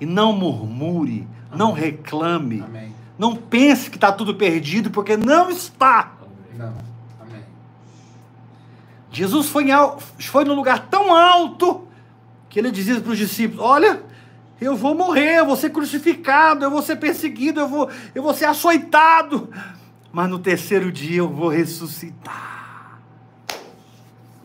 e 0.00 0.06
não 0.06 0.32
murmure, 0.32 1.26
não 1.54 1.72
reclame, 1.72 2.60
Amém. 2.60 2.92
não 3.18 3.36
pense 3.36 3.88
que 3.88 3.96
está 3.96 4.10
tudo 4.10 4.34
perdido 4.34 4.90
porque 4.90 5.16
não 5.16 5.50
está. 5.50 6.12
Não. 6.56 6.93
Jesus 9.14 9.48
foi, 9.48 9.70
al- 9.70 9.98
foi 10.18 10.44
num 10.44 10.54
lugar 10.54 10.88
tão 10.88 11.14
alto 11.14 11.86
que 12.48 12.58
ele 12.58 12.70
dizia 12.70 13.00
para 13.00 13.12
os 13.12 13.18
discípulos: 13.18 13.64
Olha, 13.64 14.02
eu 14.60 14.76
vou 14.76 14.94
morrer, 14.94 15.38
eu 15.38 15.46
vou 15.46 15.56
ser 15.56 15.70
crucificado, 15.70 16.64
eu 16.64 16.70
vou 16.70 16.82
ser 16.82 16.96
perseguido, 16.96 17.60
eu 17.60 17.68
vou, 17.68 17.88
eu 18.14 18.22
vou 18.22 18.34
ser 18.34 18.46
açoitado, 18.46 19.48
mas 20.12 20.28
no 20.28 20.38
terceiro 20.38 20.90
dia 20.90 21.18
eu 21.18 21.28
vou 21.28 21.48
ressuscitar. 21.48 22.98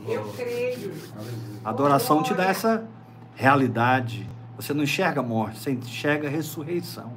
Eu 0.08 0.32
creio. 0.36 0.94
A 1.64 1.70
adoração 1.70 2.24
te 2.24 2.34
dá 2.34 2.46
essa 2.46 2.84
realidade. 3.36 4.30
Você 4.56 4.74
não 4.74 4.84
enxerga 4.84 5.22
a 5.22 5.24
morte, 5.24 5.60
você 5.60 5.72
enxerga 5.72 6.28
a 6.28 6.32
ressurreição. 6.32 7.12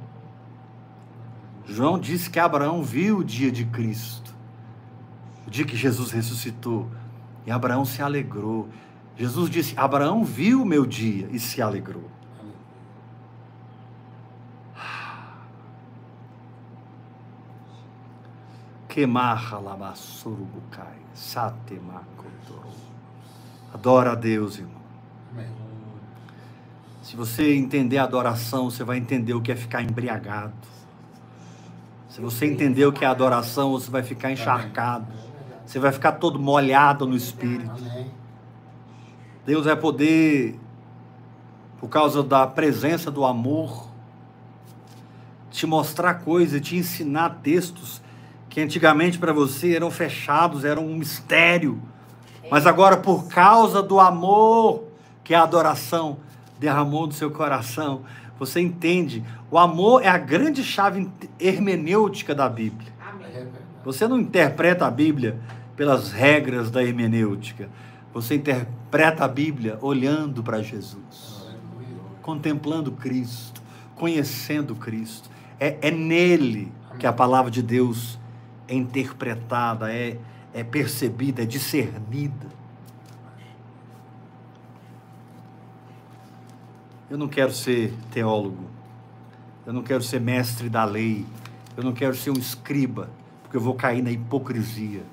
João 1.65 1.99
disse 1.99 2.29
que 2.29 2.39
Abraão 2.39 2.83
viu 2.83 3.19
o 3.19 3.23
dia 3.23 3.51
de 3.51 3.65
Cristo, 3.65 4.33
o 5.47 5.49
dia 5.49 5.65
que 5.65 5.75
Jesus 5.77 6.11
ressuscitou, 6.11 6.89
e 7.45 7.51
Abraão 7.51 7.85
se 7.85 8.01
alegrou. 8.01 8.67
Jesus 9.15 9.49
disse: 9.49 9.73
Abraão 9.77 10.23
viu 10.23 10.61
o 10.61 10.65
meu 10.65 10.85
dia 10.85 11.27
e 11.31 11.39
se 11.39 11.61
alegrou. 11.61 12.09
Quemarra. 18.87 19.57
Adora 23.73 24.11
a 24.11 24.15
Deus, 24.15 24.57
irmão. 24.57 24.83
Se 27.01 27.17
você 27.17 27.53
entender 27.55 27.97
a 27.97 28.03
adoração, 28.03 28.69
você 28.69 28.83
vai 28.83 28.97
entender 28.97 29.33
o 29.33 29.41
que 29.41 29.51
é 29.51 29.55
ficar 29.55 29.81
embriagado. 29.81 30.53
Se 32.09 32.21
você 32.21 32.45
entender 32.45 32.85
o 32.85 32.93
que 32.93 33.03
é 33.03 33.07
adoração, 33.07 33.71
você 33.71 33.91
vai 33.91 34.03
ficar 34.03 34.31
encharcado. 34.31 35.05
Você 35.73 35.79
vai 35.79 35.91
ficar 35.91 36.11
todo 36.11 36.37
molhado 36.37 37.07
no 37.07 37.15
espírito. 37.15 37.83
Deus 39.43 39.65
vai 39.65 39.75
poder, 39.75 40.59
por 41.79 41.89
causa 41.89 42.21
da 42.21 42.45
presença 42.45 43.09
do 43.09 43.25
amor, 43.25 43.87
te 45.49 45.65
mostrar 45.65 46.13
coisas, 46.19 46.61
te 46.61 46.75
ensinar 46.75 47.39
textos 47.41 48.03
que 48.49 48.61
antigamente 48.61 49.17
para 49.17 49.33
você 49.33 49.75
eram 49.75 49.89
fechados, 49.89 50.63
eram 50.63 50.85
um 50.85 50.95
mistério. 50.95 51.81
Mas 52.51 52.67
agora, 52.67 52.97
por 52.97 53.27
causa 53.27 53.81
do 53.81 53.99
amor 53.99 54.83
que 55.23 55.33
a 55.33 55.41
adoração 55.41 56.17
derramou 56.59 57.07
do 57.07 57.15
seu 57.15 57.31
coração, 57.31 58.03
você 58.37 58.61
entende. 58.61 59.25
O 59.49 59.57
amor 59.57 60.03
é 60.03 60.07
a 60.07 60.19
grande 60.19 60.63
chave 60.63 61.09
hermenêutica 61.39 62.35
da 62.35 62.47
Bíblia. 62.47 62.93
Você 63.83 64.07
não 64.07 64.19
interpreta 64.19 64.85
a 64.85 64.91
Bíblia 64.91 65.41
pelas 65.75 66.11
regras 66.11 66.69
da 66.69 66.83
hermenêutica. 66.83 67.69
Você 68.13 68.35
interpreta 68.35 69.25
a 69.25 69.27
Bíblia 69.27 69.77
olhando 69.81 70.43
para 70.43 70.61
Jesus, 70.61 71.47
contemplando 72.21 72.91
Cristo, 72.91 73.61
conhecendo 73.95 74.75
Cristo. 74.75 75.29
É, 75.59 75.77
é 75.81 75.91
nele 75.91 76.71
que 76.99 77.07
a 77.07 77.13
palavra 77.13 77.49
de 77.49 77.63
Deus 77.63 78.19
é 78.67 78.75
interpretada, 78.75 79.91
é, 79.91 80.17
é 80.53 80.63
percebida, 80.63 81.41
é 81.41 81.45
discernida. 81.45 82.53
Eu 87.09 87.17
não 87.17 87.27
quero 87.27 87.51
ser 87.51 87.93
teólogo, 88.11 88.65
eu 89.65 89.73
não 89.73 89.83
quero 89.83 90.01
ser 90.01 90.19
mestre 90.19 90.69
da 90.69 90.83
lei, 90.83 91.25
eu 91.75 91.83
não 91.83 91.93
quero 91.93 92.15
ser 92.15 92.31
um 92.31 92.37
escriba, 92.37 93.09
porque 93.43 93.57
eu 93.57 93.61
vou 93.61 93.75
cair 93.75 94.01
na 94.01 94.11
hipocrisia. 94.11 95.03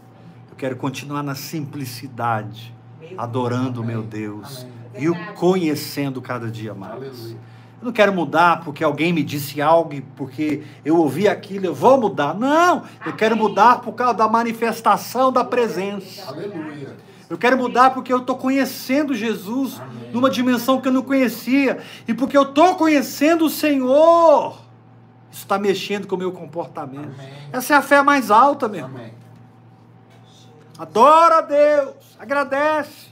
Quero 0.60 0.76
continuar 0.76 1.22
na 1.22 1.34
simplicidade, 1.34 2.74
Meu 3.00 3.18
adorando 3.18 3.80
o 3.80 3.84
meu. 3.84 4.02
Deus, 4.02 4.66
Amém. 4.92 5.04
e 5.04 5.08
o 5.08 5.32
conhecendo 5.32 6.20
cada 6.20 6.50
dia 6.50 6.74
mais. 6.74 6.92
Aleluia. 6.92 7.36
Eu 7.80 7.86
não 7.86 7.92
quero 7.92 8.12
mudar 8.12 8.60
porque 8.62 8.84
alguém 8.84 9.10
me 9.10 9.22
disse 9.22 9.62
algo, 9.62 9.94
e 9.94 10.02
porque 10.02 10.62
eu 10.84 10.98
ouvi 10.98 11.26
aquilo, 11.26 11.64
eu 11.64 11.74
vou 11.74 11.98
mudar. 11.98 12.34
Não, 12.34 12.82
eu 13.06 13.14
quero 13.14 13.34
mudar 13.38 13.80
por 13.80 13.94
causa 13.94 14.12
da 14.12 14.28
manifestação 14.28 15.32
da 15.32 15.42
presença. 15.42 16.28
Aleluia. 16.28 16.94
Eu 17.30 17.38
quero 17.38 17.56
mudar 17.56 17.94
porque 17.94 18.12
eu 18.12 18.18
estou 18.18 18.36
conhecendo 18.36 19.14
Jesus 19.14 19.80
Amém. 19.80 20.10
numa 20.12 20.28
dimensão 20.28 20.78
que 20.78 20.88
eu 20.88 20.92
não 20.92 21.02
conhecia. 21.02 21.78
E 22.06 22.12
porque 22.12 22.36
eu 22.36 22.42
estou 22.42 22.74
conhecendo 22.74 23.46
o 23.46 23.48
Senhor. 23.48 24.58
Isso 25.32 25.40
está 25.40 25.58
mexendo 25.58 26.06
com 26.06 26.16
o 26.16 26.18
meu 26.18 26.32
comportamento. 26.32 27.18
Amém. 27.18 27.32
Essa 27.50 27.72
é 27.72 27.76
a 27.78 27.82
fé 27.82 28.02
mais 28.02 28.30
alta, 28.30 28.68
meu 28.68 28.80
irmão. 28.80 29.00
Amém. 29.00 29.20
Adora 30.80 31.36
a 31.36 31.40
Deus, 31.42 31.94
agradece, 32.18 33.08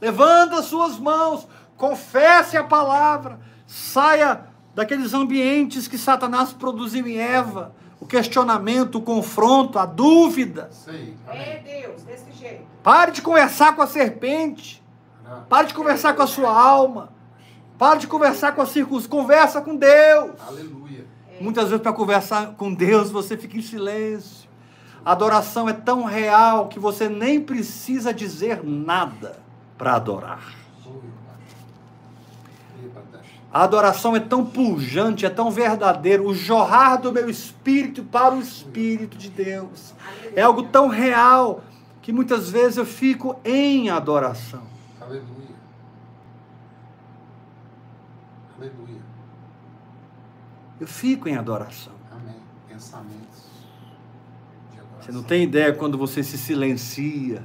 levanta 0.00 0.60
as 0.60 0.66
suas 0.66 0.96
mãos, 0.96 1.44
confesse 1.76 2.56
a 2.56 2.62
palavra, 2.62 3.40
saia 3.66 4.42
daqueles 4.76 5.12
ambientes 5.12 5.88
que 5.88 5.98
Satanás 5.98 6.52
produziu 6.52 7.04
em 7.08 7.18
Eva, 7.18 7.74
o 7.98 8.06
questionamento, 8.06 8.98
o 8.98 9.02
confronto, 9.02 9.76
a 9.76 9.84
dúvida. 9.84 10.70
Aí. 10.86 11.16
É. 11.26 11.80
Deus, 11.80 12.04
desse 12.04 12.30
jeito. 12.30 12.62
Pare 12.80 13.10
de 13.10 13.22
conversar 13.22 13.74
com 13.74 13.82
a 13.82 13.88
serpente, 13.88 14.80
pare 15.48 15.66
de 15.66 15.74
conversar 15.74 16.14
com 16.14 16.22
a 16.22 16.28
sua 16.28 16.56
alma, 16.56 17.12
pare 17.76 17.98
de 17.98 18.06
conversar 18.06 18.52
com 18.52 18.62
as 18.62 18.68
circunstâncias, 18.68 19.10
conversa 19.10 19.60
com 19.60 19.74
Deus. 19.74 20.30
Aleluia. 20.46 21.04
Muitas 21.40 21.70
vezes, 21.70 21.82
para 21.82 21.92
conversar 21.92 22.54
com 22.54 22.72
Deus, 22.72 23.10
você 23.10 23.36
fica 23.36 23.58
em 23.58 23.62
silêncio. 23.62 24.43
A 25.04 25.12
adoração 25.12 25.68
é 25.68 25.72
tão 25.72 26.04
real 26.04 26.68
que 26.68 26.78
você 26.78 27.08
nem 27.08 27.40
precisa 27.40 28.12
dizer 28.12 28.64
nada 28.64 29.38
para 29.76 29.96
adorar. 29.96 30.54
A 33.52 33.62
adoração 33.62 34.16
é 34.16 34.20
tão 34.20 34.44
pujante, 34.44 35.24
é 35.24 35.30
tão 35.30 35.50
verdadeiro. 35.50 36.26
O 36.26 36.34
jorrar 36.34 36.96
do 36.96 37.12
meu 37.12 37.30
espírito 37.30 38.02
para 38.02 38.34
o 38.34 38.40
espírito 38.40 39.16
de 39.16 39.30
Deus 39.30 39.94
é 40.34 40.42
algo 40.42 40.64
tão 40.64 40.88
real 40.88 41.62
que 42.02 42.12
muitas 42.12 42.50
vezes 42.50 42.78
eu 42.78 42.86
fico 42.86 43.38
em 43.44 43.90
adoração. 43.90 44.62
Aleluia. 45.00 45.54
Aleluia. 48.58 49.00
Eu 50.80 50.86
fico 50.88 51.28
em 51.28 51.36
adoração. 51.36 51.92
Amém. 52.10 52.34
Adoração. 52.66 53.23
Você 55.04 55.12
não 55.12 55.22
tem 55.22 55.42
ideia 55.42 55.70
quando 55.70 55.98
você 55.98 56.22
se 56.22 56.38
silencia, 56.38 57.44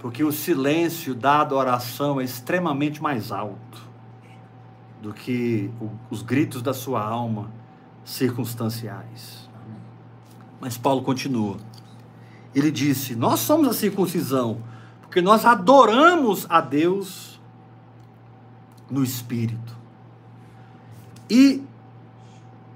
porque 0.00 0.24
o 0.24 0.32
silêncio 0.32 1.14
da 1.14 1.40
adoração 1.40 2.20
é 2.20 2.24
extremamente 2.24 3.00
mais 3.00 3.30
alto 3.30 3.80
do 5.00 5.12
que 5.12 5.70
os 6.10 6.20
gritos 6.20 6.60
da 6.60 6.74
sua 6.74 7.00
alma 7.00 7.52
circunstanciais. 8.04 9.48
Mas 10.60 10.76
Paulo 10.76 11.02
continua. 11.02 11.56
Ele 12.52 12.72
disse: 12.72 13.14
Nós 13.14 13.38
somos 13.38 13.68
a 13.68 13.72
circuncisão, 13.72 14.60
porque 15.00 15.20
nós 15.20 15.44
adoramos 15.44 16.46
a 16.48 16.60
Deus 16.60 17.40
no 18.90 19.04
Espírito. 19.04 19.78
E 21.30 21.62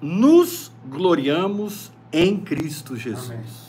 nos 0.01 0.71
gloriamos 0.87 1.91
em 2.13 2.39
Cristo 2.39 2.97
Jesus. 2.97 3.31
Amém. 3.31 3.63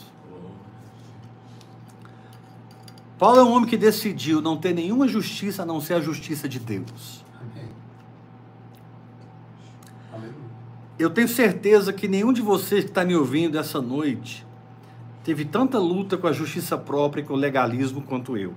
Paulo 3.17 3.39
é 3.39 3.43
um 3.43 3.51
homem 3.53 3.69
que 3.69 3.77
decidiu 3.77 4.41
não 4.41 4.57
ter 4.57 4.73
nenhuma 4.73 5.07
justiça 5.07 5.63
a 5.63 5.65
não 5.65 5.79
ser 5.79 5.93
a 5.93 6.01
justiça 6.01 6.49
de 6.49 6.59
Deus. 6.59 7.23
Amém. 10.13 10.33
Eu 10.99 11.09
tenho 11.09 11.27
certeza 11.27 11.93
que 11.93 12.07
nenhum 12.07 12.33
de 12.33 12.41
vocês 12.41 12.83
que 12.83 12.89
está 12.89 13.05
me 13.05 13.15
ouvindo 13.15 13.57
essa 13.57 13.81
noite 13.81 14.45
teve 15.23 15.45
tanta 15.45 15.79
luta 15.79 16.17
com 16.17 16.27
a 16.27 16.33
justiça 16.33 16.77
própria 16.77 17.21
e 17.21 17.25
com 17.25 17.33
o 17.33 17.37
legalismo 17.37 18.01
quanto 18.01 18.35
eu. 18.35 18.53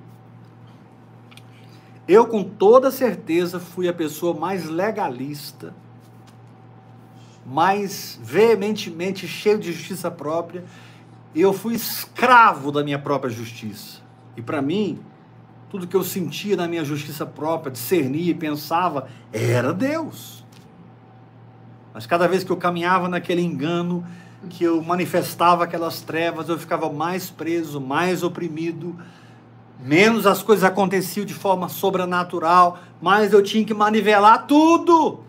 Eu, 2.09 2.27
com 2.27 2.43
toda 2.43 2.91
certeza, 2.91 3.59
fui 3.59 3.89
a 3.89 3.93
pessoa 3.93 4.33
mais 4.33 4.65
legalista, 4.65 5.75
mais 7.47 8.19
veementemente 8.23 9.29
cheio 9.29 9.59
de 9.59 9.73
justiça 9.73 10.11
própria. 10.11 10.65
Eu 11.35 11.53
fui 11.53 11.75
escravo 11.75 12.73
da 12.73 12.83
minha 12.83 12.99
própria 12.99 13.31
justiça. 13.31 14.01
E 14.37 14.43
para 14.43 14.61
mim, 14.61 14.99
tudo 15.71 15.87
que 15.87 15.97
eu 15.97 16.03
sentia 16.03 16.57
na 16.57 16.67
minha 16.67 16.85
justiça 16.85 17.25
própria, 17.25 17.71
discernia 17.71 18.31
e 18.31 18.35
pensava, 18.35 19.09
era 19.33 19.73
Deus. 19.73 20.45
Mas 21.95 22.07
cada 22.07 22.27
vez 22.27 22.43
que 22.43 22.51
eu 22.51 22.57
caminhava 22.57 23.09
naquele 23.09 23.43
engano, 23.43 24.05
que 24.51 24.65
eu 24.65 24.83
manifestava 24.83 25.65
aquelas 25.65 26.01
trevas, 26.01 26.49
eu 26.49 26.59
ficava 26.59 26.93
mais 26.93 27.31
preso, 27.31 27.81
mais 27.81 28.23
oprimido, 28.23 28.97
menos 29.81 30.27
as 30.27 30.43
coisas 30.43 30.65
aconteciam 30.65 31.25
de 31.25 31.35
forma 31.35 31.69
sobrenatural, 31.69 32.79
mais 33.01 33.33
eu 33.33 33.43
tinha 33.43 33.65
que 33.65 33.75
manivelar 33.75 34.47
tudo. 34.47 35.26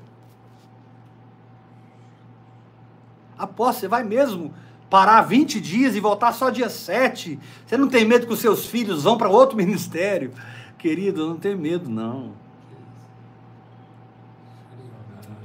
Após, 3.38 3.76
você 3.76 3.88
vai 3.88 4.04
mesmo 4.04 4.54
parar 4.90 5.22
20 5.22 5.60
dias 5.60 5.96
e 5.96 6.00
voltar 6.00 6.32
só 6.32 6.50
dia 6.50 6.70
7? 6.70 7.40
Você 7.66 7.78
não 7.78 7.88
tem 7.88 8.06
medo 8.06 8.26
que 8.26 8.34
os 8.34 8.40
seus 8.40 8.66
filhos 8.66 9.04
vão 9.04 9.18
para 9.18 9.30
outro 9.30 9.56
ministério? 9.58 10.32
Querido, 10.78 11.28
não 11.28 11.38
tenho 11.38 11.58
medo, 11.58 11.90
não. 11.90 12.34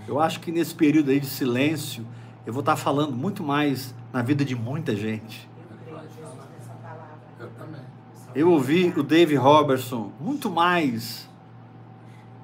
Eu 0.06 0.20
acho 0.20 0.40
que 0.40 0.50
nesse 0.50 0.74
período 0.74 1.10
aí 1.10 1.20
de 1.20 1.26
silêncio, 1.26 2.06
eu 2.44 2.52
vou 2.52 2.60
estar 2.60 2.76
falando 2.76 3.12
muito 3.12 3.42
mais 3.42 3.94
na 4.12 4.20
vida 4.20 4.44
de 4.44 4.54
muita 4.54 4.94
gente. 4.94 5.48
Eu 8.34 8.50
ouvi 8.50 8.92
o 8.96 9.02
Dave 9.02 9.34
Robertson 9.36 10.10
muito 10.18 10.50
mais 10.50 11.28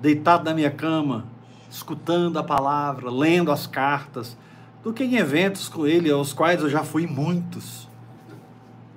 deitado 0.01 0.45
na 0.45 0.55
minha 0.55 0.71
cama, 0.71 1.27
escutando 1.71 2.39
a 2.39 2.45
palavra, 2.45 3.11
lendo 3.11 3.51
as 3.51 3.67
cartas, 3.67 4.37
do 4.83 4.93
que 4.93 5.05
em 5.05 5.17
eventos 5.17 5.69
com 5.69 5.87
ele, 5.87 6.11
aos 6.11 6.33
quais 6.33 6.63
eu 6.63 6.69
já 6.69 6.85
fui 6.85 7.07
muitos. 7.07 7.89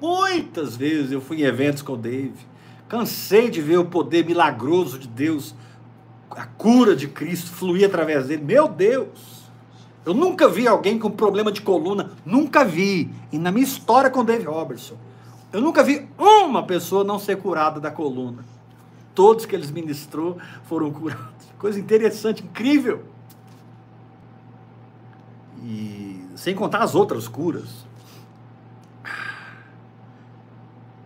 Muitas 0.02 0.76
vezes 0.76 1.12
eu 1.12 1.22
fui 1.22 1.42
em 1.42 1.46
eventos 1.46 1.82
com 1.82 1.94
o 1.94 1.98
Dave. 1.98 2.34
Cansei 2.88 3.50
de 3.50 3.62
ver 3.62 3.78
o 3.78 3.86
poder 3.86 4.26
milagroso 4.26 5.00
de 5.00 5.08
Deus, 5.08 5.56
a 6.30 6.46
cura 6.46 6.96
de 6.96 7.08
Cristo 7.08 7.52
fluir 7.52 7.86
através 7.86 8.28
dele. 8.28 8.44
Meu 8.44 8.68
Deus! 8.68 9.42
Eu 10.04 10.16
nunca 10.16 10.50
vi 10.50 10.68
alguém 10.68 10.98
com 10.98 11.12
problema 11.12 11.52
de 11.52 11.62
coluna, 11.62 12.12
nunca 12.26 12.66
vi. 12.66 13.14
E 13.32 13.38
na 13.38 13.52
minha 13.52 13.64
história 13.64 14.10
com 14.10 14.22
o 14.22 14.24
Dave 14.24 14.46
Robertson, 14.46 14.96
eu 15.54 15.62
nunca 15.62 15.84
vi 15.84 16.08
uma 16.18 16.64
pessoa 16.64 17.04
não 17.04 17.20
ser 17.20 17.38
curada 17.38 17.80
da 17.80 17.92
coluna. 17.92 18.44
Todos 19.14 19.46
que 19.46 19.56
eles 19.56 19.70
ministrou 19.70 20.38
foram 20.64 20.90
curados. 20.92 21.46
Coisa 21.60 21.80
interessante, 21.80 22.44
incrível. 22.44 23.04
E 25.62 26.26
sem 26.36 26.56
contar 26.56 26.80
as 26.80 26.96
outras 26.96 27.28
curas. 27.28 27.86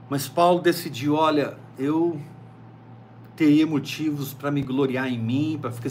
Mas 0.10 0.28
Paulo 0.28 0.62
decidiu, 0.62 1.16
olha, 1.16 1.58
eu 1.78 2.20
teria 3.36 3.68
motivos 3.68 4.34
para 4.34 4.50
me 4.52 4.62
gloriar 4.62 5.08
em 5.08 5.20
mim, 5.20 5.58
para 5.60 5.72
ficar 5.72 5.90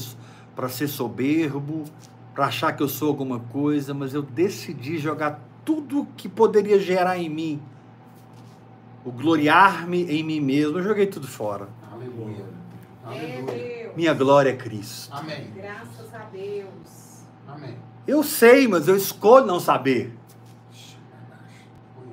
para 0.55 0.69
ser 0.69 0.87
soberbo, 0.87 1.85
para 2.33 2.47
achar 2.47 2.73
que 2.73 2.83
eu 2.83 2.89
sou 2.89 3.09
alguma 3.09 3.41
coisa, 3.41 3.93
mas 3.93 4.15
eu 4.15 4.23
decidi 4.23 4.99
jogar 4.99 5.41
tudo 5.65 6.07
que 6.17 6.29
poderia 6.29 6.79
gerar 6.79 7.19
em 7.19 7.29
mim 7.29 7.61
o 9.05 9.13
gloriar-me 9.13 10.05
em 10.05 10.23
mim 10.23 10.41
mesmo. 10.41 10.79
Eu 10.79 10.83
joguei 10.83 11.07
tudo 11.07 11.27
fora. 11.27 11.69
Aleluia. 11.93 12.45
É 13.05 13.07
Aleluia. 13.07 13.93
Minha 13.95 14.15
glória 14.15 14.51
é 14.51 14.57
Cristo. 14.57 15.15
Amém. 15.15 15.51
Graças 15.55 16.15
a 16.15 16.25
Deus. 16.33 17.25
Amém. 17.47 17.77
Eu 18.07 18.23
sei, 18.23 18.69
mas 18.69 18.87
eu 18.87 18.97
escolho 18.97 19.47
não 19.47 19.59
saber. 19.59 20.13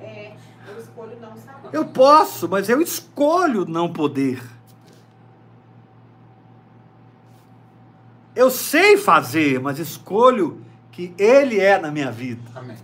É, 0.00 0.32
eu 0.68 0.78
escolho 0.78 1.20
não 1.20 1.36
saber. 1.36 1.68
Eu 1.72 1.84
posso, 1.86 2.48
mas 2.48 2.68
eu 2.68 2.80
escolho 2.80 3.66
não 3.66 3.92
poder. 3.92 4.42
Eu 8.34 8.50
sei 8.50 8.96
fazer, 8.96 9.60
mas 9.60 9.78
escolho 9.78 10.64
que 10.90 11.14
Ele 11.18 11.60
é 11.60 11.78
na 11.78 11.90
minha 11.90 12.10
vida. 12.10 12.42
Amém. 12.54 12.76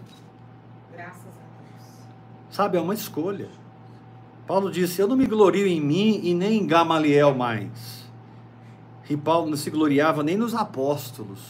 Graças 0.92 1.16
a 1.16 1.60
Deus. 1.60 1.86
Sabe, 2.50 2.76
é 2.76 2.80
uma 2.80 2.94
escolha. 2.94 3.48
Paulo 4.46 4.70
disse: 4.70 5.00
Eu 5.00 5.08
não 5.08 5.16
me 5.16 5.26
glorio 5.26 5.66
em 5.66 5.80
mim 5.80 6.20
e 6.22 6.34
nem 6.34 6.58
em 6.58 6.66
Gamaliel 6.66 7.34
mais. 7.34 7.98
E 9.08 9.16
Paulo 9.16 9.48
não 9.48 9.56
se 9.56 9.70
gloriava 9.70 10.22
nem 10.22 10.36
nos 10.36 10.54
apóstolos. 10.54 11.40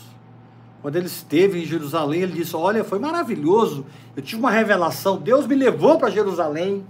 Quando 0.81 0.97
ele 0.97 1.07
esteve 1.07 1.61
em 1.61 1.65
Jerusalém, 1.65 2.23
ele 2.23 2.33
disse: 2.33 2.55
Olha, 2.55 2.85
foi 2.85 2.99
maravilhoso. 2.99 3.85
Eu 4.15 4.23
tive 4.23 4.41
uma 4.41 4.51
revelação. 4.51 5.19
Deus 5.19 5.47
me 5.47 5.55
levou 5.55 5.99
para 5.99 6.11
Jerusalém. 6.11 6.85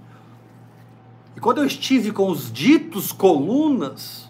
E 1.36 1.40
quando 1.40 1.58
eu 1.58 1.64
estive 1.64 2.10
com 2.10 2.30
os 2.30 2.52
ditos 2.52 3.12
colunas, 3.12 4.28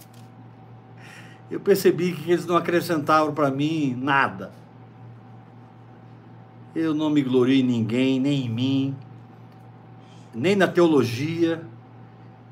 eu 1.50 1.58
percebi 1.58 2.12
que 2.12 2.30
eles 2.30 2.46
não 2.46 2.56
acrescentavam 2.56 3.32
para 3.34 3.50
mim 3.50 3.96
nada. 4.00 4.52
Eu 6.74 6.94
não 6.94 7.10
me 7.10 7.22
glorio 7.22 7.54
em 7.54 7.62
ninguém, 7.62 8.20
nem 8.20 8.46
em 8.46 8.48
mim, 8.48 8.96
nem 10.34 10.54
na 10.54 10.68
teologia. 10.68 11.62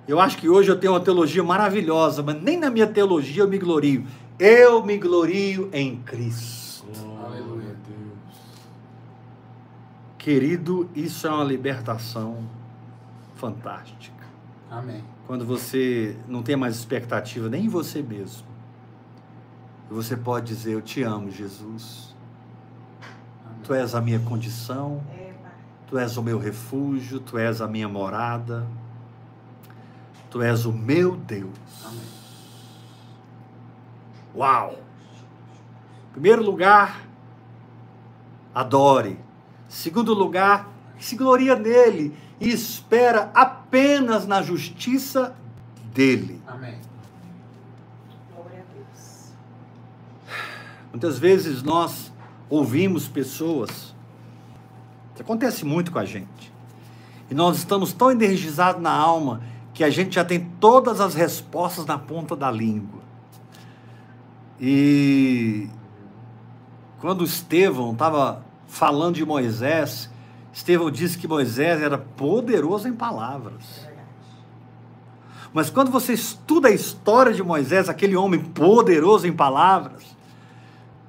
Eu 0.09 0.19
acho 0.19 0.39
que 0.39 0.49
hoje 0.49 0.71
eu 0.71 0.79
tenho 0.79 0.95
uma 0.95 1.01
teologia 1.01 1.45
maravilhosa, 1.45 2.23
mas 2.23 2.41
nem 2.43 2.59
na 2.59 2.71
minha 2.71 2.87
teologia 2.87 3.43
eu 3.43 3.49
me 3.49 3.59
glorio. 3.59 4.07
Eu 4.39 4.83
me 4.83 4.97
glorio 4.97 5.69
em 5.73 5.97
Cristo. 5.97 6.87
Aleluia. 7.25 7.77
Deus. 7.87 8.39
Querido, 10.27 10.91
isso 10.93 11.24
é 11.24 11.31
uma 11.31 11.45
libertação 11.45 12.51
fantástica. 13.37 14.27
Amém. 14.68 15.05
Quando 15.24 15.47
você 15.47 16.16
não 16.27 16.43
tem 16.43 16.57
mais 16.57 16.74
expectativa 16.74 17.49
nem 17.49 17.66
em 17.66 17.68
você 17.68 18.03
mesmo. 18.03 18.45
Você 19.89 20.16
pode 20.16 20.47
dizer: 20.47 20.72
Eu 20.72 20.83
te 20.83 21.01
amo, 21.05 21.31
Jesus. 21.31 22.12
Amém. 23.45 23.61
Tu 23.62 23.72
és 23.72 23.95
a 23.95 24.01
minha 24.01 24.18
condição, 24.18 25.01
É, 25.16 25.33
tu 25.87 25.97
és 25.97 26.16
o 26.16 26.22
meu 26.24 26.41
refúgio, 26.41 27.20
tu 27.20 27.39
és 27.39 27.61
a 27.61 27.68
minha 27.68 27.89
morada, 27.89 28.66
tu 30.29 30.43
és 30.43 30.66
o 30.66 30.72
meu 30.72 31.14
Deus. 31.14 31.85
Amém. 31.85 32.01
Uau! 34.35 34.79
Primeiro 36.11 36.43
lugar, 36.43 37.07
adore. 38.53 39.24
Segundo 39.69 40.14
lugar, 40.14 40.69
se 40.99 41.17
gloria 41.17 41.57
nele 41.57 42.17
e 42.41 42.49
espera 42.51 43.31
apenas 43.35 44.27
na 44.27 44.43
justiça 44.43 45.35
dele. 45.93 46.41
Amém. 46.47 46.79
Glória 48.35 48.61
a 48.61 48.75
Deus. 48.75 49.33
Muitas 50.93 51.19
vezes 51.19 51.62
nós 51.62 52.12
ouvimos 52.49 53.09
pessoas, 53.09 53.71
isso 55.12 55.23
acontece 55.23 55.64
muito 55.64 55.91
com 55.91 55.99
a 55.99 56.05
gente, 56.05 56.53
e 57.31 57.35
nós 57.35 57.59
estamos 57.59 57.93
tão 57.93 58.11
energizados 58.11 58.81
na 58.81 58.93
alma 58.93 59.43
que 59.75 59.83
a 59.83 59.91
gente 59.91 60.14
já 60.14 60.25
tem 60.25 60.41
todas 60.61 61.01
as 61.01 61.14
respostas 61.14 61.85
na 61.85 61.99
ponta 61.99 62.37
da 62.37 62.51
língua. 62.51 63.01
E 64.61 65.69
quando 66.99 67.25
Estevão 67.25 67.93
estava 67.93 68.43
falando 68.67 69.17
de 69.17 69.25
Moisés, 69.25 70.11
Estevão 70.53 70.91
disse 70.91 71.19
que 71.19 71.29
Moisés 71.29 71.83
era 71.83 71.99
poderoso 71.99 72.89
em 72.89 72.93
palavras. 72.93 73.87
Mas 75.53 75.71
quando 75.71 75.91
você 75.91 76.12
estuda 76.12 76.69
a 76.69 76.71
história 76.71 77.33
de 77.33 77.43
Moisés, 77.43 77.89
aquele 77.89 78.17
homem 78.17 78.41
poderoso 78.41 79.27
em 79.27 79.33
palavras, 79.33 80.05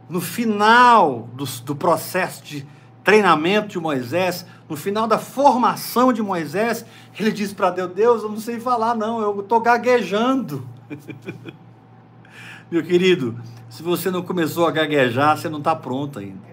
no 0.10 0.22
final 0.22 1.30
do, 1.34 1.46
do 1.46 1.76
processo 1.76 2.44
de 2.44 2.66
treinamento 3.04 3.68
de 3.70 3.80
Moisés, 3.80 4.46
no 4.70 4.76
final 4.76 5.08
da 5.08 5.18
formação 5.18 6.12
de 6.12 6.22
Moisés, 6.22 6.86
ele 7.18 7.32
diz 7.32 7.54
para 7.54 7.72
Deus: 7.72 7.92
Deus, 7.94 8.24
eu 8.24 8.30
não 8.30 8.40
sei 8.40 8.60
falar, 8.60 8.96
não, 8.96 9.22
eu 9.22 9.40
estou 9.40 9.60
gaguejando. 9.60 10.66
Meu 12.72 12.84
querido, 12.84 13.40
se 13.70 13.82
você 13.82 14.12
não 14.12 14.22
começou 14.22 14.68
a 14.68 14.72
gaguejar, 14.72 15.38
você 15.38 15.48
não 15.48 15.60
está 15.60 15.76
pronto 15.76 16.20
ainda. 16.20 16.47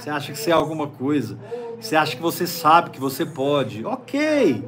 Você 0.00 0.08
acha 0.08 0.32
que 0.32 0.38
você 0.38 0.50
é 0.50 0.54
alguma 0.54 0.86
coisa. 0.86 1.38
Você 1.78 1.94
acha 1.94 2.16
que 2.16 2.22
você 2.22 2.46
sabe 2.46 2.90
que 2.90 2.98
você 2.98 3.26
pode. 3.26 3.84
Ok. 3.84 4.66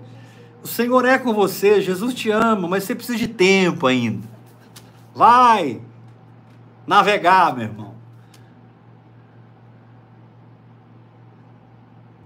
O 0.62 0.68
Senhor 0.68 1.05
é 1.05 1.18
com 1.18 1.33
você, 1.33 1.80
Jesus 1.80 2.14
te 2.14 2.30
ama, 2.30 2.68
mas 2.68 2.85
você 2.85 2.95
precisa 2.95 3.18
de 3.18 3.26
tempo 3.26 3.87
ainda. 3.87 4.28
Vai 5.14 5.80
navegar, 6.87 7.57
meu 7.57 7.64
irmão. 7.64 7.95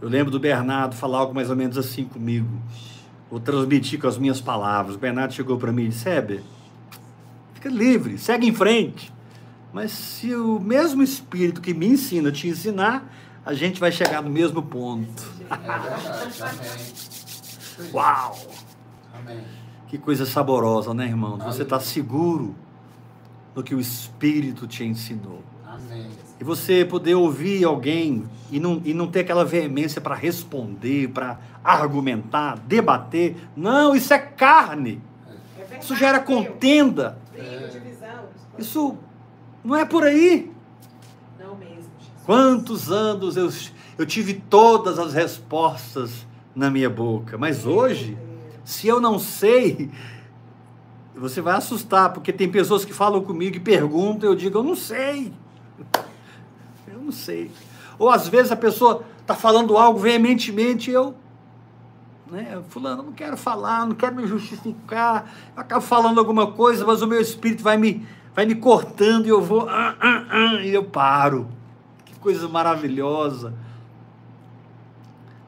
Eu 0.00 0.08
lembro 0.08 0.30
do 0.30 0.38
Bernardo 0.38 0.94
falar 0.94 1.18
algo 1.18 1.34
mais 1.34 1.48
ou 1.48 1.56
menos 1.56 1.78
assim 1.78 2.04
comigo. 2.04 2.60
Vou 3.30 3.40
transmitir 3.40 4.00
com 4.00 4.06
as 4.06 4.18
minhas 4.18 4.40
palavras. 4.40 4.96
O 4.96 4.98
Bernardo 4.98 5.32
chegou 5.32 5.56
para 5.56 5.72
mim 5.72 5.84
e 5.84 5.88
disse: 5.88 6.08
Heber, 6.08 6.42
fica 7.54 7.68
livre, 7.68 8.18
segue 8.18 8.46
em 8.46 8.54
frente. 8.54 9.15
Mas 9.72 9.92
se 9.92 10.34
o 10.34 10.58
mesmo 10.58 11.02
Espírito 11.02 11.60
que 11.60 11.74
me 11.74 11.86
ensina 11.86 12.32
te 12.32 12.48
ensinar, 12.48 13.12
a 13.44 13.54
gente 13.54 13.78
vai 13.78 13.92
chegar 13.92 14.22
no 14.22 14.30
mesmo 14.30 14.62
ponto. 14.62 15.30
Uau! 17.92 18.38
Que 19.88 19.98
coisa 19.98 20.26
saborosa, 20.26 20.92
né, 20.92 21.06
irmão? 21.06 21.38
Você 21.38 21.62
está 21.62 21.78
seguro 21.78 22.54
no 23.54 23.62
que 23.62 23.74
o 23.74 23.80
Espírito 23.80 24.66
te 24.66 24.84
ensinou. 24.84 25.42
E 26.38 26.44
você 26.44 26.84
poder 26.84 27.14
ouvir 27.14 27.64
alguém 27.64 28.24
e 28.50 28.60
não, 28.60 28.80
e 28.84 28.92
não 28.92 29.06
ter 29.06 29.20
aquela 29.20 29.44
veemência 29.44 30.00
para 30.00 30.14
responder, 30.14 31.08
para 31.08 31.38
argumentar, 31.64 32.58
debater. 32.58 33.36
Não, 33.56 33.94
isso 33.94 34.12
é 34.12 34.18
carne. 34.18 35.00
É 35.70 35.78
Isso 35.78 35.96
gera 35.96 36.20
contenda. 36.20 37.18
Isso 38.58 38.98
não 39.66 39.74
é 39.74 39.84
por 39.84 40.04
aí. 40.04 40.50
Não 41.38 41.56
mesmo, 41.56 41.90
Jesus. 41.98 42.24
Quantos 42.24 42.90
anos 42.92 43.36
eu, 43.36 43.50
eu 43.98 44.06
tive 44.06 44.34
todas 44.34 44.98
as 44.98 45.12
respostas 45.12 46.24
na 46.54 46.70
minha 46.70 46.88
boca, 46.88 47.36
mas 47.36 47.66
hoje, 47.66 48.10
Meu 48.10 48.16
Deus. 48.16 48.60
se 48.64 48.86
eu 48.86 49.00
não 49.00 49.18
sei, 49.18 49.90
você 51.14 51.40
vai 51.40 51.56
assustar, 51.56 52.12
porque 52.12 52.32
tem 52.32 52.48
pessoas 52.48 52.84
que 52.84 52.92
falam 52.92 53.22
comigo 53.22 53.56
e 53.56 53.60
perguntam, 53.60 54.30
eu 54.30 54.36
digo, 54.36 54.58
eu 54.58 54.62
não 54.62 54.76
sei. 54.76 55.32
Eu 56.86 57.00
não 57.00 57.12
sei. 57.12 57.50
Ou 57.98 58.08
às 58.08 58.28
vezes 58.28 58.52
a 58.52 58.56
pessoa 58.56 59.02
está 59.20 59.34
falando 59.34 59.76
algo 59.76 59.98
veementemente 59.98 60.90
e 60.90 60.94
eu, 60.94 61.14
né, 62.30 62.62
fulano, 62.68 63.02
não 63.02 63.12
quero 63.12 63.36
falar, 63.36 63.86
não 63.86 63.94
quero 63.94 64.14
me 64.14 64.26
justificar, 64.26 65.30
eu 65.56 65.60
acabo 65.60 65.80
falando 65.80 66.18
alguma 66.18 66.52
coisa, 66.52 66.84
mas 66.86 67.02
o 67.02 67.06
meu 67.06 67.20
espírito 67.20 67.62
vai 67.62 67.76
me, 67.76 68.06
vai 68.36 68.44
me 68.44 68.54
cortando 68.54 69.24
e 69.24 69.30
eu 69.30 69.40
vou, 69.40 69.66
ah, 69.66 69.96
ah, 69.98 70.26
ah, 70.28 70.54
e 70.62 70.68
eu 70.68 70.84
paro. 70.84 71.48
Que 72.04 72.14
coisa 72.16 72.46
maravilhosa. 72.46 73.54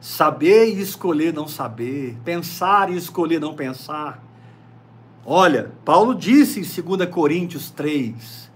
Saber 0.01 0.73
e 0.73 0.81
escolher 0.81 1.31
não 1.31 1.47
saber, 1.47 2.17
pensar 2.25 2.91
e 2.91 2.97
escolher 2.97 3.39
não 3.39 3.53
pensar. 3.53 4.23
Olha, 5.23 5.71
Paulo 5.85 6.15
disse 6.15 6.59
em 6.59 6.83
2 6.97 7.07
Coríntios 7.11 7.69
3: 7.69 8.49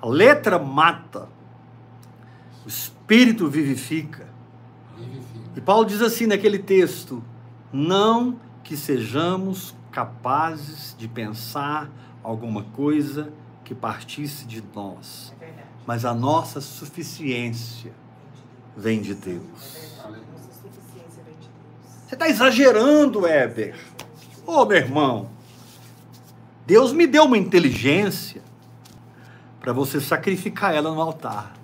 a 0.00 0.06
letra 0.06 0.58
mata, 0.58 1.28
o 2.64 2.68
espírito 2.68 3.46
vivifica. 3.48 4.26
Vivifica. 4.96 5.50
E 5.56 5.60
Paulo 5.60 5.84
diz 5.84 6.00
assim 6.00 6.26
naquele 6.26 6.58
texto: 6.58 7.22
não 7.70 8.38
que 8.62 8.76
sejamos 8.76 9.74
capazes 9.90 10.94
de 10.96 11.08
pensar 11.08 11.90
alguma 12.24 12.62
coisa 12.62 13.30
que 13.62 13.74
partisse 13.74 14.46
de 14.46 14.64
nós, 14.74 15.32
É 15.40 15.52
mas 15.86 16.04
a 16.04 16.14
nossa 16.14 16.60
suficiência 16.60 17.92
vem 18.74 19.00
de 19.00 19.14
Deus. 19.14 19.42
É 19.76 20.02
verdade. 20.02 20.24
Nossa 20.32 20.50
suficiência 20.62 21.22
vem 21.24 21.34
de 21.34 21.48
Deus. 21.48 22.08
Você 22.08 22.14
está 22.14 22.28
exagerando, 22.28 23.26
Heber. 23.26 23.76
Ô, 24.46 24.64
meu 24.64 24.78
irmão, 24.78 25.28
Deus 26.66 26.92
me 26.92 27.06
deu 27.06 27.24
uma 27.24 27.36
inteligência 27.36 28.42
para 29.60 29.72
você 29.72 30.00
sacrificar 30.00 30.74
ela 30.74 30.90
no 30.90 31.00
altar. 31.00 31.54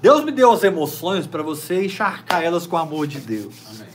Deus 0.00 0.24
me 0.24 0.32
deu 0.32 0.50
as 0.50 0.64
emoções 0.64 1.26
para 1.26 1.42
você 1.42 1.84
encharcar 1.84 2.42
elas 2.42 2.66
com 2.66 2.76
o 2.76 2.78
amor 2.78 3.06
de 3.06 3.20
Deus. 3.20 3.54
Amém. 3.68 3.88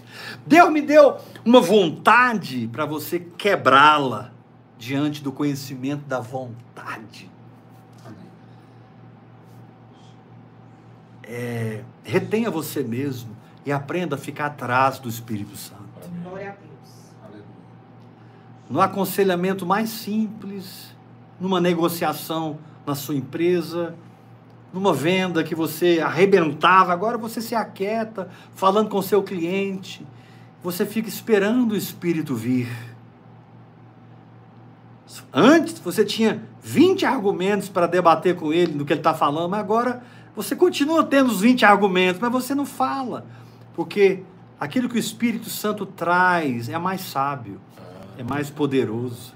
Deus 0.46 0.72
me 0.72 0.82
deu 0.82 1.18
uma 1.44 1.60
vontade 1.60 2.70
para 2.72 2.86
você 2.86 3.20
quebrá-la 3.20 4.35
diante 4.78 5.24
do 5.24 5.32
conhecimento 5.32 6.06
da 6.06 6.20
vontade. 6.20 7.30
É, 11.24 11.84
retenha 12.04 12.52
você 12.52 12.84
mesmo 12.84 13.36
e 13.66 13.72
aprenda 13.72 14.16
a 14.16 14.18
ficar 14.18 14.48
atrás 14.48 15.00
do 15.00 15.10
Espírito 15.10 15.58
Santo. 15.58 15.82
Glória 16.24 16.52
a 16.52 16.54
Deus. 16.54 17.42
No 18.70 18.80
aconselhamento 18.80 19.66
mais 19.66 19.90
simples, 19.90 20.96
numa 21.40 21.60
negociação 21.60 22.60
na 22.86 22.94
sua 22.94 23.16
empresa, 23.16 23.96
numa 24.72 24.94
venda 24.94 25.44
que 25.44 25.56
você 25.56 26.00
arrebentava, 26.00 26.94
agora 26.94 27.18
você 27.18 27.42
se 27.42 27.56
aquieta, 27.56 28.30
falando 28.54 28.90
com 28.90 29.02
seu 29.02 29.24
cliente, 29.24 30.06
você 30.62 30.86
fica 30.86 31.10
esperando 31.10 31.72
o 31.72 31.78
Espírito 31.78 32.36
vir. 32.36 32.95
Antes 35.32 35.80
você 35.80 36.04
tinha 36.04 36.44
20 36.62 37.06
argumentos 37.06 37.70
para 37.70 37.88
debater 37.88 38.36
com 38.36 38.52
ele 38.52 38.74
no 38.74 38.86
que 38.86 38.94
ele 38.94 39.00
está 39.00 39.14
falando, 39.14 39.50
mas 39.50 39.60
agora 39.60 40.04
você 40.36 40.56
continua 40.56 41.04
tendo 41.04 41.32
os 41.32 41.42
20 41.42 41.64
argumentos, 41.66 42.20
mas 42.20 42.32
você 42.32 42.56
não 42.56 42.66
fala, 42.66 43.26
porque 43.74 44.24
aquilo 44.60 44.90
que 44.90 44.96
o 44.96 45.00
Espírito 45.00 45.50
Santo 45.50 45.86
traz 45.86 46.70
é 46.70 46.78
mais 46.78 47.02
sábio, 47.02 47.62
é 48.18 48.24
mais 48.24 48.50
poderoso. 48.50 49.34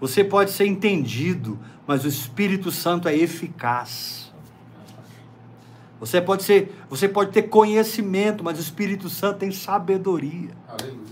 Você 0.00 0.22
pode 0.22 0.50
ser 0.50 0.66
entendido, 0.66 1.58
mas 1.86 2.04
o 2.04 2.08
Espírito 2.08 2.70
Santo 2.70 3.08
é 3.08 3.16
eficaz. 3.16 4.32
Você 5.98 6.20
pode 6.20 6.44
ser, 6.44 6.76
você 6.88 7.08
pode 7.08 7.32
ter 7.32 7.42
conhecimento, 7.42 8.44
mas 8.44 8.58
o 8.58 8.60
Espírito 8.60 9.08
Santo 9.08 9.38
tem 9.38 9.50
sabedoria. 9.50 10.50
Aleluia. 10.68 11.07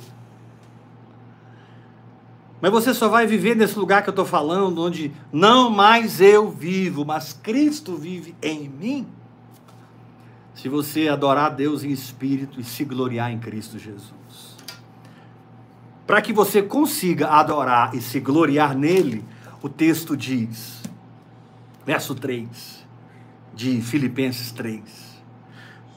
Mas 2.60 2.70
você 2.70 2.94
só 2.94 3.08
vai 3.08 3.26
viver 3.26 3.54
nesse 3.54 3.78
lugar 3.78 4.02
que 4.02 4.08
eu 4.08 4.12
estou 4.12 4.24
falando, 4.24 4.82
onde 4.82 5.12
não 5.32 5.70
mais 5.70 6.20
eu 6.20 6.50
vivo, 6.50 7.04
mas 7.04 7.32
Cristo 7.32 7.96
vive 7.96 8.34
em 8.42 8.68
mim. 8.68 9.06
Se 10.54 10.68
você 10.68 11.08
adorar 11.08 11.54
Deus 11.54 11.84
em 11.84 11.90
espírito 11.90 12.58
e 12.58 12.64
se 12.64 12.82
gloriar 12.84 13.30
em 13.30 13.38
Cristo 13.38 13.78
Jesus. 13.78 14.56
Para 16.06 16.22
que 16.22 16.32
você 16.32 16.62
consiga 16.62 17.28
adorar 17.28 17.94
e 17.94 18.00
se 18.00 18.20
gloriar 18.20 18.74
nele, 18.74 19.22
o 19.60 19.68
texto 19.68 20.16
diz, 20.16 20.80
verso 21.84 22.14
3 22.14 22.86
de 23.54 23.80
Filipenses 23.80 24.52
3. 24.52 25.05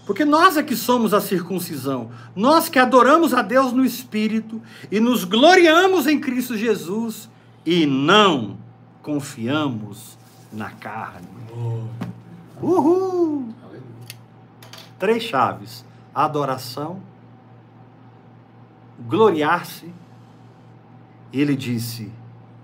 Porque 0.10 0.26
nós 0.26 0.58
é 0.58 0.64
que 0.64 0.76
somos 0.76 1.14
a 1.14 1.22
circuncisão, 1.22 2.10
nós 2.36 2.68
que 2.68 2.80
adoramos 2.80 3.32
a 3.32 3.44
Deus 3.44 3.72
no 3.72 3.86
Espírito 3.86 4.60
e 4.92 5.00
nos 5.00 5.24
gloriamos 5.24 6.08
em 6.08 6.20
Cristo 6.20 6.58
Jesus 6.58 7.30
e 7.64 7.86
não 7.86 8.58
confiamos 9.04 10.18
na 10.52 10.72
carne. 10.72 11.28
Uhul! 12.60 13.54
Aleluia. 13.62 13.84
Três 14.98 15.22
chaves: 15.22 15.86
adoração, 16.12 17.00
gloriar-se. 19.08 19.94
E 21.32 21.40
ele 21.40 21.56
disse: 21.56 22.12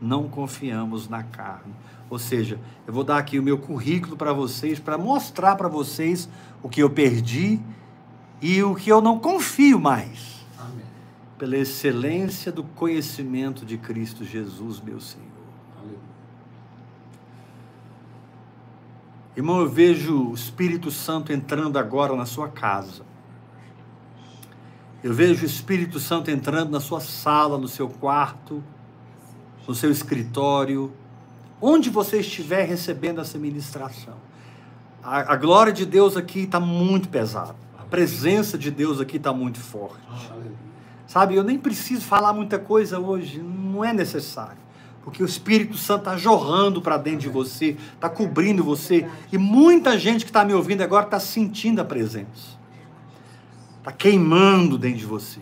não 0.01 0.27
confiamos 0.27 1.07
na 1.07 1.21
carne. 1.21 1.75
Ou 2.09 2.19
seja, 2.19 2.59
eu 2.85 2.93
vou 2.93 3.03
dar 3.03 3.17
aqui 3.17 3.39
o 3.39 3.43
meu 3.43 3.57
currículo 3.57 4.15
para 4.15 4.31
vocês, 4.31 4.79
para 4.79 4.97
mostrar 4.97 5.55
para 5.55 5.67
vocês 5.67 6.29
o 6.61 6.69
que 6.69 6.81
eu 6.81 6.89
perdi 6.89 7.59
e 8.41 8.61
o 8.61 8.75
que 8.75 8.91
eu 8.91 9.01
não 9.01 9.17
confio 9.17 9.79
mais, 9.79 10.45
Amém. 10.59 10.85
pela 11.37 11.57
excelência 11.57 12.51
do 12.51 12.63
conhecimento 12.63 13.65
de 13.65 13.77
Cristo 13.77 14.23
Jesus, 14.23 14.79
meu 14.79 14.99
Senhor. 14.99 15.25
Aleluia. 15.77 15.99
Irmão, 19.35 19.59
eu 19.61 19.69
vejo 19.69 20.29
o 20.29 20.33
Espírito 20.35 20.91
Santo 20.91 21.33
entrando 21.33 21.79
agora 21.79 22.15
na 22.15 22.25
sua 22.25 22.49
casa. 22.49 23.03
Eu 25.03 25.13
vejo 25.13 25.43
o 25.43 25.45
Espírito 25.45 25.99
Santo 25.99 26.29
entrando 26.31 26.71
na 26.71 26.79
sua 26.79 26.99
sala, 26.99 27.57
no 27.57 27.67
seu 27.67 27.89
quarto, 27.89 28.63
no 29.67 29.73
seu 29.73 29.91
escritório, 29.91 30.91
onde 31.61 31.89
você 31.89 32.19
estiver 32.19 32.65
recebendo 32.67 33.21
essa 33.21 33.37
ministração. 33.37 34.15
A, 35.03 35.33
a 35.33 35.35
glória 35.35 35.71
de 35.71 35.85
Deus 35.85 36.17
aqui 36.17 36.41
está 36.41 36.59
muito 36.59 37.09
pesada. 37.09 37.55
A 37.77 37.83
presença 37.83 38.57
de 38.57 38.71
Deus 38.71 38.99
aqui 38.99 39.17
está 39.17 39.31
muito 39.31 39.59
forte. 39.59 40.01
Sabe, 41.07 41.35
eu 41.35 41.43
nem 41.43 41.57
preciso 41.57 42.01
falar 42.01 42.33
muita 42.33 42.57
coisa 42.57 42.99
hoje, 42.99 43.39
não 43.39 43.85
é 43.85 43.93
necessário. 43.93 44.65
Porque 45.03 45.21
o 45.21 45.25
Espírito 45.25 45.77
Santo 45.77 45.99
está 45.99 46.17
jorrando 46.17 46.81
para 46.81 46.97
dentro 46.97 47.19
de 47.19 47.29
você, 47.29 47.77
está 47.93 48.09
cobrindo 48.09 48.63
você. 48.63 49.07
E 49.31 49.37
muita 49.37 49.99
gente 49.99 50.25
que 50.25 50.31
está 50.31 50.43
me 50.43 50.53
ouvindo 50.53 50.81
agora 50.81 51.05
está 51.05 51.19
sentindo 51.19 51.79
a 51.79 51.85
presença. 51.85 52.57
Está 53.77 53.91
queimando 53.91 54.79
dentro 54.79 54.97
de 54.97 55.05
você. 55.05 55.39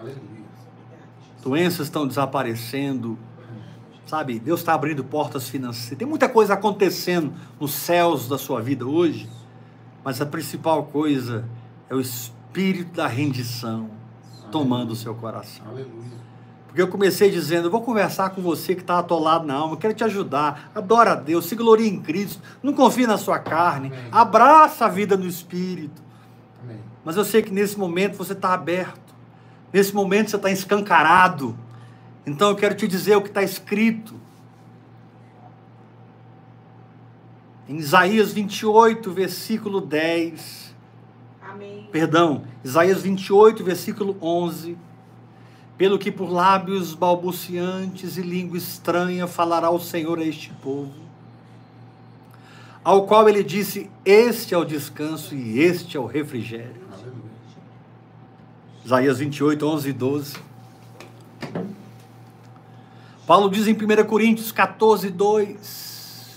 Aleluia. 0.00 0.26
Doenças 1.46 1.86
estão 1.86 2.08
desaparecendo. 2.08 3.16
Sabe, 4.04 4.40
Deus 4.40 4.58
está 4.58 4.74
abrindo 4.74 5.04
portas 5.04 5.48
financeiras. 5.48 5.96
Tem 5.96 6.06
muita 6.06 6.28
coisa 6.28 6.54
acontecendo 6.54 7.32
nos 7.60 7.72
céus 7.72 8.28
da 8.28 8.36
sua 8.36 8.60
vida 8.60 8.84
hoje. 8.84 9.30
Mas 10.02 10.20
a 10.20 10.26
principal 10.26 10.86
coisa 10.86 11.44
é 11.88 11.94
o 11.94 12.00
espírito 12.00 12.96
da 12.96 13.06
rendição 13.06 13.88
tomando 14.50 14.90
o 14.90 14.96
seu 14.96 15.14
coração. 15.14 15.64
Aleluia. 15.68 16.26
Porque 16.66 16.82
eu 16.82 16.88
comecei 16.88 17.30
dizendo, 17.30 17.68
eu 17.68 17.70
vou 17.70 17.80
conversar 17.80 18.30
com 18.30 18.42
você 18.42 18.74
que 18.74 18.80
está 18.80 18.98
atolado 18.98 19.46
na 19.46 19.54
alma, 19.54 19.74
eu 19.74 19.78
quero 19.78 19.94
te 19.94 20.02
ajudar, 20.02 20.72
adora 20.74 21.12
a 21.12 21.14
Deus, 21.14 21.46
se 21.46 21.54
glorie 21.54 21.88
em 21.88 22.00
Cristo, 22.00 22.42
não 22.60 22.72
confie 22.72 23.06
na 23.06 23.16
sua 23.16 23.38
carne, 23.38 23.86
Amém. 23.88 24.08
abraça 24.10 24.86
a 24.86 24.88
vida 24.88 25.16
no 25.16 25.26
Espírito. 25.26 26.02
Amém. 26.62 26.80
Mas 27.04 27.16
eu 27.16 27.24
sei 27.24 27.40
que 27.40 27.52
nesse 27.52 27.78
momento 27.78 28.16
você 28.16 28.32
está 28.32 28.52
aberto, 28.52 29.05
nesse 29.72 29.94
momento 29.94 30.30
você 30.30 30.36
está 30.36 30.50
escancarado. 30.50 31.56
Então 32.26 32.50
eu 32.50 32.56
quero 32.56 32.74
te 32.74 32.88
dizer 32.88 33.16
o 33.16 33.22
que 33.22 33.28
está 33.28 33.42
escrito. 33.42 34.14
Em 37.68 37.76
Isaías 37.76 38.32
28, 38.32 39.10
versículo 39.12 39.80
10. 39.80 40.74
Amém. 41.42 41.88
Perdão, 41.90 42.44
Isaías 42.64 43.02
28, 43.02 43.64
versículo 43.64 44.16
11. 44.20 44.76
Pelo 45.76 45.98
que 45.98 46.10
por 46.10 46.30
lábios 46.30 46.94
balbuciantes 46.94 48.16
e 48.16 48.22
língua 48.22 48.56
estranha 48.56 49.26
falará 49.26 49.70
o 49.70 49.78
Senhor 49.78 50.18
a 50.18 50.24
este 50.24 50.50
povo, 50.62 50.94
ao 52.82 53.04
qual 53.04 53.28
ele 53.28 53.42
disse: 53.42 53.90
Este 54.04 54.54
é 54.54 54.58
o 54.58 54.64
descanso 54.64 55.34
e 55.34 55.60
este 55.60 55.96
é 55.96 56.00
o 56.00 56.06
refrigério. 56.06 56.85
Isaías 58.86 59.18
28, 59.18 59.66
11 59.66 59.88
e 59.88 59.92
12. 59.92 60.36
Paulo 63.26 63.50
diz 63.50 63.66
em 63.66 63.72
1 63.72 64.06
Coríntios 64.06 64.52
14, 64.52 65.10
2: 65.10 66.36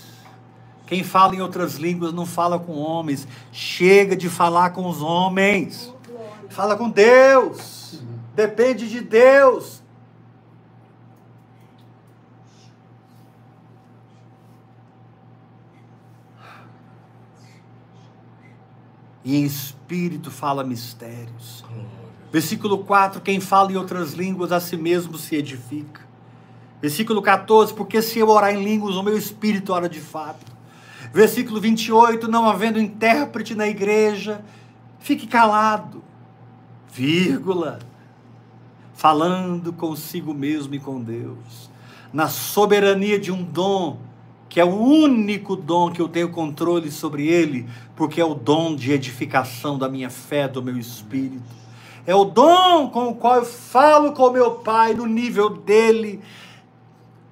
Quem 0.84 1.04
fala 1.04 1.36
em 1.36 1.40
outras 1.40 1.76
línguas 1.76 2.12
não 2.12 2.26
fala 2.26 2.58
com 2.58 2.72
homens, 2.72 3.28
chega 3.52 4.16
de 4.16 4.28
falar 4.28 4.70
com 4.70 4.88
os 4.88 5.00
homens, 5.00 5.94
fala 6.48 6.76
com 6.76 6.90
Deus, 6.90 8.02
depende 8.34 8.88
de 8.88 9.00
Deus. 9.00 9.80
E 19.24 19.36
em 19.36 19.44
espírito 19.44 20.32
fala 20.32 20.64
mistérios. 20.64 21.62
Versículo 22.32 22.78
4: 22.78 23.20
Quem 23.20 23.40
fala 23.40 23.72
em 23.72 23.76
outras 23.76 24.12
línguas 24.12 24.52
a 24.52 24.60
si 24.60 24.76
mesmo 24.76 25.18
se 25.18 25.36
edifica. 25.36 26.02
Versículo 26.80 27.20
14: 27.20 27.74
Porque 27.74 28.00
se 28.00 28.18
eu 28.18 28.28
orar 28.28 28.54
em 28.54 28.62
línguas, 28.62 28.96
o 28.96 29.02
meu 29.02 29.16
espírito 29.16 29.72
ora 29.72 29.88
de 29.88 30.00
fato. 30.00 30.52
Versículo 31.12 31.60
28: 31.60 32.28
Não 32.28 32.48
havendo 32.48 32.78
intérprete 32.78 33.54
na 33.54 33.66
igreja, 33.66 34.44
fique 34.98 35.26
calado. 35.26 36.02
Vírgula. 36.92 37.78
Falando 38.94 39.72
consigo 39.72 40.34
mesmo 40.34 40.74
e 40.74 40.78
com 40.78 41.00
Deus. 41.00 41.70
Na 42.12 42.28
soberania 42.28 43.18
de 43.18 43.32
um 43.32 43.42
dom, 43.42 43.98
que 44.48 44.60
é 44.60 44.64
o 44.64 44.74
único 44.74 45.56
dom 45.56 45.90
que 45.90 46.02
eu 46.02 46.08
tenho 46.08 46.28
controle 46.30 46.90
sobre 46.90 47.26
ele, 47.26 47.66
porque 47.96 48.20
é 48.20 48.24
o 48.24 48.34
dom 48.34 48.74
de 48.76 48.92
edificação 48.92 49.78
da 49.78 49.88
minha 49.88 50.10
fé, 50.10 50.46
do 50.46 50.62
meu 50.62 50.76
espírito. 50.76 51.60
É 52.06 52.14
o 52.14 52.24
dom 52.24 52.88
com 52.88 53.08
o 53.08 53.14
qual 53.14 53.36
eu 53.36 53.44
falo 53.44 54.12
com 54.12 54.24
o 54.24 54.32
meu 54.32 54.52
Pai 54.56 54.94
no 54.94 55.06
nível 55.06 55.50
dele, 55.50 56.22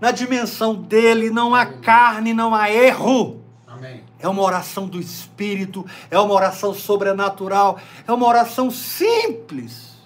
na 0.00 0.10
dimensão 0.10 0.74
dele, 0.74 1.30
não 1.30 1.54
há 1.54 1.66
carne, 1.66 2.32
não 2.32 2.54
há 2.54 2.70
erro. 2.70 3.42
Amém. 3.66 4.04
É 4.18 4.28
uma 4.28 4.42
oração 4.42 4.86
do 4.86 5.00
Espírito, 5.00 5.84
é 6.10 6.18
uma 6.18 6.34
oração 6.34 6.74
sobrenatural, 6.74 7.78
é 8.06 8.12
uma 8.12 8.26
oração 8.26 8.70
simples, 8.70 9.96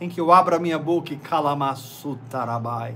em 0.00 0.08
que 0.08 0.20
eu 0.20 0.32
abro 0.32 0.56
a 0.56 0.58
minha 0.58 0.78
boca 0.78 1.12
e 1.12 1.16
calamassu 1.16 2.18
tarabai. 2.30 2.94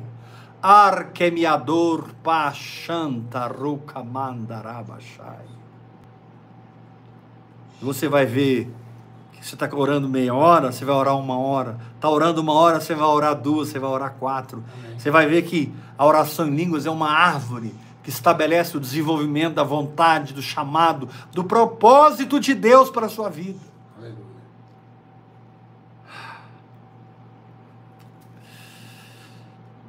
Arquemiador 0.63 2.11
pachanta 2.23 3.47
rukamandarabashai. 3.47 5.47
Você 7.81 8.09
vai 8.09 8.27
ver 8.27 8.71
você 9.41 9.55
está 9.55 9.69
orando 9.75 10.09
meia 10.09 10.35
hora, 10.35 10.71
você 10.71 10.85
vai 10.85 10.95
orar 10.95 11.17
uma 11.17 11.39
hora. 11.39 11.79
Está 11.95 12.11
orando 12.11 12.41
uma 12.41 12.53
hora, 12.53 12.79
você 12.79 12.95
vai 12.95 13.07
orar 13.07 13.35
duas, 13.35 13.69
você 13.69 13.79
vai 13.79 13.91
orar 13.91 14.15
quatro. 14.19 14.63
Amém. 14.79 14.99
Você 14.99 15.11
vai 15.11 15.27
ver 15.27 15.43
que 15.43 15.73
a 15.97 16.05
oração 16.05 16.47
em 16.47 16.55
línguas 16.55 16.85
é 16.85 16.91
uma 16.91 17.11
árvore 17.11 17.75
que 18.03 18.11
estabelece 18.11 18.77
o 18.77 18.81
desenvolvimento 18.81 19.55
da 19.55 19.65
vontade, 19.65 20.35
do 20.35 20.43
chamado, 20.43 21.09
do 21.33 21.43
propósito 21.45 22.39
de 22.39 22.55
Deus 22.55 22.91
para 22.91 23.07
a 23.07 23.09
sua 23.09 23.31
vida. 23.31 23.71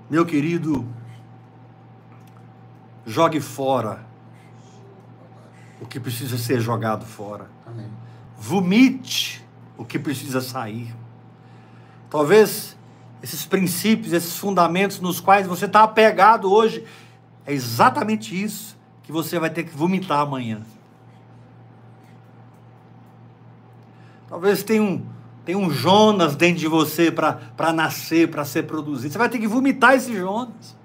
Meu 0.10 0.26
querido, 0.26 0.86
jogue 3.06 3.40
fora 3.40 4.06
o 5.80 5.86
que 5.86 6.02
precisa 6.02 6.38
ser 6.38 6.60
jogado 6.60 7.06
fora. 7.06 7.50
Amém. 7.66 8.01
Vomite 8.44 9.46
o 9.78 9.86
que 9.86 10.00
precisa 10.00 10.42
sair. 10.42 10.92
Talvez 12.10 12.76
esses 13.22 13.46
princípios, 13.46 14.14
esses 14.14 14.36
fundamentos 14.36 15.00
nos 15.00 15.20
quais 15.20 15.46
você 15.46 15.66
está 15.66 15.84
apegado 15.84 16.52
hoje, 16.52 16.84
é 17.46 17.54
exatamente 17.54 18.34
isso 18.44 18.76
que 19.04 19.12
você 19.12 19.38
vai 19.38 19.52
ter 19.52 19.64
que 19.66 19.78
vomitar 19.78 20.22
amanhã. 20.22 20.64
Talvez 24.28 24.64
tenha 24.64 24.82
um, 24.82 25.06
tenha 25.46 25.60
um 25.60 25.70
Jonas 25.70 26.36
dentro 26.36 26.62
de 26.62 26.68
você 26.68 27.12
para 27.12 27.72
nascer, 27.72 28.32
para 28.32 28.44
ser 28.44 28.64
produzido. 28.64 29.14
Você 29.14 29.20
vai 29.20 29.30
ter 29.30 29.38
que 29.38 29.48
vomitar 29.48 29.94
esse 29.94 30.16
Jonas. 30.16 30.76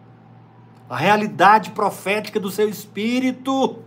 A 0.91 0.97
realidade 0.99 1.71
profética 1.71 2.39
do 2.39 2.51
seu 2.51 2.69
espírito. 2.69 3.79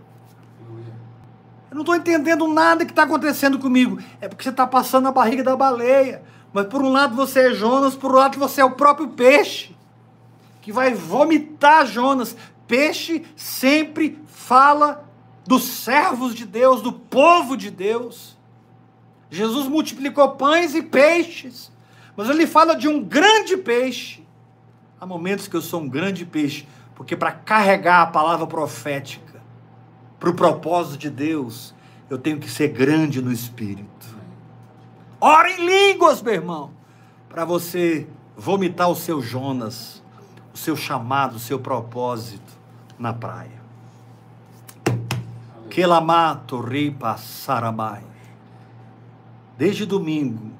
Eu 1.70 1.76
não 1.76 1.82
estou 1.82 1.94
entendendo 1.94 2.48
nada 2.48 2.84
que 2.84 2.90
está 2.90 3.04
acontecendo 3.04 3.58
comigo. 3.58 3.98
É 4.20 4.28
porque 4.28 4.42
você 4.42 4.50
está 4.50 4.66
passando 4.66 5.06
a 5.06 5.12
barriga 5.12 5.44
da 5.44 5.56
baleia. 5.56 6.22
Mas 6.52 6.66
por 6.66 6.82
um 6.82 6.90
lado 6.90 7.14
você 7.14 7.48
é 7.48 7.54
Jonas, 7.54 7.94
por 7.94 8.14
outro 8.14 8.40
você 8.40 8.60
é 8.60 8.64
o 8.64 8.72
próprio 8.72 9.08
peixe. 9.08 9.76
Que 10.60 10.72
vai 10.72 10.92
vomitar 10.92 11.86
Jonas. 11.86 12.36
Peixe 12.66 13.24
sempre 13.36 14.18
fala 14.26 15.08
dos 15.46 15.62
servos 15.62 16.34
de 16.34 16.44
Deus, 16.44 16.82
do 16.82 16.92
povo 16.92 17.56
de 17.56 17.70
Deus. 17.70 18.36
Jesus 19.30 19.68
multiplicou 19.68 20.30
pães 20.30 20.74
e 20.74 20.82
peixes. 20.82 21.70
Mas 22.16 22.28
ele 22.28 22.46
fala 22.46 22.74
de 22.74 22.88
um 22.88 23.02
grande 23.02 23.56
peixe. 23.56 24.26
Há 25.00 25.06
momentos 25.06 25.46
que 25.48 25.56
eu 25.56 25.62
sou 25.62 25.80
um 25.80 25.88
grande 25.88 26.26
peixe, 26.26 26.66
porque 26.94 27.16
para 27.16 27.32
carregar 27.32 28.02
a 28.02 28.06
palavra 28.06 28.46
profética, 28.46 29.39
para 30.20 30.28
o 30.28 30.34
propósito 30.34 30.98
de 30.98 31.10
Deus, 31.10 31.74
eu 32.10 32.18
tenho 32.18 32.38
que 32.38 32.50
ser 32.50 32.68
grande 32.68 33.22
no 33.22 33.32
espírito. 33.32 33.88
Ora 35.18 35.50
em 35.50 35.64
línguas, 35.64 36.20
meu 36.20 36.34
irmão, 36.34 36.70
para 37.28 37.46
você 37.46 38.06
vomitar 38.36 38.90
o 38.90 38.94
seu 38.94 39.22
Jonas, 39.22 40.02
o 40.52 40.58
seu 40.58 40.76
chamado, 40.76 41.36
o 41.36 41.40
seu 41.40 41.58
propósito 41.58 42.52
na 42.98 43.14
praia. 43.14 43.60
Quelamato 45.70 46.60
ripa 46.60 47.16
saramai. 47.16 48.02
Desde 49.56 49.86
domingo 49.86 50.50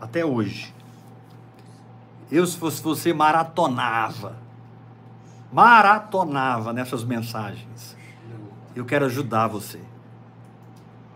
até 0.00 0.24
hoje, 0.24 0.74
eu, 2.30 2.46
se 2.46 2.56
fosse 2.56 2.82
você, 2.82 3.12
maratonava. 3.12 4.36
Maratonava 5.52 6.72
nessas 6.72 7.04
mensagens. 7.04 8.01
Eu 8.74 8.84
quero 8.84 9.06
ajudar 9.06 9.48
você. 9.48 9.80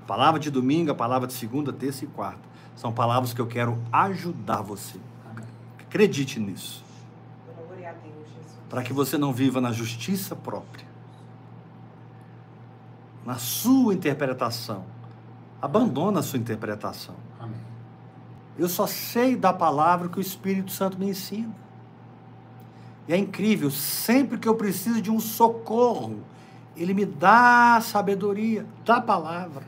Palavra 0.06 0.38
de 0.38 0.50
domingo, 0.50 0.90
a 0.90 0.94
palavra 0.94 1.26
de 1.26 1.32
segunda, 1.32 1.72
terça 1.72 2.04
e 2.04 2.08
quarta. 2.08 2.40
São 2.76 2.92
palavras 2.92 3.32
que 3.32 3.40
eu 3.40 3.46
quero 3.46 3.78
ajudar 3.90 4.62
você. 4.62 4.98
Acredite 5.78 6.38
nisso. 6.38 6.84
Para 8.68 8.82
que 8.82 8.92
você 8.92 9.16
não 9.16 9.32
viva 9.32 9.60
na 9.60 9.72
justiça 9.72 10.36
própria. 10.36 10.86
Na 13.24 13.36
sua 13.36 13.94
interpretação. 13.94 14.84
Abandona 15.60 16.20
a 16.20 16.22
sua 16.22 16.38
interpretação. 16.38 17.14
Amém. 17.40 17.60
Eu 18.58 18.68
só 18.68 18.86
sei 18.86 19.34
da 19.34 19.52
palavra 19.52 20.08
que 20.08 20.18
o 20.18 20.20
Espírito 20.20 20.70
Santo 20.70 20.98
me 20.98 21.08
ensina. 21.08 21.54
E 23.08 23.12
é 23.12 23.16
incrível, 23.16 23.70
sempre 23.70 24.38
que 24.38 24.48
eu 24.48 24.54
preciso 24.54 25.00
de 25.00 25.10
um 25.10 25.20
socorro, 25.20 26.20
ele 26.76 26.92
me 26.92 27.04
dá 27.04 27.76
a 27.76 27.80
sabedoria 27.80 28.66
da 28.84 29.00
palavra. 29.00 29.62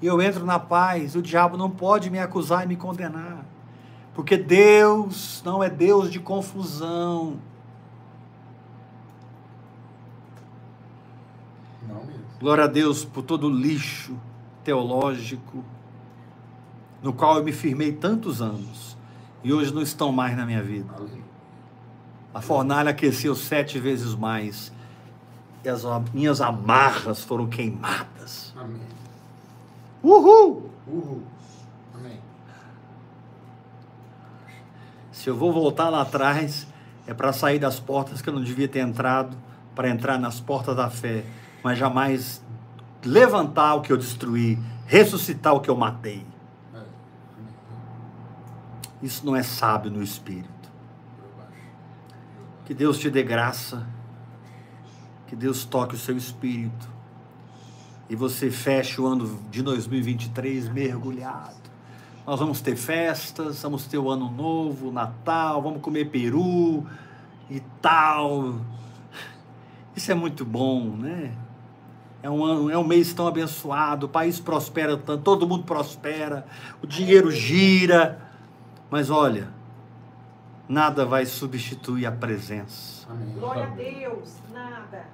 E 0.00 0.06
eu 0.06 0.20
entro 0.20 0.44
na 0.44 0.58
paz, 0.58 1.16
o 1.16 1.22
diabo 1.22 1.56
não 1.56 1.70
pode 1.70 2.10
me 2.10 2.18
acusar 2.18 2.64
e 2.64 2.66
me 2.66 2.76
condenar. 2.76 3.44
Porque 4.14 4.36
Deus 4.36 5.42
não 5.44 5.62
é 5.62 5.70
Deus 5.70 6.10
de 6.10 6.20
confusão. 6.20 7.38
Não 11.88 12.04
mesmo. 12.04 12.24
Glória 12.38 12.64
a 12.64 12.66
Deus 12.66 13.04
por 13.04 13.22
todo 13.22 13.46
o 13.46 13.50
lixo 13.50 14.14
teológico 14.62 15.64
no 17.02 17.12
qual 17.12 17.36
eu 17.36 17.44
me 17.44 17.52
firmei 17.52 17.92
tantos 17.92 18.42
anos 18.42 18.96
e 19.44 19.52
hoje 19.52 19.72
não 19.72 19.82
estão 19.82 20.10
mais 20.10 20.36
na 20.36 20.44
minha 20.44 20.62
vida. 20.62 20.92
A 22.34 22.40
fornalha 22.40 22.90
aqueceu 22.90 23.34
sete 23.34 23.78
vezes 23.78 24.14
mais 24.14 24.72
e 25.66 25.68
as 25.68 25.82
minhas 26.14 26.40
amarras 26.40 27.24
foram 27.24 27.48
queimadas. 27.48 28.54
Amém. 28.56 28.80
Uhul! 30.00 30.70
Uhul. 30.86 31.22
Amém. 31.92 32.20
Se 35.10 35.28
eu 35.28 35.36
vou 35.36 35.52
voltar 35.52 35.88
lá 35.88 36.02
atrás, 36.02 36.68
é 37.04 37.12
para 37.12 37.32
sair 37.32 37.58
das 37.58 37.80
portas 37.80 38.22
que 38.22 38.28
eu 38.28 38.32
não 38.32 38.44
devia 38.44 38.68
ter 38.68 38.78
entrado, 38.78 39.36
para 39.74 39.88
entrar 39.90 40.20
nas 40.20 40.38
portas 40.38 40.76
da 40.76 40.88
fé, 40.88 41.24
mas 41.64 41.76
jamais 41.76 42.40
levantar 43.04 43.74
o 43.74 43.80
que 43.80 43.92
eu 43.92 43.96
destruí, 43.96 44.56
ressuscitar 44.86 45.52
o 45.52 45.60
que 45.60 45.68
eu 45.68 45.76
matei. 45.76 46.24
É. 46.72 46.80
Isso 49.02 49.26
não 49.26 49.34
é 49.34 49.42
sábio 49.42 49.90
no 49.90 50.00
espírito. 50.00 50.54
Que 52.64 52.72
Deus 52.72 52.98
te 52.98 53.10
dê 53.10 53.24
graça, 53.24 53.84
que 55.26 55.34
Deus 55.34 55.64
toque 55.64 55.94
o 55.94 55.98
seu 55.98 56.16
espírito 56.16 56.88
e 58.08 58.14
você 58.14 58.50
feche 58.50 59.00
o 59.00 59.06
ano 59.06 59.40
de 59.50 59.62
2023 59.62 60.68
mergulhado. 60.68 61.56
Nós 62.26 62.38
vamos 62.40 62.60
ter 62.60 62.76
festas, 62.76 63.62
vamos 63.62 63.86
ter 63.86 63.98
o 63.98 64.10
ano 64.10 64.30
novo, 64.30 64.90
Natal, 64.90 65.62
vamos 65.62 65.80
comer 65.80 66.06
peru 66.06 66.84
e 67.50 67.60
tal. 67.80 68.56
Isso 69.94 70.10
é 70.10 70.14
muito 70.14 70.44
bom, 70.44 70.90
né? 70.90 71.32
É 72.22 72.30
um, 72.30 72.44
ano, 72.44 72.70
é 72.70 72.76
um 72.76 72.84
mês 72.84 73.12
tão 73.12 73.28
abençoado, 73.28 74.06
o 74.06 74.08
país 74.08 74.40
prospera 74.40 74.96
tanto, 74.96 75.22
todo 75.22 75.46
mundo 75.46 75.64
prospera, 75.64 76.46
o 76.82 76.86
dinheiro 76.86 77.30
gira. 77.30 78.20
Mas 78.90 79.10
olha, 79.10 79.48
nada 80.68 81.04
vai 81.04 81.26
substituir 81.26 82.06
a 82.06 82.12
presença. 82.12 83.06
Amém. 83.10 83.34
Glória 83.38 83.64
a 83.64 83.66
Deus. 83.66 84.34
Nada. 84.52 85.04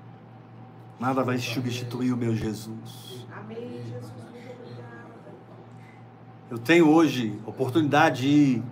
Nada 0.99 1.23
vai 1.25 1.39
substituir 1.39 2.13
o 2.13 2.17
meu 2.17 2.35
Jesus. 2.35 3.27
Amém, 3.37 3.83
Jesus. 3.85 4.13
Muito 4.13 4.53
obrigada. 4.63 5.33
Eu 6.51 6.59
tenho 6.59 6.89
hoje 6.89 7.39
oportunidade 7.47 8.23
de 8.23 8.29
ir 8.29 8.63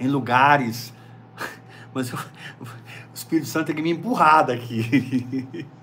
em 0.00 0.08
lugares, 0.08 0.92
mas 1.92 2.10
eu- 2.10 2.18
o 2.60 3.14
Espírito 3.14 3.48
Santo 3.48 3.66
tem 3.66 3.76
que 3.76 3.82
me 3.82 3.90
empurrar 3.90 4.46
daqui. 4.46 5.66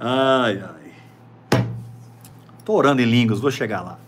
Ai, 0.00 0.60
ai. 0.62 1.64
Estou 2.58 2.76
orando 2.76 3.02
em 3.02 3.04
línguas, 3.04 3.40
vou 3.40 3.50
chegar 3.50 3.80
lá. 3.80 3.98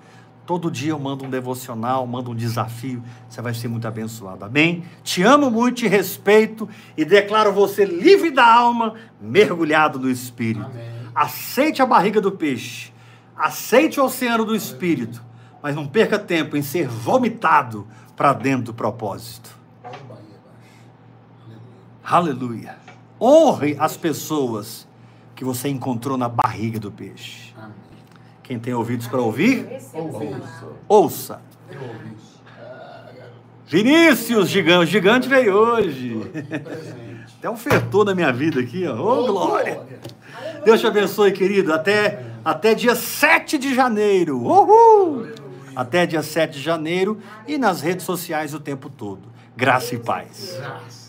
Todo 0.46 0.70
dia 0.70 0.92
eu 0.92 0.98
mando 0.98 1.24
um 1.24 1.30
devocional, 1.30 2.06
mando 2.06 2.30
um 2.30 2.34
desafio, 2.34 3.02
você 3.28 3.42
vai 3.42 3.52
ser 3.52 3.66
muito 3.66 3.88
abençoado. 3.88 4.44
Amém? 4.44 4.84
Te 5.02 5.22
amo 5.22 5.50
muito, 5.50 5.78
te 5.78 5.88
respeito 5.88 6.68
e 6.96 7.04
declaro 7.04 7.52
você 7.52 7.84
livre 7.84 8.30
da 8.30 8.46
alma, 8.46 8.94
mergulhado 9.20 9.98
no 9.98 10.08
Espírito. 10.08 10.66
Amém. 10.66 10.95
Aceite 11.16 11.80
a 11.80 11.86
barriga 11.86 12.20
do 12.20 12.30
peixe, 12.30 12.92
aceite 13.34 13.98
o 13.98 14.04
oceano 14.04 14.44
do 14.44 14.54
Espírito, 14.54 15.24
mas 15.62 15.74
não 15.74 15.88
perca 15.88 16.18
tempo 16.18 16.58
em 16.58 16.62
ser 16.62 16.86
vomitado 16.86 17.88
para 18.14 18.34
dentro 18.34 18.64
do 18.66 18.74
propósito. 18.74 19.56
Aleluia. 22.04 22.76
Honre 23.18 23.74
as 23.80 23.96
pessoas 23.96 24.86
que 25.34 25.42
você 25.42 25.70
encontrou 25.70 26.18
na 26.18 26.28
barriga 26.28 26.78
do 26.78 26.92
peixe. 26.92 27.54
Quem 28.42 28.58
tem 28.58 28.74
ouvidos 28.74 29.06
para 29.06 29.22
ouvir, 29.22 29.66
Ouça. 29.94 30.66
ouça. 30.86 31.42
Vinícius, 33.66 34.50
gigante, 34.50 34.92
gigante 34.92 35.28
veio 35.30 35.54
hoje. 35.54 36.20
Até 37.38 37.48
ofertou 37.48 38.04
na 38.04 38.14
minha 38.14 38.30
vida 38.32 38.60
aqui, 38.60 38.86
ó. 38.86 38.94
Ô, 38.94 39.24
Ô, 39.24 39.26
glória. 39.26 39.80
Deus 40.66 40.80
te 40.80 40.86
abençoe, 40.88 41.30
querido. 41.30 41.72
Até, 41.72 42.24
até 42.44 42.74
dia 42.74 42.96
7 42.96 43.56
de 43.56 43.72
janeiro. 43.72 44.38
Uhul! 44.38 45.28
Até 45.76 46.04
dia 46.04 46.24
7 46.24 46.54
de 46.54 46.60
janeiro 46.60 47.20
e 47.46 47.56
nas 47.56 47.80
redes 47.80 48.04
sociais 48.04 48.52
o 48.52 48.58
tempo 48.58 48.90
todo. 48.90 49.22
Graça 49.56 49.94
e 49.94 49.98
paz. 50.00 50.56
Graça. 50.58 51.05